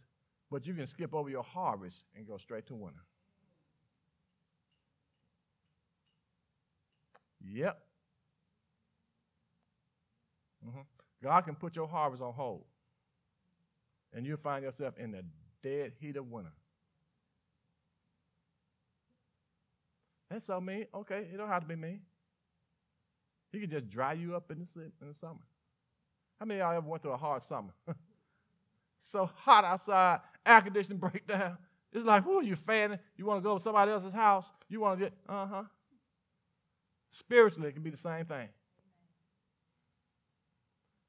but 0.51 0.67
you 0.67 0.75
can 0.75 0.87
skip 0.87 1.15
over 1.15 1.31
your 1.31 1.43
harvest 1.43 2.05
and 2.15 2.27
go 2.27 2.37
straight 2.37 2.67
to 2.67 2.75
winter. 2.75 3.01
Yep. 7.53 7.79
Mm-hmm. 10.67 10.81
God 11.23 11.41
can 11.43 11.55
put 11.55 11.77
your 11.77 11.87
harvest 11.87 12.23
on 12.23 12.33
hold, 12.33 12.65
and 14.13 14.27
you'll 14.27 14.37
find 14.37 14.65
yourself 14.65 14.95
in 14.99 15.13
the 15.13 15.25
dead 15.63 15.93
heat 16.01 16.17
of 16.17 16.31
winter. 16.31 16.53
That's 20.31 20.47
so 20.47 20.61
mean. 20.61 20.87
Okay, 20.95 21.29
it 21.33 21.37
don't 21.37 21.49
have 21.49 21.63
to 21.63 21.69
be 21.69 21.77
me. 21.77 22.01
He 23.53 23.61
can 23.61 23.71
just 23.71 23.89
dry 23.89 24.13
you 24.13 24.35
up 24.35 24.51
in 24.51 24.59
the, 24.59 24.83
in 25.01 25.09
the 25.09 25.15
summer. 25.15 25.41
How 26.39 26.47
many 26.47 26.61
of 26.61 26.67
y'all 26.67 26.77
ever 26.77 26.87
went 26.87 27.03
through 27.03 27.13
a 27.13 27.17
hard 27.17 27.43
summer? 27.43 27.73
so 29.01 29.31
hot 29.35 29.65
outside, 29.65 30.21
air 30.45 30.61
conditioning 30.61 30.99
breakdown. 30.99 31.57
It's 31.93 32.05
like, 32.05 32.25
who 32.25 32.41
are 32.41 32.43
you 32.43 32.57
fanning? 32.57 32.99
You 33.17 33.25
want 33.25 33.43
to 33.43 33.49
go 33.49 33.57
to 33.57 33.63
somebody 33.63 33.93
else's 33.93 34.13
house? 34.13 34.45
You 34.69 34.81
want 34.81 34.99
to 34.99 35.05
get, 35.07 35.13
uh 35.29 35.47
huh. 35.47 35.63
Spiritually, 37.11 37.69
it 37.69 37.73
can 37.73 37.83
be 37.83 37.91
the 37.91 37.97
same 37.97 38.25
thing. 38.27 38.49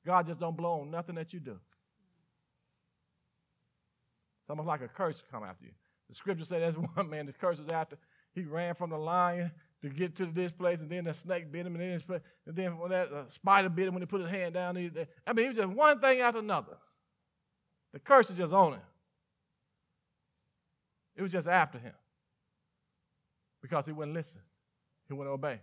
God 0.06 0.26
just 0.26 0.40
don't 0.40 0.56
blow 0.56 0.82
on 0.82 0.90
nothing 0.90 1.16
that 1.16 1.34
you 1.34 1.40
do. 1.40 1.60
It's 4.42 4.50
almost 4.50 4.68
like 4.68 4.82
a 4.82 4.88
curse 4.88 5.22
come 5.30 5.44
after 5.44 5.66
you. 5.66 5.72
The 6.08 6.16
scripture 6.16 6.46
said 6.46 6.62
there's 6.62 6.78
one 6.96 7.10
man, 7.10 7.26
the 7.26 7.34
curse 7.34 7.60
was 7.60 7.68
after. 7.70 7.98
He 8.34 8.44
ran 8.44 8.76
from 8.76 8.92
the 8.92 8.98
lion 8.98 9.52
to 9.82 9.90
get 9.90 10.16
to 10.16 10.26
this 10.26 10.52
place, 10.52 10.80
and 10.80 10.90
then 10.90 11.04
the 11.04 11.14
snake 11.14 11.52
bit 11.52 11.66
him, 11.66 11.76
and 11.76 11.84
then, 11.84 12.20
and 12.46 12.56
then 12.56 12.78
when 12.78 12.92
that 12.92 13.12
uh, 13.12 13.28
spider 13.28 13.70
bit 13.70 13.88
him 13.88 13.94
when 13.94 14.02
he 14.02 14.08
put 14.08 14.22
his 14.22 14.30
hand 14.30 14.54
down. 14.54 14.76
He, 14.76 14.90
I 15.26 15.34
mean, 15.34 15.46
it 15.46 15.50
was 15.50 15.58
just 15.58 15.70
one 15.70 16.00
thing 16.00 16.22
after 16.22 16.40
another. 16.40 16.78
The 17.94 18.00
curse 18.00 18.30
is 18.30 18.38
just 18.38 18.54
on 18.54 18.74
him. 18.74 18.82
It 21.16 21.22
was 21.24 21.32
just 21.32 21.48
after 21.48 21.80
him 21.80 21.94
because 23.62 23.86
he 23.86 23.92
wouldn't 23.92 24.16
listen, 24.16 24.42
he 25.08 25.14
wouldn't 25.14 25.34
obey. 25.34 25.60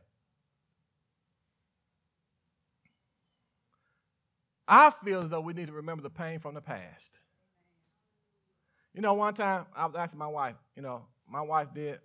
I 4.67 4.91
feel 5.05 5.25
as 5.25 5.31
though 5.31 5.41
we 5.41 5.53
need 5.53 5.67
to 5.67 5.73
remember 5.73 6.03
the 6.03 6.11
pain 6.11 6.39
from 6.39 6.55
the 6.55 6.61
past. 6.61 7.19
You 8.95 9.03
know, 9.03 9.15
one 9.15 9.35
time 9.35 9.67
I 9.75 9.87
was 9.87 9.97
asking 9.97 10.19
my 10.19 10.29
wife, 10.29 10.55
you 10.77 10.83
know, 10.83 11.03
my 11.29 11.43
wife 11.43 11.69
did 11.75 11.99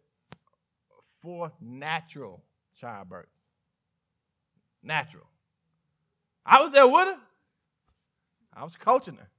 four 1.22 1.52
natural 1.62 2.44
childbirths. 2.82 3.28
Natural. 4.82 5.26
I 6.46 6.62
was 6.64 6.72
there 6.72 6.88
with 6.88 7.08
her. 7.08 7.18
I 8.54 8.64
was 8.64 8.76
coaching 8.76 9.16
her. 9.16 9.30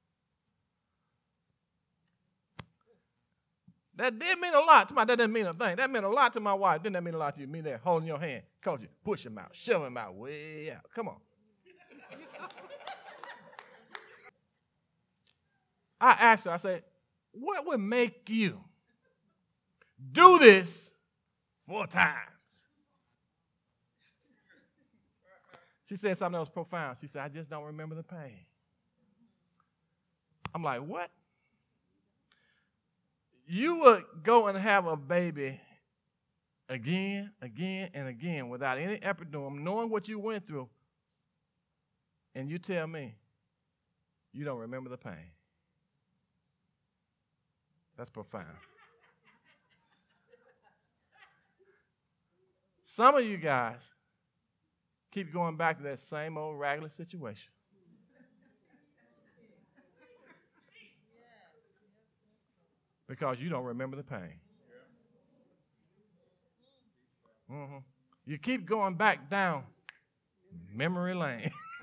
That 3.96 4.18
did 4.18 4.38
mean 4.38 4.54
a 4.54 4.60
lot 4.60 4.88
to 4.88 4.94
my. 4.94 5.04
That 5.04 5.18
didn't 5.18 5.32
mean 5.32 5.46
a 5.46 5.52
thing. 5.52 5.76
That 5.76 5.90
meant 5.90 6.06
a 6.06 6.08
lot 6.08 6.32
to 6.34 6.40
my 6.40 6.54
wife. 6.54 6.82
Didn't 6.82 6.94
that 6.94 7.02
mean 7.02 7.14
a 7.14 7.18
lot 7.18 7.34
to 7.34 7.40
you? 7.40 7.46
Me 7.46 7.60
there, 7.60 7.80
holding 7.84 8.08
your 8.08 8.18
hand, 8.18 8.42
coaching, 8.62 8.88
push 9.04 9.26
him 9.26 9.36
out, 9.36 9.50
shove 9.52 9.84
him 9.84 9.96
out, 9.96 10.14
way 10.14 10.72
out. 10.72 10.84
Come 10.94 11.08
on. 11.08 11.16
I 16.01 16.12
asked 16.12 16.46
her, 16.46 16.51
I 16.51 16.57
said, 16.57 16.82
what 17.32 17.66
would 17.66 17.80
make 17.80 18.28
you 18.28 18.59
do 20.12 20.38
this 20.38 20.90
four 21.66 21.86
times? 21.86 22.16
She 25.84 25.96
said 25.96 26.16
something 26.16 26.34
that 26.34 26.38
was 26.38 26.48
profound. 26.48 26.98
She 27.01 27.09
said, 27.09 27.22
I 27.22 27.28
just 27.28 27.51
don't 27.51 27.64
remember 27.64 27.96
the 27.96 28.05
pain. 28.05 28.38
I'm 30.55 30.62
like, 30.62 30.80
what? 30.80 31.11
You 33.46 33.76
would 33.80 34.05
go 34.22 34.46
and 34.46 34.57
have 34.57 34.86
a 34.86 34.96
baby 34.96 35.61
again, 36.68 37.32
again, 37.42 37.90
and 37.94 38.07
again 38.07 38.48
without 38.48 38.78
any 38.78 38.98
epidural, 38.98 39.53
knowing 39.53 39.90
what 39.90 40.09
you 40.09 40.20
went 40.20 40.46
through, 40.46 40.68
and 42.36 42.48
you 42.48 42.59
tell 42.59 42.86
me 42.86 43.16
you 44.32 44.44
don't 44.44 44.59
remember 44.59 44.88
the 44.88 44.96
pain. 44.96 45.32
That's 48.01 48.09
profound. 48.09 48.46
Some 52.82 53.14
of 53.14 53.22
you 53.22 53.36
guys 53.36 53.82
keep 55.12 55.30
going 55.34 55.59
back 55.59 55.76
to 55.76 55.82
that 55.82 56.01
same 56.01 56.38
old 56.38 56.59
raggedy 56.59 56.88
situation. 56.88 57.53
Because 63.07 63.36
you 63.38 63.51
don't 63.51 63.64
remember 63.64 63.98
the 63.98 64.03
pain. 64.03 64.40
Mm-hmm. 67.53 67.78
You 68.24 68.38
keep 68.38 68.64
going 68.64 68.94
back 68.94 69.28
down 69.28 69.64
memory 70.74 71.12
lane. 71.14 71.51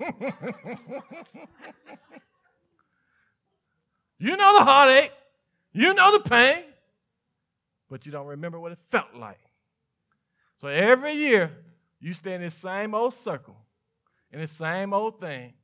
you 4.18 4.36
know 4.36 4.58
the 4.58 4.64
heartache. 4.64 5.12
You 5.72 5.94
know 5.94 6.12
the 6.12 6.28
pain, 6.28 6.64
but 7.88 8.06
you 8.06 8.12
don't 8.12 8.26
remember 8.26 8.58
what 8.58 8.72
it 8.72 8.78
felt 8.90 9.14
like. 9.14 9.40
So 10.60 10.68
every 10.68 11.12
year, 11.12 11.52
you 12.00 12.12
stay 12.12 12.34
in 12.34 12.40
this 12.40 12.54
same 12.54 12.94
old 12.94 13.14
circle, 13.14 13.56
in 14.32 14.40
the 14.40 14.46
same 14.46 14.92
old 14.92 15.20
thing, 15.20 15.54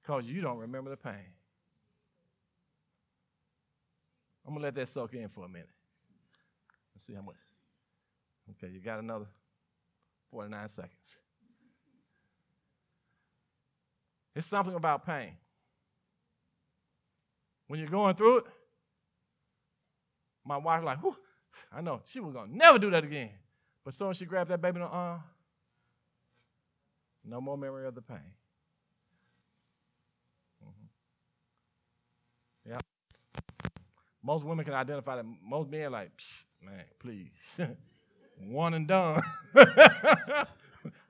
because 0.00 0.24
you 0.24 0.40
don't 0.40 0.58
remember 0.58 0.90
the 0.90 0.96
pain. 0.96 1.32
I'm 4.46 4.54
going 4.54 4.62
to 4.62 4.66
let 4.66 4.74
that 4.74 4.88
soak 4.88 5.14
in 5.14 5.28
for 5.28 5.44
a 5.44 5.48
minute. 5.48 5.68
Let's 6.94 7.06
see 7.06 7.14
how 7.14 7.22
much. 7.22 7.36
Okay, 8.50 8.72
you 8.72 8.80
got 8.80 8.98
another 8.98 9.26
49 10.30 10.68
seconds. 10.68 11.16
It's 14.34 14.46
something 14.46 14.74
about 14.74 15.04
pain. 15.04 15.32
When 17.66 17.78
you're 17.78 17.88
going 17.88 18.14
through 18.14 18.38
it, 18.38 18.44
my 20.44 20.56
wife 20.56 20.84
like, 20.84 21.02
Whew, 21.02 21.16
I 21.72 21.80
know 21.80 22.02
she 22.06 22.20
was 22.20 22.34
gonna 22.34 22.52
never 22.52 22.78
do 22.78 22.90
that 22.90 23.04
again. 23.04 23.30
But 23.84 23.94
soon 23.94 24.12
she 24.14 24.24
grabbed 24.24 24.50
that 24.50 24.60
baby 24.60 24.76
in 24.76 24.82
her 24.82 24.88
arm. 24.88 25.22
No 27.24 27.40
more 27.40 27.56
memory 27.56 27.86
of 27.86 27.94
the 27.94 28.02
pain. 28.02 28.18
Mm-hmm. 30.64 32.70
Yeah. 32.70 32.78
Most 34.22 34.44
women 34.44 34.64
can 34.64 34.74
identify 34.74 35.16
that. 35.16 35.24
Most 35.42 35.70
men 35.70 35.92
like, 35.92 36.10
man, 36.62 36.84
please, 36.98 37.58
one 38.38 38.74
and 38.74 38.86
done. 38.86 39.22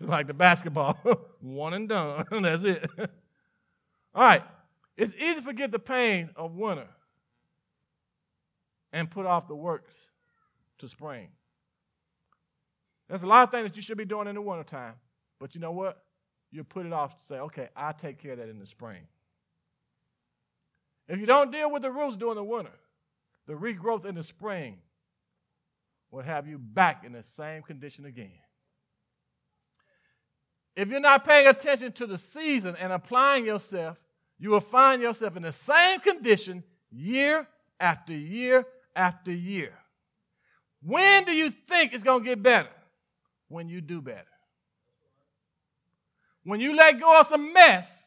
like 0.00 0.26
the 0.26 0.34
basketball, 0.34 0.98
one 1.40 1.74
and 1.74 1.88
done. 1.88 2.24
That's 2.30 2.64
it. 2.64 2.90
All 4.14 4.22
right. 4.22 4.42
It's 4.96 5.14
easy 5.14 5.36
to 5.36 5.42
forget 5.42 5.70
the 5.70 5.78
pain 5.78 6.30
of 6.36 6.54
winter 6.54 6.88
and 8.92 9.10
put 9.10 9.26
off 9.26 9.48
the 9.48 9.54
works 9.54 9.94
to 10.78 10.88
spring. 10.88 11.28
There's 13.08 13.22
a 13.22 13.26
lot 13.26 13.42
of 13.42 13.50
things 13.50 13.70
that 13.70 13.76
you 13.76 13.82
should 13.82 13.98
be 13.98 14.04
doing 14.04 14.28
in 14.28 14.34
the 14.34 14.40
wintertime, 14.40 14.94
but 15.38 15.54
you 15.54 15.60
know 15.60 15.72
what? 15.72 16.02
You 16.52 16.64
put 16.64 16.86
it 16.86 16.92
off 16.92 17.18
to 17.18 17.24
say, 17.26 17.34
okay, 17.36 17.68
I'll 17.76 17.92
take 17.92 18.18
care 18.18 18.32
of 18.32 18.38
that 18.38 18.48
in 18.48 18.58
the 18.58 18.66
spring. 18.66 19.02
If 21.08 21.18
you 21.18 21.26
don't 21.26 21.50
deal 21.50 21.70
with 21.70 21.82
the 21.82 21.90
roots 21.90 22.16
during 22.16 22.36
the 22.36 22.44
winter, 22.44 22.72
the 23.46 23.54
regrowth 23.54 24.04
in 24.04 24.14
the 24.14 24.22
spring 24.22 24.78
will 26.10 26.22
have 26.22 26.46
you 26.46 26.58
back 26.58 27.04
in 27.04 27.12
the 27.12 27.22
same 27.22 27.62
condition 27.62 28.04
again. 28.04 28.30
If 30.76 30.88
you're 30.88 31.00
not 31.00 31.24
paying 31.24 31.46
attention 31.46 31.92
to 31.92 32.06
the 32.06 32.18
season 32.18 32.76
and 32.76 32.92
applying 32.92 33.44
yourself, 33.44 33.98
you 34.38 34.50
will 34.50 34.60
find 34.60 35.02
yourself 35.02 35.36
in 35.36 35.42
the 35.42 35.52
same 35.52 36.00
condition 36.00 36.62
year 36.90 37.46
after 37.78 38.12
year 38.12 38.66
after 39.00 39.32
year. 39.32 39.72
When 40.82 41.24
do 41.24 41.32
you 41.32 41.50
think 41.50 41.92
it's 41.92 42.04
going 42.04 42.22
to 42.22 42.28
get 42.28 42.42
better? 42.42 42.68
When 43.48 43.68
you 43.68 43.80
do 43.80 44.00
better. 44.00 44.26
When 46.44 46.60
you 46.60 46.76
let 46.76 47.00
go 47.00 47.18
of 47.18 47.26
some 47.26 47.52
mess, 47.52 48.04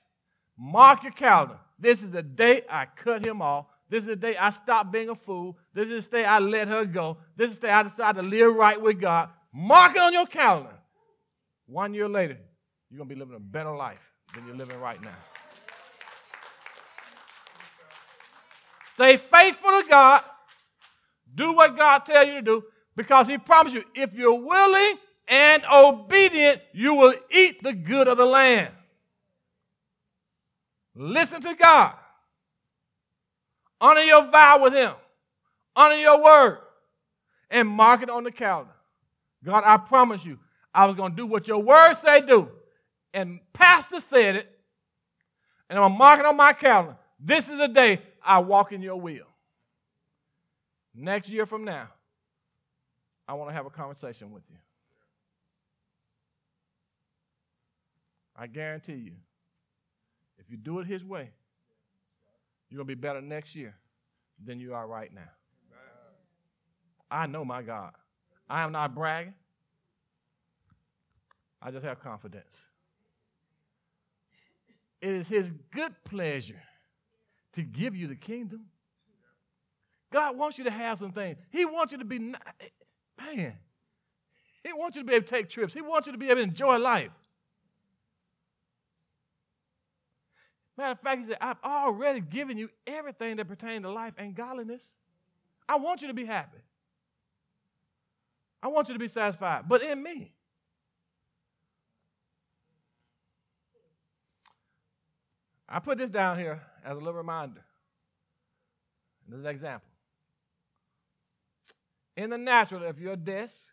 mark 0.58 1.04
your 1.04 1.12
calendar. 1.12 1.60
This 1.78 2.02
is 2.02 2.12
the 2.12 2.24
day 2.24 2.62
I 2.70 2.86
cut 2.86 3.26
him 3.26 3.42
off. 3.42 3.66
This 3.90 4.04
is 4.04 4.08
the 4.08 4.16
day 4.16 4.36
I 4.38 4.50
stopped 4.52 4.92
being 4.92 5.10
a 5.10 5.16
fool. 5.16 5.58
This 5.74 5.90
is 5.90 6.08
the 6.08 6.18
day 6.18 6.26
I 6.26 6.40
let 6.40 6.68
her 6.68 6.86
go. 6.86 7.18
This 7.36 7.52
is 7.52 7.60
the 7.60 7.68
day 7.68 7.74
I 7.74 7.84
decided 7.84 8.22
to 8.22 8.28
live 8.28 8.56
right 8.56 8.80
with 8.80 9.00
God. 9.00 9.30
Mark 9.54 9.96
it 9.96 10.02
on 10.02 10.14
your 10.14 10.26
calendar. 10.26 10.80
One 11.68 11.94
year 11.94 12.10
later, 12.10 12.38
you're 12.90 12.98
going 12.98 13.10
to 13.10 13.16
be 13.16 13.20
living 13.20 13.36
a 13.36 13.40
better 13.40 13.76
life 13.76 14.14
than 14.34 14.48
you're 14.48 14.56
living 14.56 14.80
right 14.80 15.02
now. 15.02 15.10
Stay 18.86 19.18
faithful 19.18 19.82
to 19.82 19.86
God. 19.90 20.24
Do 21.34 21.54
what 21.54 21.78
God 21.78 22.00
tells 22.06 22.28
you 22.28 22.36
to 22.36 22.42
do 22.42 22.64
because 22.96 23.28
He 23.28 23.38
promised 23.38 23.76
you 23.76 23.84
if 23.96 24.14
you're 24.14 24.40
willing 24.40 24.98
and 25.28 25.64
obedient, 25.72 26.62
you 26.74 26.96
will 26.96 27.14
eat 27.32 27.64
the 27.64 27.74
good 27.74 28.08
of 28.08 28.18
the 28.18 28.26
land. 28.26 28.72
Listen 30.96 31.42
to 31.42 31.56
God. 31.56 31.96
Honor 33.82 34.02
your 34.02 34.30
vow 34.30 34.62
with 34.62 34.74
Him. 34.74 34.94
Honor 35.76 35.96
your 35.96 36.24
word. 36.24 36.60
And 37.50 37.68
mark 37.68 38.02
it 38.02 38.10
on 38.10 38.24
the 38.24 38.32
calendar. 38.32 38.74
God, 39.44 39.64
I 39.66 39.78
promise 39.78 40.26
you, 40.26 40.40
I 40.74 40.86
was 40.86 40.96
going 40.96 41.12
to 41.12 41.16
do 41.16 41.26
what 41.26 41.48
your 41.48 41.60
word 41.60 41.96
say 41.96 42.22
do. 42.22 42.50
And 43.14 43.40
Pastor 43.54 44.00
said 44.00 44.38
it. 44.38 44.50
And 45.70 45.80
I'm 45.80 45.98
marking 45.98 46.26
on 46.26 46.38
my 46.38 46.54
calendar. 46.54 46.98
This 47.20 47.50
is 47.50 47.58
the 47.58 47.68
day 47.68 48.02
I 48.24 48.40
walk 48.40 48.72
in 48.72 48.82
your 48.82 49.00
will. 49.00 49.28
Next 50.96 51.30
year 51.30 51.46
from 51.46 51.64
now, 51.64 51.88
I 53.28 53.34
want 53.34 53.50
to 53.50 53.54
have 53.54 53.66
a 53.66 53.70
conversation 53.70 54.32
with 54.32 54.44
you. 54.50 54.58
I 58.36 58.48
guarantee 58.48 58.94
you, 58.94 59.14
if 60.38 60.50
you 60.50 60.58
do 60.58 60.80
it 60.80 60.88
His 60.88 61.04
way, 61.04 61.30
you're 62.70 62.78
going 62.78 62.88
to 62.88 62.96
be 62.96 63.00
better 63.00 63.22
next 63.22 63.56
year 63.56 63.76
than 64.44 64.60
you 64.60 64.74
are 64.74 64.88
right 64.88 65.14
now. 65.14 65.30
I 67.10 67.28
know 67.28 67.46
my 67.46 67.62
God. 67.62 67.92
I 68.50 68.64
am 68.64 68.72
not 68.72 68.94
bragging, 68.94 69.36
I 71.62 71.72
just 71.72 71.86
have 71.86 72.02
confidence. 72.02 72.56
It 75.02 75.10
is 75.10 75.28
His 75.28 75.52
good 75.72 75.94
pleasure 76.04 76.62
to 77.54 77.62
give 77.62 77.96
you 77.96 78.08
the 78.08 78.16
kingdom. 78.16 78.66
God 80.14 80.38
wants 80.38 80.60
you 80.60 80.64
to 80.66 80.72
have 80.72 81.00
some 81.00 81.12
things. 81.12 81.38
He 81.50 81.66
wants 81.66 81.92
you 81.92 81.98
to 81.98 82.06
be, 82.06 82.20
man, 82.20 82.38
He 84.64 84.72
wants 84.74 84.96
you 84.96 85.02
to 85.02 85.08
be 85.08 85.16
able 85.16 85.26
to 85.26 85.30
take 85.30 85.50
trips. 85.50 85.74
He 85.74 85.82
wants 85.82 86.06
you 86.06 86.14
to 86.14 86.20
be 86.20 86.28
able 86.28 86.36
to 86.36 86.44
enjoy 86.44 86.78
life. 86.78 87.10
Matter 90.78 90.92
of 90.92 91.00
fact, 91.00 91.22
He 91.22 91.26
said, 91.26 91.38
I've 91.42 91.58
already 91.64 92.22
given 92.22 92.60
you 92.60 92.70
everything 92.86 93.38
that 93.38 93.48
pertains 93.48 93.82
to 93.82 93.92
life 93.92 94.14
and 94.20 94.36
godliness. 94.36 94.94
I 95.68 95.78
want 95.78 96.04
you 96.04 96.08
to 96.10 96.14
be 96.14 96.26
happy. 96.26 96.60
I 98.62 98.68
want 98.68 98.90
you 98.90 98.94
to 98.94 99.00
be 99.00 99.08
satisfied, 99.08 99.64
but 99.68 99.82
in 99.82 100.02
me. 100.02 100.32
I 105.68 105.80
put 105.80 105.98
this 105.98 106.12
down 106.12 106.38
here 106.38 106.62
as 106.86 106.92
a 106.92 107.00
little 107.00 107.14
reminder. 107.14 107.66
This 109.28 109.40
is 109.40 109.46
an 109.46 109.50
example. 109.50 109.90
In 112.16 112.30
the 112.30 112.38
natural, 112.38 112.84
if 112.84 113.00
your 113.00 113.16
desk, 113.16 113.64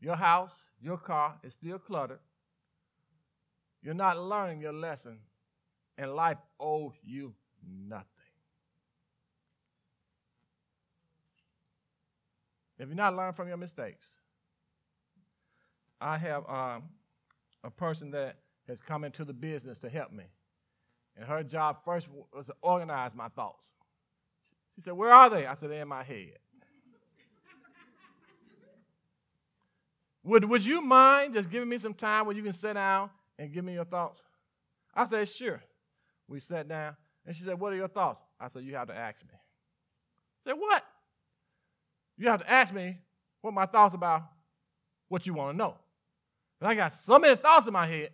your 0.00 0.16
house, 0.16 0.52
your 0.80 0.98
car 0.98 1.38
is 1.42 1.54
still 1.54 1.78
cluttered, 1.78 2.18
you're 3.82 3.94
not 3.94 4.18
learning 4.18 4.60
your 4.60 4.72
lesson, 4.72 5.18
and 5.96 6.14
life 6.14 6.38
owes 6.60 6.92
you 7.02 7.34
nothing. 7.88 8.06
If 12.78 12.88
you're 12.88 12.96
not 12.96 13.14
learning 13.14 13.34
from 13.34 13.48
your 13.48 13.56
mistakes, 13.56 14.14
I 16.00 16.18
have 16.18 16.48
um, 16.48 16.82
a 17.62 17.70
person 17.70 18.10
that 18.10 18.38
has 18.66 18.80
come 18.80 19.04
into 19.04 19.24
the 19.24 19.32
business 19.32 19.78
to 19.80 19.88
help 19.88 20.12
me. 20.12 20.24
And 21.16 21.26
her 21.26 21.42
job 21.42 21.78
first 21.84 22.08
was 22.32 22.46
to 22.46 22.54
organize 22.60 23.14
my 23.14 23.28
thoughts. 23.28 23.66
She 24.74 24.82
said, 24.82 24.94
Where 24.94 25.12
are 25.12 25.30
they? 25.30 25.46
I 25.46 25.54
said, 25.54 25.70
They're 25.70 25.82
in 25.82 25.88
my 25.88 26.02
head. 26.02 26.38
Would, 30.24 30.44
would 30.44 30.64
you 30.64 30.80
mind 30.80 31.34
just 31.34 31.50
giving 31.50 31.68
me 31.68 31.78
some 31.78 31.94
time 31.94 32.26
where 32.26 32.36
you 32.36 32.42
can 32.42 32.52
sit 32.52 32.74
down 32.74 33.10
and 33.38 33.52
give 33.52 33.64
me 33.64 33.74
your 33.74 33.84
thoughts? 33.84 34.20
I 34.94 35.06
said, 35.06 35.28
Sure. 35.28 35.62
We 36.28 36.40
sat 36.40 36.68
down, 36.68 36.96
and 37.26 37.34
she 37.34 37.44
said, 37.44 37.58
What 37.58 37.72
are 37.72 37.76
your 37.76 37.88
thoughts? 37.88 38.20
I 38.40 38.48
said, 38.48 38.64
You 38.64 38.74
have 38.76 38.88
to 38.88 38.96
ask 38.96 39.24
me. 39.24 39.34
I 39.34 40.50
said, 40.50 40.58
What? 40.58 40.84
You 42.16 42.28
have 42.28 42.40
to 42.40 42.50
ask 42.50 42.72
me 42.72 42.98
what 43.40 43.52
my 43.52 43.66
thoughts 43.66 43.94
about 43.94 44.22
what 45.08 45.26
you 45.26 45.34
want 45.34 45.54
to 45.54 45.56
know. 45.56 45.76
And 46.60 46.68
I 46.68 46.74
got 46.74 46.94
so 46.94 47.18
many 47.18 47.34
thoughts 47.36 47.66
in 47.66 47.72
my 47.72 47.86
head. 47.86 48.10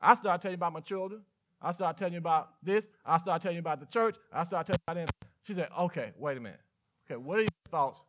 I 0.00 0.14
started 0.14 0.40
telling 0.40 0.52
you 0.52 0.58
about 0.58 0.72
my 0.72 0.80
children. 0.80 1.22
I 1.60 1.72
start 1.72 1.98
telling 1.98 2.14
you 2.14 2.20
about 2.20 2.50
this. 2.62 2.86
I 3.04 3.18
start 3.18 3.42
telling 3.42 3.56
you 3.56 3.60
about 3.60 3.80
the 3.80 3.86
church. 3.86 4.16
I 4.32 4.44
start 4.44 4.66
telling 4.66 4.78
you 4.78 4.92
about 4.92 5.08
that. 5.08 5.28
She 5.42 5.54
said, 5.54 5.68
okay, 5.80 6.12
wait 6.16 6.36
a 6.36 6.40
minute. 6.40 6.60
Okay, 7.10 7.16
what 7.16 7.38
are 7.38 7.42
your 7.42 7.48
thoughts 7.70 8.04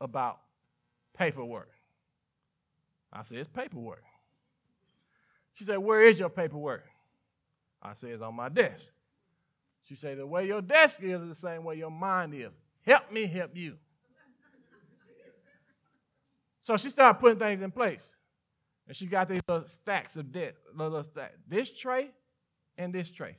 about 0.00 0.40
paperwork? 1.16 1.70
I 3.12 3.22
said, 3.22 3.38
it's 3.38 3.48
paperwork. 3.48 4.02
She 5.54 5.64
said, 5.64 5.78
where 5.78 6.02
is 6.02 6.18
your 6.18 6.28
paperwork? 6.28 6.84
I 7.82 7.94
said, 7.94 8.10
it's 8.10 8.22
on 8.22 8.34
my 8.34 8.48
desk. 8.48 8.86
She 9.84 9.94
said, 9.94 10.18
the 10.18 10.26
way 10.26 10.46
your 10.46 10.60
desk 10.60 11.00
is 11.02 11.22
is 11.22 11.28
the 11.28 11.34
same 11.34 11.64
way 11.64 11.76
your 11.76 11.90
mind 11.90 12.34
is. 12.34 12.50
Help 12.82 13.10
me 13.10 13.26
help 13.26 13.56
you. 13.56 13.76
so 16.62 16.76
she 16.76 16.90
started 16.90 17.18
putting 17.18 17.38
things 17.38 17.60
in 17.60 17.70
place. 17.70 18.12
And 18.86 18.96
she 18.96 19.06
got 19.06 19.28
these 19.28 19.40
little 19.48 19.66
stacks 19.66 20.16
of 20.16 20.30
debt, 20.32 20.56
little 20.74 21.02
stack. 21.02 21.34
This 21.46 21.70
tray 21.70 22.10
and 22.76 22.94
this 22.94 23.10
tray. 23.10 23.36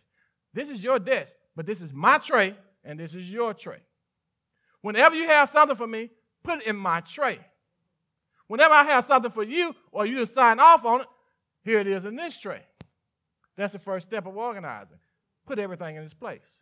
This 0.54 0.70
is 0.70 0.84
your 0.84 1.00
desk, 1.00 1.36
but 1.56 1.66
this 1.66 1.82
is 1.82 1.94
my 1.94 2.18
tray 2.18 2.56
and 2.84 3.00
this 3.00 3.14
is 3.14 3.32
your 3.32 3.54
tray. 3.54 3.80
Whenever 4.82 5.16
you 5.16 5.28
have 5.28 5.50
something 5.50 5.76
for 5.76 5.88
me, 5.88 6.10
put 6.44 6.62
it 6.62 6.68
in 6.68 6.76
my 6.76 7.02
tray. 7.02 7.40
Whenever 8.50 8.74
I 8.74 8.84
have 8.84 9.06
something 9.06 9.32
for 9.32 9.44
you 9.44 9.76
or 9.92 10.08
you 10.08 10.18
just 10.18 10.34
sign 10.34 10.60
off 10.60 10.84
on 10.84 11.02
it, 11.02 11.08
here 11.64 11.78
it 11.78 11.86
is 11.86 12.04
in 12.04 12.16
this 12.16 12.38
tray. 12.38 12.64
That's 13.56 13.74
the 13.74 13.80
first 13.80 14.08
step 14.08 14.26
of 14.26 14.36
organizing. 14.36 14.98
Put 15.46 15.60
everything 15.60 15.98
in 15.98 16.04
its 16.04 16.16
place. 16.16 16.58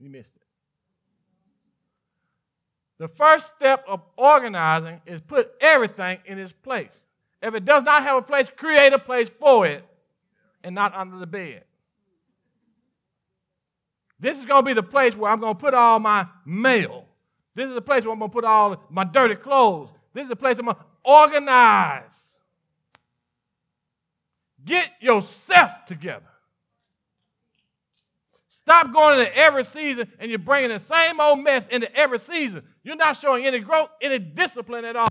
You 0.00 0.10
missed 0.10 0.34
it. 0.34 0.42
The 2.98 3.06
first 3.06 3.54
step 3.54 3.84
of 3.86 4.02
organizing 4.16 5.00
is 5.06 5.20
put 5.20 5.52
everything 5.60 6.18
in 6.26 6.36
its 6.36 6.52
place. 6.52 7.04
If 7.40 7.54
it 7.54 7.64
does 7.64 7.84
not 7.84 8.02
have 8.02 8.16
a 8.16 8.22
place, 8.22 8.50
create 8.50 8.92
a 8.92 8.98
place 8.98 9.28
for 9.28 9.64
it 9.64 9.84
and 10.64 10.74
not 10.74 10.92
under 10.96 11.18
the 11.18 11.26
bed. 11.26 11.62
This 14.18 14.40
is 14.40 14.44
going 14.44 14.64
to 14.64 14.66
be 14.66 14.72
the 14.72 14.82
place 14.82 15.14
where 15.14 15.30
I'm 15.30 15.38
going 15.38 15.54
to 15.54 15.60
put 15.60 15.74
all 15.74 16.00
my 16.00 16.26
mail. 16.44 17.07
This 17.58 17.70
is 17.70 17.74
the 17.74 17.82
place 17.82 18.04
where 18.04 18.12
I'm 18.12 18.20
going 18.20 18.30
to 18.30 18.32
put 18.32 18.44
all 18.44 18.80
my 18.88 19.02
dirty 19.02 19.34
clothes. 19.34 19.88
This 20.14 20.22
is 20.22 20.28
the 20.28 20.36
place 20.36 20.60
I'm 20.60 20.66
going 20.66 20.76
to 20.76 20.84
organize. 21.02 22.22
Get 24.64 24.92
yourself 25.00 25.84
together. 25.84 26.22
Stop 28.48 28.92
going 28.92 29.18
into 29.18 29.36
every 29.36 29.64
season 29.64 30.06
and 30.20 30.30
you're 30.30 30.38
bringing 30.38 30.68
the 30.68 30.78
same 30.78 31.18
old 31.18 31.40
mess 31.40 31.66
into 31.66 31.92
every 31.96 32.20
season. 32.20 32.62
You're 32.84 32.94
not 32.94 33.16
showing 33.16 33.44
any 33.44 33.58
growth, 33.58 33.88
any 34.00 34.20
discipline 34.20 34.84
at 34.84 34.94
all. 34.94 35.08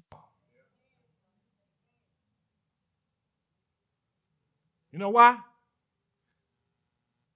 You 4.94 5.00
know 5.00 5.10
why? 5.10 5.38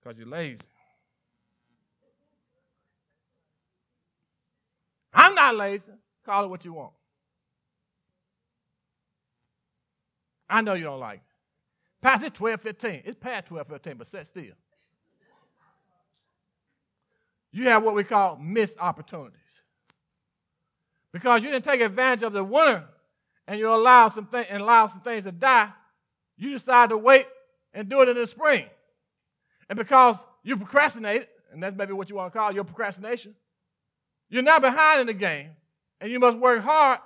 Because 0.02 0.18
you're 0.18 0.30
lazy. 0.30 0.62
I'm 5.14 5.36
not 5.36 5.56
lazy. 5.56 5.92
Call 6.26 6.46
it 6.46 6.48
what 6.48 6.64
you 6.66 6.74
want. 6.74 6.94
I 10.50 10.62
know 10.62 10.74
you 10.74 10.84
don't 10.84 11.00
like 11.00 11.18
it. 11.18 11.24
Past 12.02 12.24
it's 12.24 12.38
12, 12.38 12.62
15. 12.62 13.02
It's 13.06 13.18
past 13.20 13.48
12, 13.48 13.68
15, 13.68 13.98
but 13.98 14.08
set 14.08 14.28
still. 14.28 14.54
You 17.52 17.70
have 17.70 17.84
what 17.84 17.96
we 17.96 18.04
call 18.04 18.38
missed 18.38 18.78
opportunities. 18.80 19.38
Because 21.12 21.44
you 21.44 21.52
didn't 21.52 21.66
take 21.66 21.82
advantage 21.82 22.24
of 22.24 22.34
the 22.34 22.44
winter 22.44 22.86
and 23.48 23.60
you 23.60 23.74
allow 23.74 24.10
some 24.10 24.26
th- 24.26 24.48
and 24.50 24.62
allow 24.62 24.88
some 24.88 25.02
things 25.02 25.26
to 25.26 25.32
die, 25.32 25.70
you 26.38 26.52
decide 26.52 26.90
to 26.90 26.98
wait 26.98 27.26
and 27.74 27.90
do 27.90 28.02
it 28.02 28.10
in 28.10 28.16
the 28.16 28.26
spring. 28.26 28.66
And 29.70 29.78
because 29.78 30.18
you 30.44 30.58
procrastinated, 30.58 31.28
and 31.52 31.62
that's 31.62 31.76
maybe 31.76 31.94
what 31.94 32.10
you 32.10 32.16
want 32.16 32.32
to 32.32 32.40
call 32.40 32.54
your 32.54 32.64
procrastination, 32.64 33.36
you're 34.32 34.42
now 34.42 34.60
behind 34.60 35.02
in 35.02 35.08
the 35.08 35.14
game, 35.14 35.50
and 36.00 36.10
you 36.10 36.20
must 36.20 36.38
work 36.38 36.64
hard 36.64 37.00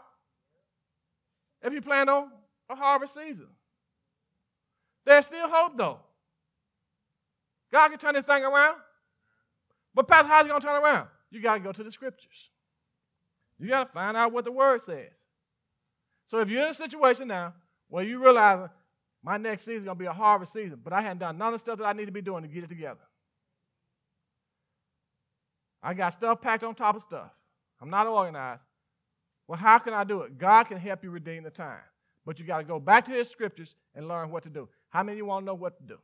if 1.64 1.74
you 1.74 1.82
plan 1.82 2.08
on 2.08 2.30
a 2.70 2.76
harvest 2.76 3.16
season. 3.16 3.48
There's 5.06 5.26
still 5.26 5.50
hope, 5.50 5.76
though. 5.76 6.00
God 7.74 7.90
can 7.90 7.98
turn 7.98 8.14
this 8.14 8.26
thing 8.26 8.44
around. 8.44 8.78
But, 9.96 10.08
Pastor, 10.08 10.28
how's 10.28 10.44
he 10.44 10.50
going 10.50 10.62
to 10.62 10.68
turn 10.68 10.82
around? 10.82 11.08
You 11.32 11.42
got 11.42 11.56
to 11.56 11.60
go 11.62 11.72
to 11.72 11.84
the 11.84 11.92
scriptures. 11.92 12.52
You 13.60 13.70
got 13.70 13.88
to 13.88 13.92
find 13.92 14.16
out 14.16 14.32
what 14.32 14.46
the 14.46 14.52
word 14.52 14.82
says. 14.82 15.26
So, 16.28 16.40
if 16.40 16.50
you're 16.50 16.64
in 16.64 16.70
a 16.70 16.74
situation 16.76 17.28
now 17.28 17.54
where 17.90 18.04
you 18.04 18.24
realize 18.24 18.70
my 19.24 19.38
next 19.38 19.64
season 19.64 19.78
is 19.78 19.84
going 19.86 19.98
to 19.98 20.04
be 20.04 20.08
a 20.08 20.14
harvest 20.14 20.54
season, 20.54 20.80
but 20.84 20.94
I 20.94 21.02
hadn't 21.02 21.20
done 21.20 21.40
none 21.40 21.48
of 21.48 21.54
the 21.54 21.60
stuff 21.60 21.80
that 21.80 21.86
I 21.86 21.94
need 21.94 22.06
to 22.06 22.12
be 22.12 22.22
doing 22.22 22.44
to 22.44 22.48
get 22.48 22.64
it 22.64 22.70
together. 22.70 23.00
I 25.86 25.94
got 25.94 26.14
stuff 26.14 26.42
packed 26.42 26.64
on 26.64 26.74
top 26.74 26.96
of 26.96 27.04
stuff. 27.04 27.30
I'm 27.80 27.92
not 27.92 28.08
organized. 28.08 28.62
Well, 29.48 29.60
how 29.60 29.78
can 29.78 29.94
I 29.94 30.04
do 30.04 30.22
it? 30.22 30.36
God 30.36 30.64
can 30.64 30.80
help 30.80 31.04
you 31.04 31.12
redeem 31.12 31.44
the 31.44 31.52
time. 31.52 31.84
But 32.26 32.40
you 32.40 32.46
got 32.46 32.58
to 32.58 32.64
go 32.64 32.80
back 32.80 33.06
to 33.06 33.12
his 33.12 33.30
scriptures 33.30 33.76
and 33.94 34.08
learn 34.08 34.32
what 34.32 34.42
to 34.44 34.50
do. 34.50 34.68
How 34.90 35.04
many 35.04 35.14
of 35.14 35.18
you 35.20 35.26
want 35.26 35.44
to 35.44 35.46
know 35.46 35.54
what 35.54 35.78
to 35.78 35.84
do? 35.84 36.00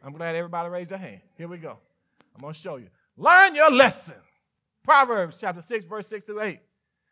I'm 0.00 0.12
glad 0.12 0.36
everybody 0.36 0.68
raised 0.68 0.90
their 0.90 0.98
hand. 0.98 1.20
Here 1.36 1.48
we 1.48 1.58
go. 1.58 1.76
I'm 2.36 2.40
going 2.40 2.54
to 2.54 2.58
show 2.58 2.76
you. 2.76 2.86
Learn 3.16 3.56
your 3.56 3.72
lesson. 3.72 4.14
Proverbs 4.84 5.38
chapter 5.40 5.60
6, 5.60 5.84
verse 5.84 6.06
6 6.06 6.26
through 6.26 6.42
8. 6.42 6.60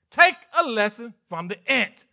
Take 0.08 0.36
a 0.56 0.62
lesson 0.62 1.14
from 1.28 1.48
the 1.48 1.58
ant. 1.68 2.04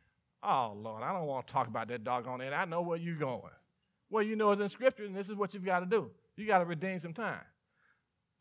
Oh, 0.41 0.75
Lord, 0.75 1.03
I 1.03 1.13
don't 1.13 1.27
want 1.27 1.45
to 1.45 1.53
talk 1.53 1.67
about 1.67 1.89
that 1.89 2.03
doggone 2.03 2.41
ant. 2.41 2.55
I 2.55 2.65
know 2.65 2.81
where 2.81 2.97
you're 2.97 3.17
going. 3.17 3.53
Well, 4.09 4.23
you 4.23 4.35
know 4.35 4.49
it's 4.49 4.61
in 4.61 4.69
Scripture, 4.69 5.05
and 5.05 5.15
this 5.15 5.29
is 5.29 5.35
what 5.35 5.53
you've 5.53 5.63
got 5.63 5.81
to 5.81 5.85
do. 5.85 6.09
You 6.35 6.47
got 6.47 6.57
to 6.57 6.65
redeem 6.65 6.99
some 6.99 7.13
time. 7.13 7.41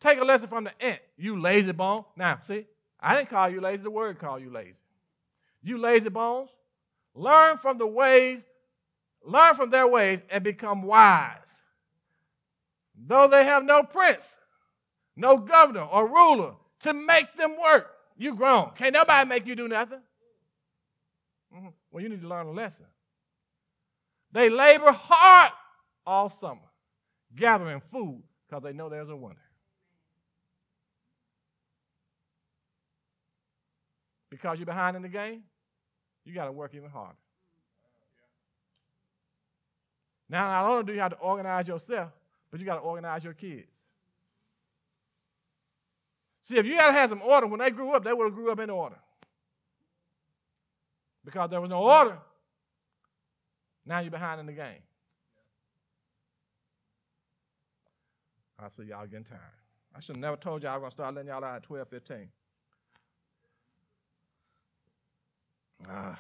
Take 0.03 0.19
a 0.19 0.25
lesson 0.25 0.49
from 0.49 0.65
the 0.65 0.85
ant. 0.85 1.01
You 1.17 1.41
lazy 1.41 1.73
bone. 1.73 2.05
Now, 2.17 2.41
see, 2.47 2.67
I 3.01 3.17
didn't 3.17 3.31
call 3.31 3.49
you 3.49 3.63
lazy. 3.63 3.83
The 3.83 3.91
word 3.91 4.19
called 4.19 4.43
you 4.43 4.51
lazy. 4.51 4.83
You 5.63 5.79
lazy 5.79 6.11
bones. 6.11 6.51
Learn 7.15 7.57
from 7.57 7.79
the 7.79 7.87
ways 7.87 8.45
learn 9.25 9.55
from 9.55 9.71
their 9.71 9.87
ways 9.87 10.21
and 10.31 10.43
become 10.43 10.83
wise. 10.83 11.63
Though 12.95 13.29
they 13.29 13.45
have 13.45 13.65
no 13.65 13.83
prince, 13.83 14.37
no 15.17 15.39
governor 15.39 15.83
or 15.83 16.07
ruler 16.07 16.55
to 16.81 16.93
make 16.93 17.35
them 17.37 17.57
work. 17.61 17.91
You 18.17 18.35
grown. 18.35 18.71
Can't 18.77 18.93
nobody 18.93 19.29
make 19.29 19.47
you 19.47 19.57
do 19.57 19.69
nothing. 19.69 20.01
Mm-hmm. 21.55 21.69
Well, 21.91 22.03
you 22.03 22.09
need 22.09 22.23
to 22.23 22.29
learn 22.29 22.47
a 22.47 22.53
lesson. 22.53 22.87
They 24.33 24.49
labor 24.49 24.93
hard 24.93 25.53
all 26.07 26.29
summer, 26.29 26.61
gathering 27.35 27.81
food 27.81 28.23
because 28.49 28.63
they 28.63 28.73
know 28.73 28.89
there's 28.89 29.09
a 29.09 29.17
winter. 29.17 29.42
Because 34.33 34.59
you're 34.59 34.65
behind 34.65 34.97
in 34.97 35.03
the 35.03 35.11
game, 35.11 35.43
you 36.25 36.33
got 36.33 36.47
to 36.47 36.53
work 36.53 36.75
even 36.75 36.89
harder. 36.89 37.19
Now, 40.31 40.49
not 40.49 40.71
only 40.71 40.85
do 40.85 40.95
you 40.95 41.01
have 41.01 41.11
to 41.11 41.19
organize 41.19 41.69
yourself, 41.69 42.13
but 42.51 42.59
you 42.59 42.65
got 42.65 42.77
to 42.77 42.81
organize 42.81 43.25
your 43.25 43.35
kids. 43.35 43.85
See, 46.45 46.57
if 46.57 46.65
you 46.65 46.77
had 46.77 46.93
have 46.93 47.11
some 47.11 47.21
order 47.21 47.47
when 47.47 47.61
they 47.61 47.69
grew 47.69 47.93
up, 47.93 48.05
they 48.05 48.13
would 48.15 48.25
have 48.25 48.35
grew 48.35 48.51
up 48.51 48.59
in 48.59 48.71
order. 48.71 48.97
Because 51.27 51.51
there 51.51 51.61
was 51.61 51.69
no 51.69 51.83
order, 51.83 52.17
now 53.85 53.99
you're 53.99 54.11
behind 54.11 54.41
in 54.41 54.47
the 54.47 54.55
game. 54.55 54.83
I 58.59 58.71
see 58.71 58.85
y'all 58.85 59.07
getting 59.07 59.25
tired. 59.25 59.41
I 59.95 60.01
should 60.01 60.17
have 60.17 60.23
never 60.23 60.37
told 60.37 60.63
y'all 60.63 60.73
I 60.73 60.77
was 60.77 60.81
going 60.81 60.91
to 60.91 60.95
start 60.95 61.15
letting 61.17 61.29
y'all 61.29 61.45
out 61.45 61.57
at 61.57 61.63
12, 61.65 61.87
15. 61.89 62.29
Ah. 65.89 66.19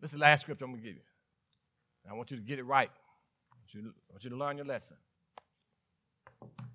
This 0.00 0.10
is 0.10 0.18
the 0.18 0.18
last 0.18 0.42
scripture 0.42 0.64
I'm 0.66 0.72
going 0.72 0.82
to 0.82 0.86
give 0.86 0.96
you. 0.96 1.02
I 2.10 2.14
want 2.14 2.30
you 2.30 2.36
to 2.36 2.42
get 2.42 2.58
it 2.58 2.64
right. 2.64 2.90
I 2.90 3.56
want, 3.56 3.72
you 3.72 3.80
to, 3.82 3.88
I 3.88 4.12
want 4.12 4.24
you 4.24 4.30
to 4.30 4.36
learn 4.36 4.56
your 4.58 4.66
lesson. 4.66 4.96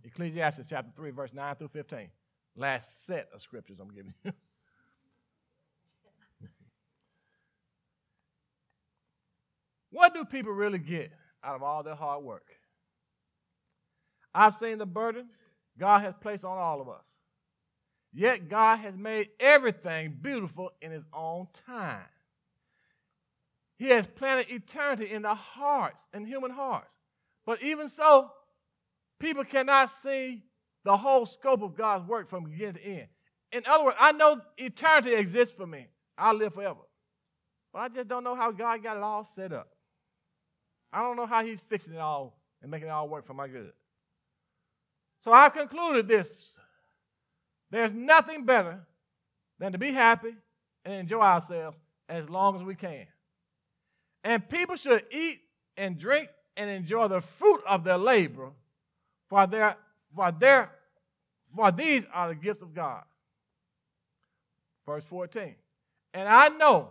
Ecclesiastes 0.03 0.67
chapter 0.67 0.91
3, 0.95 1.11
verse 1.11 1.33
9 1.33 1.55
through 1.55 1.67
15. 1.67 2.09
Last 2.55 3.05
set 3.05 3.29
of 3.33 3.41
scriptures 3.41 3.79
I'm 3.79 3.89
giving 3.89 4.13
you. 4.23 4.31
what 9.91 10.13
do 10.15 10.25
people 10.25 10.51
really 10.51 10.79
get 10.79 11.11
out 11.43 11.55
of 11.55 11.61
all 11.61 11.83
their 11.83 11.93
hard 11.95 12.23
work? 12.23 12.47
I've 14.33 14.55
seen 14.55 14.79
the 14.79 14.87
burden 14.87 15.27
God 15.77 16.01
has 16.01 16.15
placed 16.19 16.43
on 16.43 16.57
all 16.57 16.81
of 16.81 16.89
us. 16.89 17.18
Yet 18.11 18.49
God 18.49 18.77
has 18.77 18.97
made 18.97 19.29
everything 19.39 20.17
beautiful 20.21 20.71
in 20.81 20.91
His 20.91 21.05
own 21.13 21.47
time. 21.67 22.05
He 23.77 23.89
has 23.89 24.07
planted 24.07 24.51
eternity 24.51 25.11
in 25.11 25.21
the 25.21 25.33
hearts, 25.33 26.05
in 26.13 26.25
human 26.25 26.51
hearts. 26.51 26.93
But 27.45 27.63
even 27.63 27.87
so, 27.87 28.31
people 29.19 29.43
cannot 29.45 29.89
see 29.89 30.43
the 30.83 30.97
whole 30.97 31.25
scope 31.25 31.61
of 31.61 31.75
God's 31.75 32.07
work 32.07 32.27
from 32.27 32.45
beginning 32.45 32.75
to 32.75 32.85
end. 32.85 33.07
In 33.51 33.63
other 33.67 33.85
words, 33.85 33.97
I 33.99 34.11
know 34.11 34.41
eternity 34.57 35.13
exists 35.13 35.53
for 35.53 35.65
me. 35.65 35.87
I'll 36.17 36.35
live 36.35 36.53
forever. 36.53 36.81
But 37.71 37.79
I 37.79 37.89
just 37.89 38.07
don't 38.07 38.23
know 38.23 38.35
how 38.35 38.51
God 38.51 38.83
got 38.83 38.97
it 38.97 39.03
all 39.03 39.23
set 39.23 39.53
up. 39.53 39.69
I 40.91 41.01
don't 41.01 41.15
know 41.15 41.25
how 41.25 41.43
He's 41.45 41.61
fixing 41.61 41.93
it 41.93 41.99
all 41.99 42.39
and 42.61 42.71
making 42.71 42.87
it 42.87 42.91
all 42.91 43.07
work 43.07 43.25
for 43.25 43.33
my 43.33 43.47
good. 43.47 43.71
So 45.23 45.31
I've 45.31 45.53
concluded 45.53 46.07
this. 46.07 46.57
There's 47.71 47.93
nothing 47.93 48.45
better 48.45 48.79
than 49.59 49.71
to 49.73 49.77
be 49.77 49.91
happy 49.91 50.35
and 50.85 50.93
enjoy 50.93 51.21
ourselves 51.21 51.77
as 52.07 52.29
long 52.29 52.55
as 52.55 52.63
we 52.63 52.75
can. 52.75 53.05
And 54.23 54.47
people 54.49 54.75
should 54.75 55.03
eat 55.11 55.39
and 55.77 55.97
drink 55.97 56.29
and 56.57 56.69
enjoy 56.69 57.07
the 57.07 57.21
fruit 57.21 57.61
of 57.67 57.83
their 57.83 57.97
labor, 57.97 58.49
for 59.29 59.47
their, 59.47 59.75
for 60.15 60.31
their, 60.31 60.71
for 61.55 61.71
these 61.71 62.05
are 62.13 62.29
the 62.29 62.35
gifts 62.35 62.61
of 62.61 62.73
God. 62.73 63.03
Verse 64.85 65.05
14. 65.05 65.55
And 66.13 66.27
I 66.27 66.49
know 66.49 66.89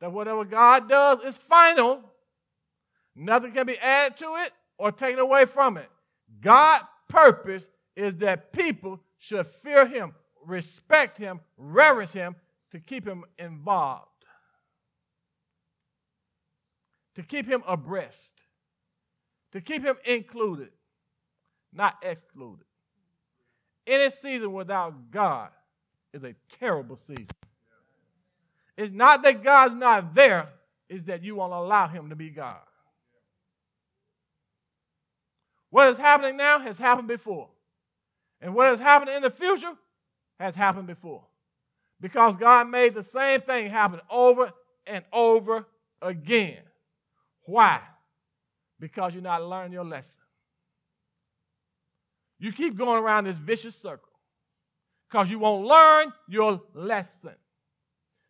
that 0.00 0.12
whatever 0.12 0.44
God 0.44 0.88
does 0.88 1.20
is 1.24 1.36
final. 1.36 2.02
Nothing 3.16 3.52
can 3.52 3.66
be 3.66 3.78
added 3.78 4.18
to 4.18 4.36
it 4.44 4.52
or 4.78 4.92
taken 4.92 5.18
away 5.18 5.46
from 5.46 5.76
it. 5.76 5.88
God's 6.40 6.84
purpose 7.08 7.68
is 7.96 8.16
that 8.16 8.52
people 8.52 9.00
should 9.22 9.46
fear 9.46 9.86
him, 9.86 10.12
respect 10.44 11.16
him, 11.16 11.38
reverence 11.56 12.12
him, 12.12 12.34
to 12.72 12.80
keep 12.80 13.06
him 13.06 13.24
involved, 13.38 14.08
to 17.14 17.22
keep 17.22 17.46
him 17.46 17.62
abreast, 17.64 18.40
to 19.52 19.60
keep 19.60 19.84
him 19.84 19.94
included, 20.04 20.70
not 21.72 21.98
excluded. 22.02 22.64
Any 23.86 24.10
season 24.10 24.52
without 24.52 25.12
God 25.12 25.50
is 26.12 26.24
a 26.24 26.34
terrible 26.48 26.96
season. 26.96 27.36
It's 28.76 28.92
not 28.92 29.22
that 29.22 29.44
God's 29.44 29.76
not 29.76 30.14
there, 30.14 30.48
it's 30.88 31.04
that 31.04 31.22
you 31.22 31.36
won't 31.36 31.52
allow 31.52 31.86
him 31.86 32.10
to 32.10 32.16
be 32.16 32.30
God. 32.30 32.56
What 35.70 35.90
is 35.90 35.98
happening 35.98 36.36
now 36.36 36.58
has 36.58 36.76
happened 36.76 37.06
before. 37.06 37.50
And 38.42 38.54
what 38.54 38.74
is 38.74 38.80
happening 38.80 39.14
in 39.14 39.22
the 39.22 39.30
future 39.30 39.72
has 40.38 40.56
happened 40.56 40.88
before. 40.88 41.22
Because 42.00 42.34
God 42.34 42.68
made 42.68 42.94
the 42.94 43.04
same 43.04 43.40
thing 43.40 43.70
happen 43.70 44.00
over 44.10 44.52
and 44.84 45.04
over 45.12 45.64
again. 46.02 46.58
Why? 47.46 47.80
Because 48.80 49.14
you're 49.14 49.22
not 49.22 49.44
learning 49.44 49.72
your 49.72 49.84
lesson. 49.84 50.20
You 52.40 52.52
keep 52.52 52.76
going 52.76 53.00
around 53.00 53.24
this 53.24 53.38
vicious 53.38 53.80
circle 53.80 54.12
because 55.08 55.30
you 55.30 55.38
won't 55.38 55.64
learn 55.64 56.12
your 56.28 56.60
lesson. 56.74 57.36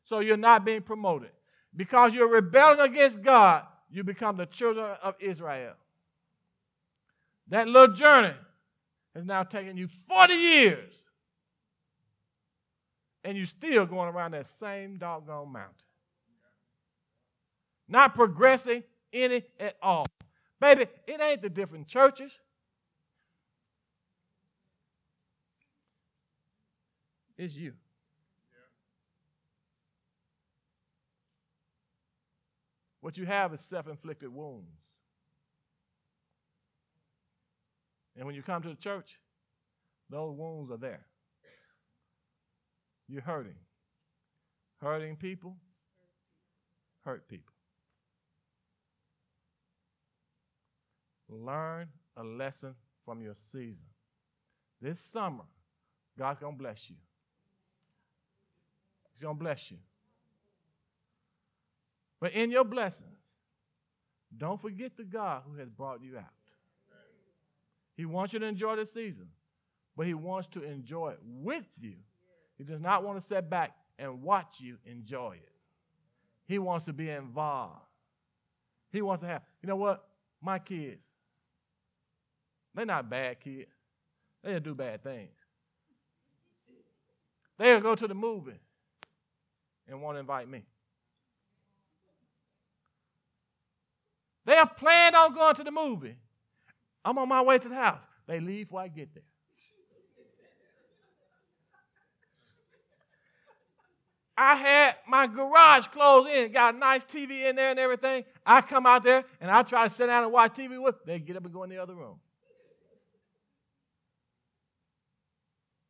So 0.04 0.20
you're 0.20 0.36
not 0.36 0.66
being 0.66 0.82
promoted. 0.82 1.30
Because 1.74 2.12
you're 2.12 2.28
rebelling 2.28 2.80
against 2.80 3.22
God, 3.22 3.64
you 3.90 4.04
become 4.04 4.36
the 4.36 4.44
children 4.44 4.94
of 5.02 5.14
Israel. 5.18 5.72
That 7.48 7.68
little 7.68 7.94
journey 7.94 8.34
has 9.14 9.24
now 9.24 9.42
taken 9.42 9.76
you 9.76 9.88
40 9.88 10.34
years. 10.34 11.04
And 13.24 13.36
you're 13.36 13.46
still 13.46 13.86
going 13.86 14.08
around 14.08 14.32
that 14.32 14.46
same 14.46 14.96
doggone 14.96 15.52
mountain. 15.52 15.74
Not 17.88 18.14
progressing 18.14 18.82
any 19.12 19.44
at 19.60 19.76
all. 19.82 20.06
Baby, 20.60 20.86
it 21.06 21.20
ain't 21.20 21.42
the 21.42 21.50
different 21.50 21.86
churches. 21.86 22.38
It's 27.36 27.56
you. 27.56 27.72
What 33.00 33.18
you 33.18 33.26
have 33.26 33.52
is 33.52 33.60
self 33.60 33.88
inflicted 33.88 34.32
wounds. 34.32 34.81
And 38.16 38.26
when 38.26 38.34
you 38.34 38.42
come 38.42 38.62
to 38.62 38.68
the 38.68 38.74
church, 38.74 39.18
those 40.10 40.36
wounds 40.36 40.70
are 40.70 40.76
there. 40.76 41.06
You're 43.08 43.22
hurting. 43.22 43.56
Hurting 44.80 45.16
people 45.16 45.56
hurt 47.04 47.28
people. 47.28 47.54
Learn 51.28 51.88
a 52.16 52.22
lesson 52.22 52.74
from 53.04 53.22
your 53.22 53.34
season. 53.34 53.86
This 54.80 55.00
summer, 55.00 55.44
God's 56.18 56.40
going 56.40 56.54
to 56.54 56.58
bless 56.58 56.90
you. 56.90 56.96
He's 59.12 59.22
going 59.22 59.36
to 59.36 59.42
bless 59.42 59.70
you. 59.70 59.78
But 62.20 62.32
in 62.32 62.50
your 62.50 62.64
blessings, 62.64 63.10
don't 64.36 64.60
forget 64.60 64.96
the 64.96 65.04
God 65.04 65.42
who 65.46 65.58
has 65.58 65.68
brought 65.68 66.02
you 66.02 66.18
out. 66.18 66.24
He 68.02 68.06
wants 68.06 68.32
you 68.32 68.40
to 68.40 68.46
enjoy 68.46 68.74
the 68.74 68.84
season, 68.84 69.28
but 69.96 70.08
He 70.08 70.14
wants 70.14 70.48
to 70.48 70.62
enjoy 70.64 71.10
it 71.10 71.20
with 71.22 71.68
you. 71.80 71.94
He 72.58 72.64
does 72.64 72.80
not 72.80 73.04
want 73.04 73.20
to 73.20 73.24
sit 73.24 73.48
back 73.48 73.76
and 73.96 74.24
watch 74.24 74.60
you 74.60 74.78
enjoy 74.84 75.34
it. 75.40 75.52
He 76.44 76.58
wants 76.58 76.86
to 76.86 76.92
be 76.92 77.10
involved. 77.10 77.78
He 78.90 79.02
wants 79.02 79.22
to 79.22 79.28
have, 79.28 79.42
you 79.62 79.68
know 79.68 79.76
what? 79.76 80.04
My 80.40 80.58
kids, 80.58 81.06
they're 82.74 82.86
not 82.86 83.08
bad 83.08 83.38
kids. 83.38 83.70
They'll 84.42 84.58
do 84.58 84.74
bad 84.74 85.04
things. 85.04 85.38
They'll 87.56 87.80
go 87.80 87.94
to 87.94 88.08
the 88.08 88.16
movie 88.16 88.58
and 89.86 90.02
won't 90.02 90.18
invite 90.18 90.48
me. 90.48 90.64
They 94.44 94.56
have 94.56 94.76
planned 94.76 95.14
on 95.14 95.32
going 95.32 95.54
to 95.54 95.62
the 95.62 95.70
movie. 95.70 96.16
I'm 97.04 97.18
on 97.18 97.28
my 97.28 97.42
way 97.42 97.58
to 97.58 97.68
the 97.68 97.74
house. 97.74 98.02
They 98.26 98.40
leave 98.40 98.68
before 98.68 98.80
I 98.80 98.88
get 98.88 99.12
there. 99.14 99.24
I 104.36 104.54
had 104.56 104.96
my 105.06 105.26
garage 105.26 105.86
closed 105.88 106.30
in, 106.30 106.52
got 106.52 106.74
a 106.74 106.78
nice 106.78 107.04
TV 107.04 107.48
in 107.48 107.54
there 107.54 107.70
and 107.70 107.78
everything. 107.78 108.24
I 108.44 108.62
come 108.62 108.86
out 108.86 109.02
there 109.02 109.24
and 109.40 109.50
I 109.50 109.62
try 109.62 109.86
to 109.86 109.92
sit 109.92 110.06
down 110.06 110.24
and 110.24 110.32
watch 110.32 110.54
TV 110.54 110.82
with. 110.82 110.96
They 111.04 111.18
get 111.18 111.36
up 111.36 111.44
and 111.44 111.52
go 111.52 111.62
in 111.64 111.70
the 111.70 111.78
other 111.78 111.94
room. 111.94 112.16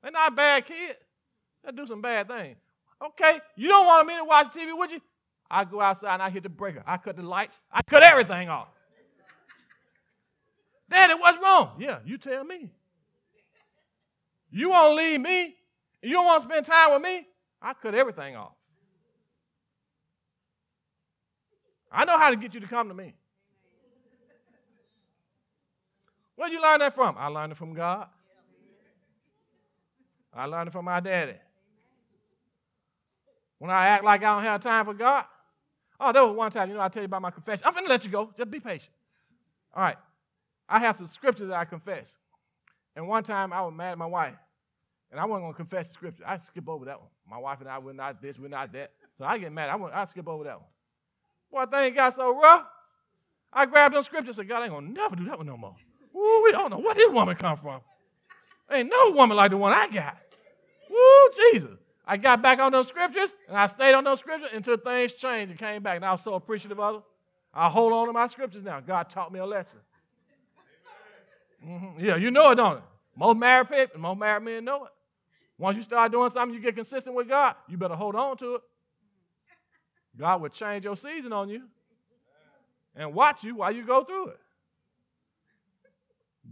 They're 0.02 0.10
not 0.10 0.34
bad 0.34 0.66
kids. 0.66 0.98
They 1.64 1.70
do 1.70 1.86
some 1.86 2.02
bad 2.02 2.28
things. 2.28 2.56
Okay, 3.04 3.40
you 3.56 3.68
don't 3.68 3.86
want 3.86 4.08
me 4.08 4.16
to 4.16 4.24
watch 4.24 4.48
TV 4.48 4.76
with 4.76 4.92
you? 4.92 5.00
I 5.48 5.64
go 5.64 5.80
outside 5.80 6.14
and 6.14 6.22
I 6.22 6.30
hit 6.30 6.42
the 6.42 6.48
breaker. 6.48 6.82
I 6.86 6.96
cut 6.96 7.16
the 7.16 7.22
lights. 7.22 7.60
I 7.70 7.82
cut 7.82 8.02
everything 8.02 8.48
off. 8.48 8.68
Daddy, 10.92 11.14
what's 11.14 11.42
wrong? 11.42 11.72
Yeah, 11.78 11.98
you 12.04 12.18
tell 12.18 12.44
me. 12.44 12.70
You 14.50 14.70
won't 14.70 14.96
leave 14.96 15.20
me? 15.20 15.56
You 16.02 16.12
don't 16.12 16.26
want 16.26 16.42
to 16.42 16.48
spend 16.48 16.66
time 16.66 16.92
with 16.92 17.02
me? 17.02 17.26
I 17.60 17.72
cut 17.74 17.94
everything 17.94 18.36
off. 18.36 18.52
I 21.90 22.04
know 22.04 22.18
how 22.18 22.30
to 22.30 22.36
get 22.36 22.54
you 22.54 22.60
to 22.60 22.66
come 22.66 22.88
to 22.88 22.94
me. 22.94 23.14
Where'd 26.36 26.52
you 26.52 26.60
learn 26.60 26.80
that 26.80 26.94
from? 26.94 27.16
I 27.18 27.28
learned 27.28 27.52
it 27.52 27.54
from 27.56 27.74
God. 27.74 28.08
I 30.34 30.46
learned 30.46 30.68
it 30.68 30.72
from 30.72 30.86
my 30.86 31.00
daddy. 31.00 31.34
When 33.58 33.70
I 33.70 33.88
act 33.88 34.04
like 34.04 34.22
I 34.22 34.34
don't 34.34 34.42
have 34.42 34.62
time 34.62 34.86
for 34.86 34.94
God, 34.94 35.24
Oh, 36.04 36.10
there 36.10 36.24
was 36.26 36.34
one 36.34 36.50
time, 36.50 36.68
you 36.68 36.74
know, 36.74 36.80
I 36.80 36.88
tell 36.88 37.00
you 37.02 37.06
about 37.06 37.22
my 37.22 37.30
confession. 37.30 37.62
I'm 37.64 37.74
to 37.74 37.88
let 37.88 38.04
you 38.04 38.10
go. 38.10 38.32
Just 38.36 38.50
be 38.50 38.58
patient. 38.58 38.90
All 39.72 39.84
right. 39.84 39.96
I 40.72 40.78
have 40.78 40.96
some 40.96 41.06
scriptures 41.06 41.48
that 41.48 41.56
I 41.56 41.66
confess. 41.66 42.16
And 42.96 43.06
one 43.06 43.24
time 43.24 43.52
I 43.52 43.60
was 43.60 43.74
mad 43.74 43.92
at 43.92 43.98
my 43.98 44.06
wife, 44.06 44.34
and 45.10 45.20
I 45.20 45.26
wasn't 45.26 45.44
going 45.44 45.52
to 45.52 45.56
confess 45.58 45.88
the 45.88 45.92
scripture. 45.92 46.24
I 46.26 46.38
skip 46.38 46.66
over 46.66 46.86
that 46.86 46.98
one. 46.98 47.10
My 47.28 47.36
wife 47.36 47.60
and 47.60 47.68
I, 47.68 47.78
we're 47.78 47.92
not 47.92 48.22
this, 48.22 48.38
we're 48.38 48.48
not 48.48 48.72
that. 48.72 48.90
So 49.18 49.24
I 49.26 49.36
get 49.36 49.52
mad. 49.52 49.68
I, 49.68 49.76
went, 49.76 49.94
I 49.94 50.06
skip 50.06 50.26
over 50.26 50.44
that 50.44 50.58
one. 50.58 51.68
Boy, 51.68 51.70
thing 51.70 51.94
got 51.94 52.14
so 52.14 52.34
rough. 52.40 52.64
I 53.52 53.66
grabbed 53.66 53.94
those 53.94 54.06
scriptures 54.06 54.38
and 54.38 54.46
said, 54.46 54.48
God 54.48 54.62
ain't 54.62 54.70
going 54.70 54.86
to 54.86 54.92
never 54.92 55.14
do 55.14 55.26
that 55.26 55.36
one 55.36 55.46
no 55.46 55.58
more. 55.58 55.74
Woo, 56.14 56.42
we 56.42 56.52
don't 56.52 56.70
know 56.70 56.78
where 56.78 56.94
this 56.94 57.12
woman 57.12 57.36
come 57.36 57.58
from. 57.58 57.82
Ain't 58.70 58.88
no 58.88 59.10
woman 59.10 59.36
like 59.36 59.50
the 59.50 59.58
one 59.58 59.74
I 59.74 59.88
got. 59.88 60.16
Woo, 60.88 61.52
Jesus. 61.52 61.78
I 62.06 62.16
got 62.16 62.40
back 62.40 62.60
on 62.60 62.72
those 62.72 62.88
scriptures 62.88 63.34
and 63.46 63.58
I 63.58 63.66
stayed 63.66 63.92
on 63.92 64.04
those 64.04 64.20
scriptures 64.20 64.48
until 64.54 64.78
things 64.78 65.12
changed 65.12 65.50
and 65.50 65.58
came 65.58 65.82
back. 65.82 65.96
And 65.96 66.04
I 66.04 66.12
was 66.12 66.22
so 66.22 66.32
appreciative 66.32 66.80
of 66.80 66.94
them. 66.94 67.02
I 67.52 67.68
hold 67.68 67.92
on 67.92 68.06
to 68.06 68.14
my 68.14 68.26
scriptures 68.28 68.62
now. 68.62 68.80
God 68.80 69.10
taught 69.10 69.30
me 69.30 69.38
a 69.38 69.44
lesson. 69.44 69.80
Mm-hmm. 71.66 72.04
Yeah, 72.04 72.16
you 72.16 72.30
know 72.30 72.50
it, 72.50 72.56
don't 72.56 72.78
it? 72.78 72.82
Most 73.16 73.36
married 73.38 73.68
people, 73.68 74.00
most 74.00 74.18
married 74.18 74.42
men 74.42 74.64
know 74.64 74.84
it. 74.84 74.90
Once 75.58 75.76
you 75.76 75.82
start 75.82 76.10
doing 76.10 76.30
something, 76.30 76.54
you 76.54 76.60
get 76.60 76.74
consistent 76.74 77.14
with 77.14 77.28
God, 77.28 77.54
you 77.68 77.76
better 77.76 77.94
hold 77.94 78.16
on 78.16 78.36
to 78.38 78.56
it. 78.56 78.62
God 80.16 80.42
will 80.42 80.48
change 80.48 80.84
your 80.84 80.96
season 80.96 81.32
on 81.32 81.48
you 81.48 81.62
and 82.94 83.14
watch 83.14 83.44
you 83.44 83.56
while 83.56 83.72
you 83.72 83.84
go 83.84 84.04
through 84.04 84.28
it. 84.28 84.40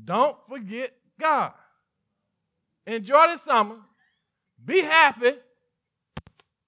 Don't 0.05 0.37
forget 0.49 0.93
God. 1.19 1.53
Enjoy 2.87 3.27
the 3.29 3.37
summer. 3.37 3.77
Be 4.65 4.81
happy, 4.83 5.33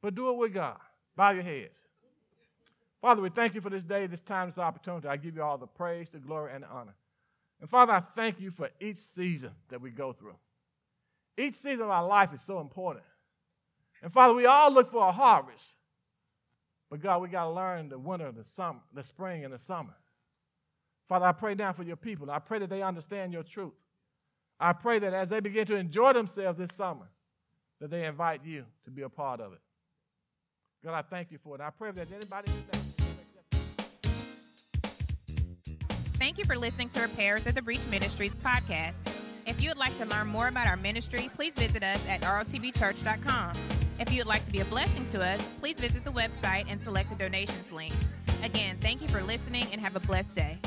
but 0.00 0.14
do 0.14 0.30
it 0.30 0.36
with 0.36 0.52
God. 0.52 0.78
Bow 1.16 1.30
your 1.30 1.42
heads. 1.42 1.82
Father, 3.00 3.20
we 3.20 3.30
thank 3.30 3.54
you 3.54 3.60
for 3.60 3.70
this 3.70 3.84
day, 3.84 4.06
this 4.06 4.20
time, 4.20 4.48
this 4.48 4.58
opportunity. 4.58 5.08
I 5.08 5.16
give 5.16 5.36
you 5.36 5.42
all 5.42 5.58
the 5.58 5.66
praise, 5.66 6.08
the 6.10 6.18
glory, 6.18 6.52
and 6.54 6.64
the 6.64 6.68
honor. 6.68 6.94
And 7.62 7.70
Father, 7.70 7.92
I 7.92 8.00
thank 8.00 8.40
you 8.40 8.50
for 8.50 8.68
each 8.80 8.96
season 8.96 9.52
that 9.68 9.80
we 9.80 9.90
go 9.90 10.12
through. 10.12 10.34
Each 11.38 11.54
season 11.54 11.82
of 11.82 11.90
our 11.90 12.04
life 12.04 12.34
is 12.34 12.42
so 12.42 12.58
important. 12.60 13.04
And 14.02 14.12
Father, 14.12 14.34
we 14.34 14.46
all 14.46 14.72
look 14.72 14.90
for 14.90 15.06
a 15.06 15.12
harvest. 15.12 15.64
But 16.90 17.00
God, 17.00 17.22
we 17.22 17.28
got 17.28 17.44
to 17.44 17.50
learn 17.52 17.88
the 17.88 18.00
winter, 18.00 18.32
the 18.32 18.42
summer, 18.42 18.80
the 18.92 19.04
spring, 19.04 19.44
and 19.44 19.54
the 19.54 19.60
summer. 19.60 19.94
Father, 21.08 21.26
I 21.26 21.32
pray 21.32 21.54
now 21.54 21.72
for 21.72 21.84
your 21.84 21.94
people. 21.94 22.32
I 22.32 22.40
pray 22.40 22.58
that 22.58 22.68
they 22.68 22.82
understand 22.82 23.32
your 23.32 23.44
truth. 23.44 23.74
I 24.58 24.72
pray 24.72 24.98
that 24.98 25.14
as 25.14 25.28
they 25.28 25.38
begin 25.38 25.64
to 25.66 25.76
enjoy 25.76 26.14
themselves 26.14 26.58
this 26.58 26.74
summer, 26.74 27.06
that 27.80 27.90
they 27.90 28.06
invite 28.06 28.44
you 28.44 28.64
to 28.86 28.90
be 28.90 29.02
a 29.02 29.08
part 29.08 29.40
of 29.40 29.52
it. 29.52 29.60
God, 30.84 30.94
I 30.94 31.02
thank 31.02 31.30
you 31.30 31.38
for 31.38 31.54
it. 31.54 31.60
I 31.60 31.70
pray 31.70 31.92
that 31.92 32.08
anybody 32.12 32.50
Thank 36.22 36.38
you 36.38 36.44
for 36.44 36.56
listening 36.56 36.88
to 36.90 37.00
Repairers 37.00 37.48
of 37.48 37.56
the 37.56 37.62
Breach 37.62 37.84
Ministries 37.90 38.32
podcast. 38.44 38.92
If 39.44 39.60
you 39.60 39.70
would 39.70 39.76
like 39.76 39.98
to 39.98 40.04
learn 40.04 40.28
more 40.28 40.46
about 40.46 40.68
our 40.68 40.76
ministry, 40.76 41.28
please 41.34 41.52
visit 41.52 41.82
us 41.82 41.98
at 42.06 42.20
rotbchurch.com. 42.20 43.52
If 43.98 44.12
you 44.12 44.18
would 44.18 44.28
like 44.28 44.44
to 44.44 44.52
be 44.52 44.60
a 44.60 44.64
blessing 44.66 45.04
to 45.06 45.20
us, 45.20 45.42
please 45.58 45.74
visit 45.80 46.04
the 46.04 46.12
website 46.12 46.66
and 46.68 46.80
select 46.80 47.10
the 47.10 47.16
donations 47.16 47.72
link. 47.72 47.92
Again, 48.44 48.76
thank 48.80 49.02
you 49.02 49.08
for 49.08 49.20
listening 49.20 49.66
and 49.72 49.80
have 49.80 49.96
a 49.96 50.00
blessed 50.00 50.32
day. 50.32 50.58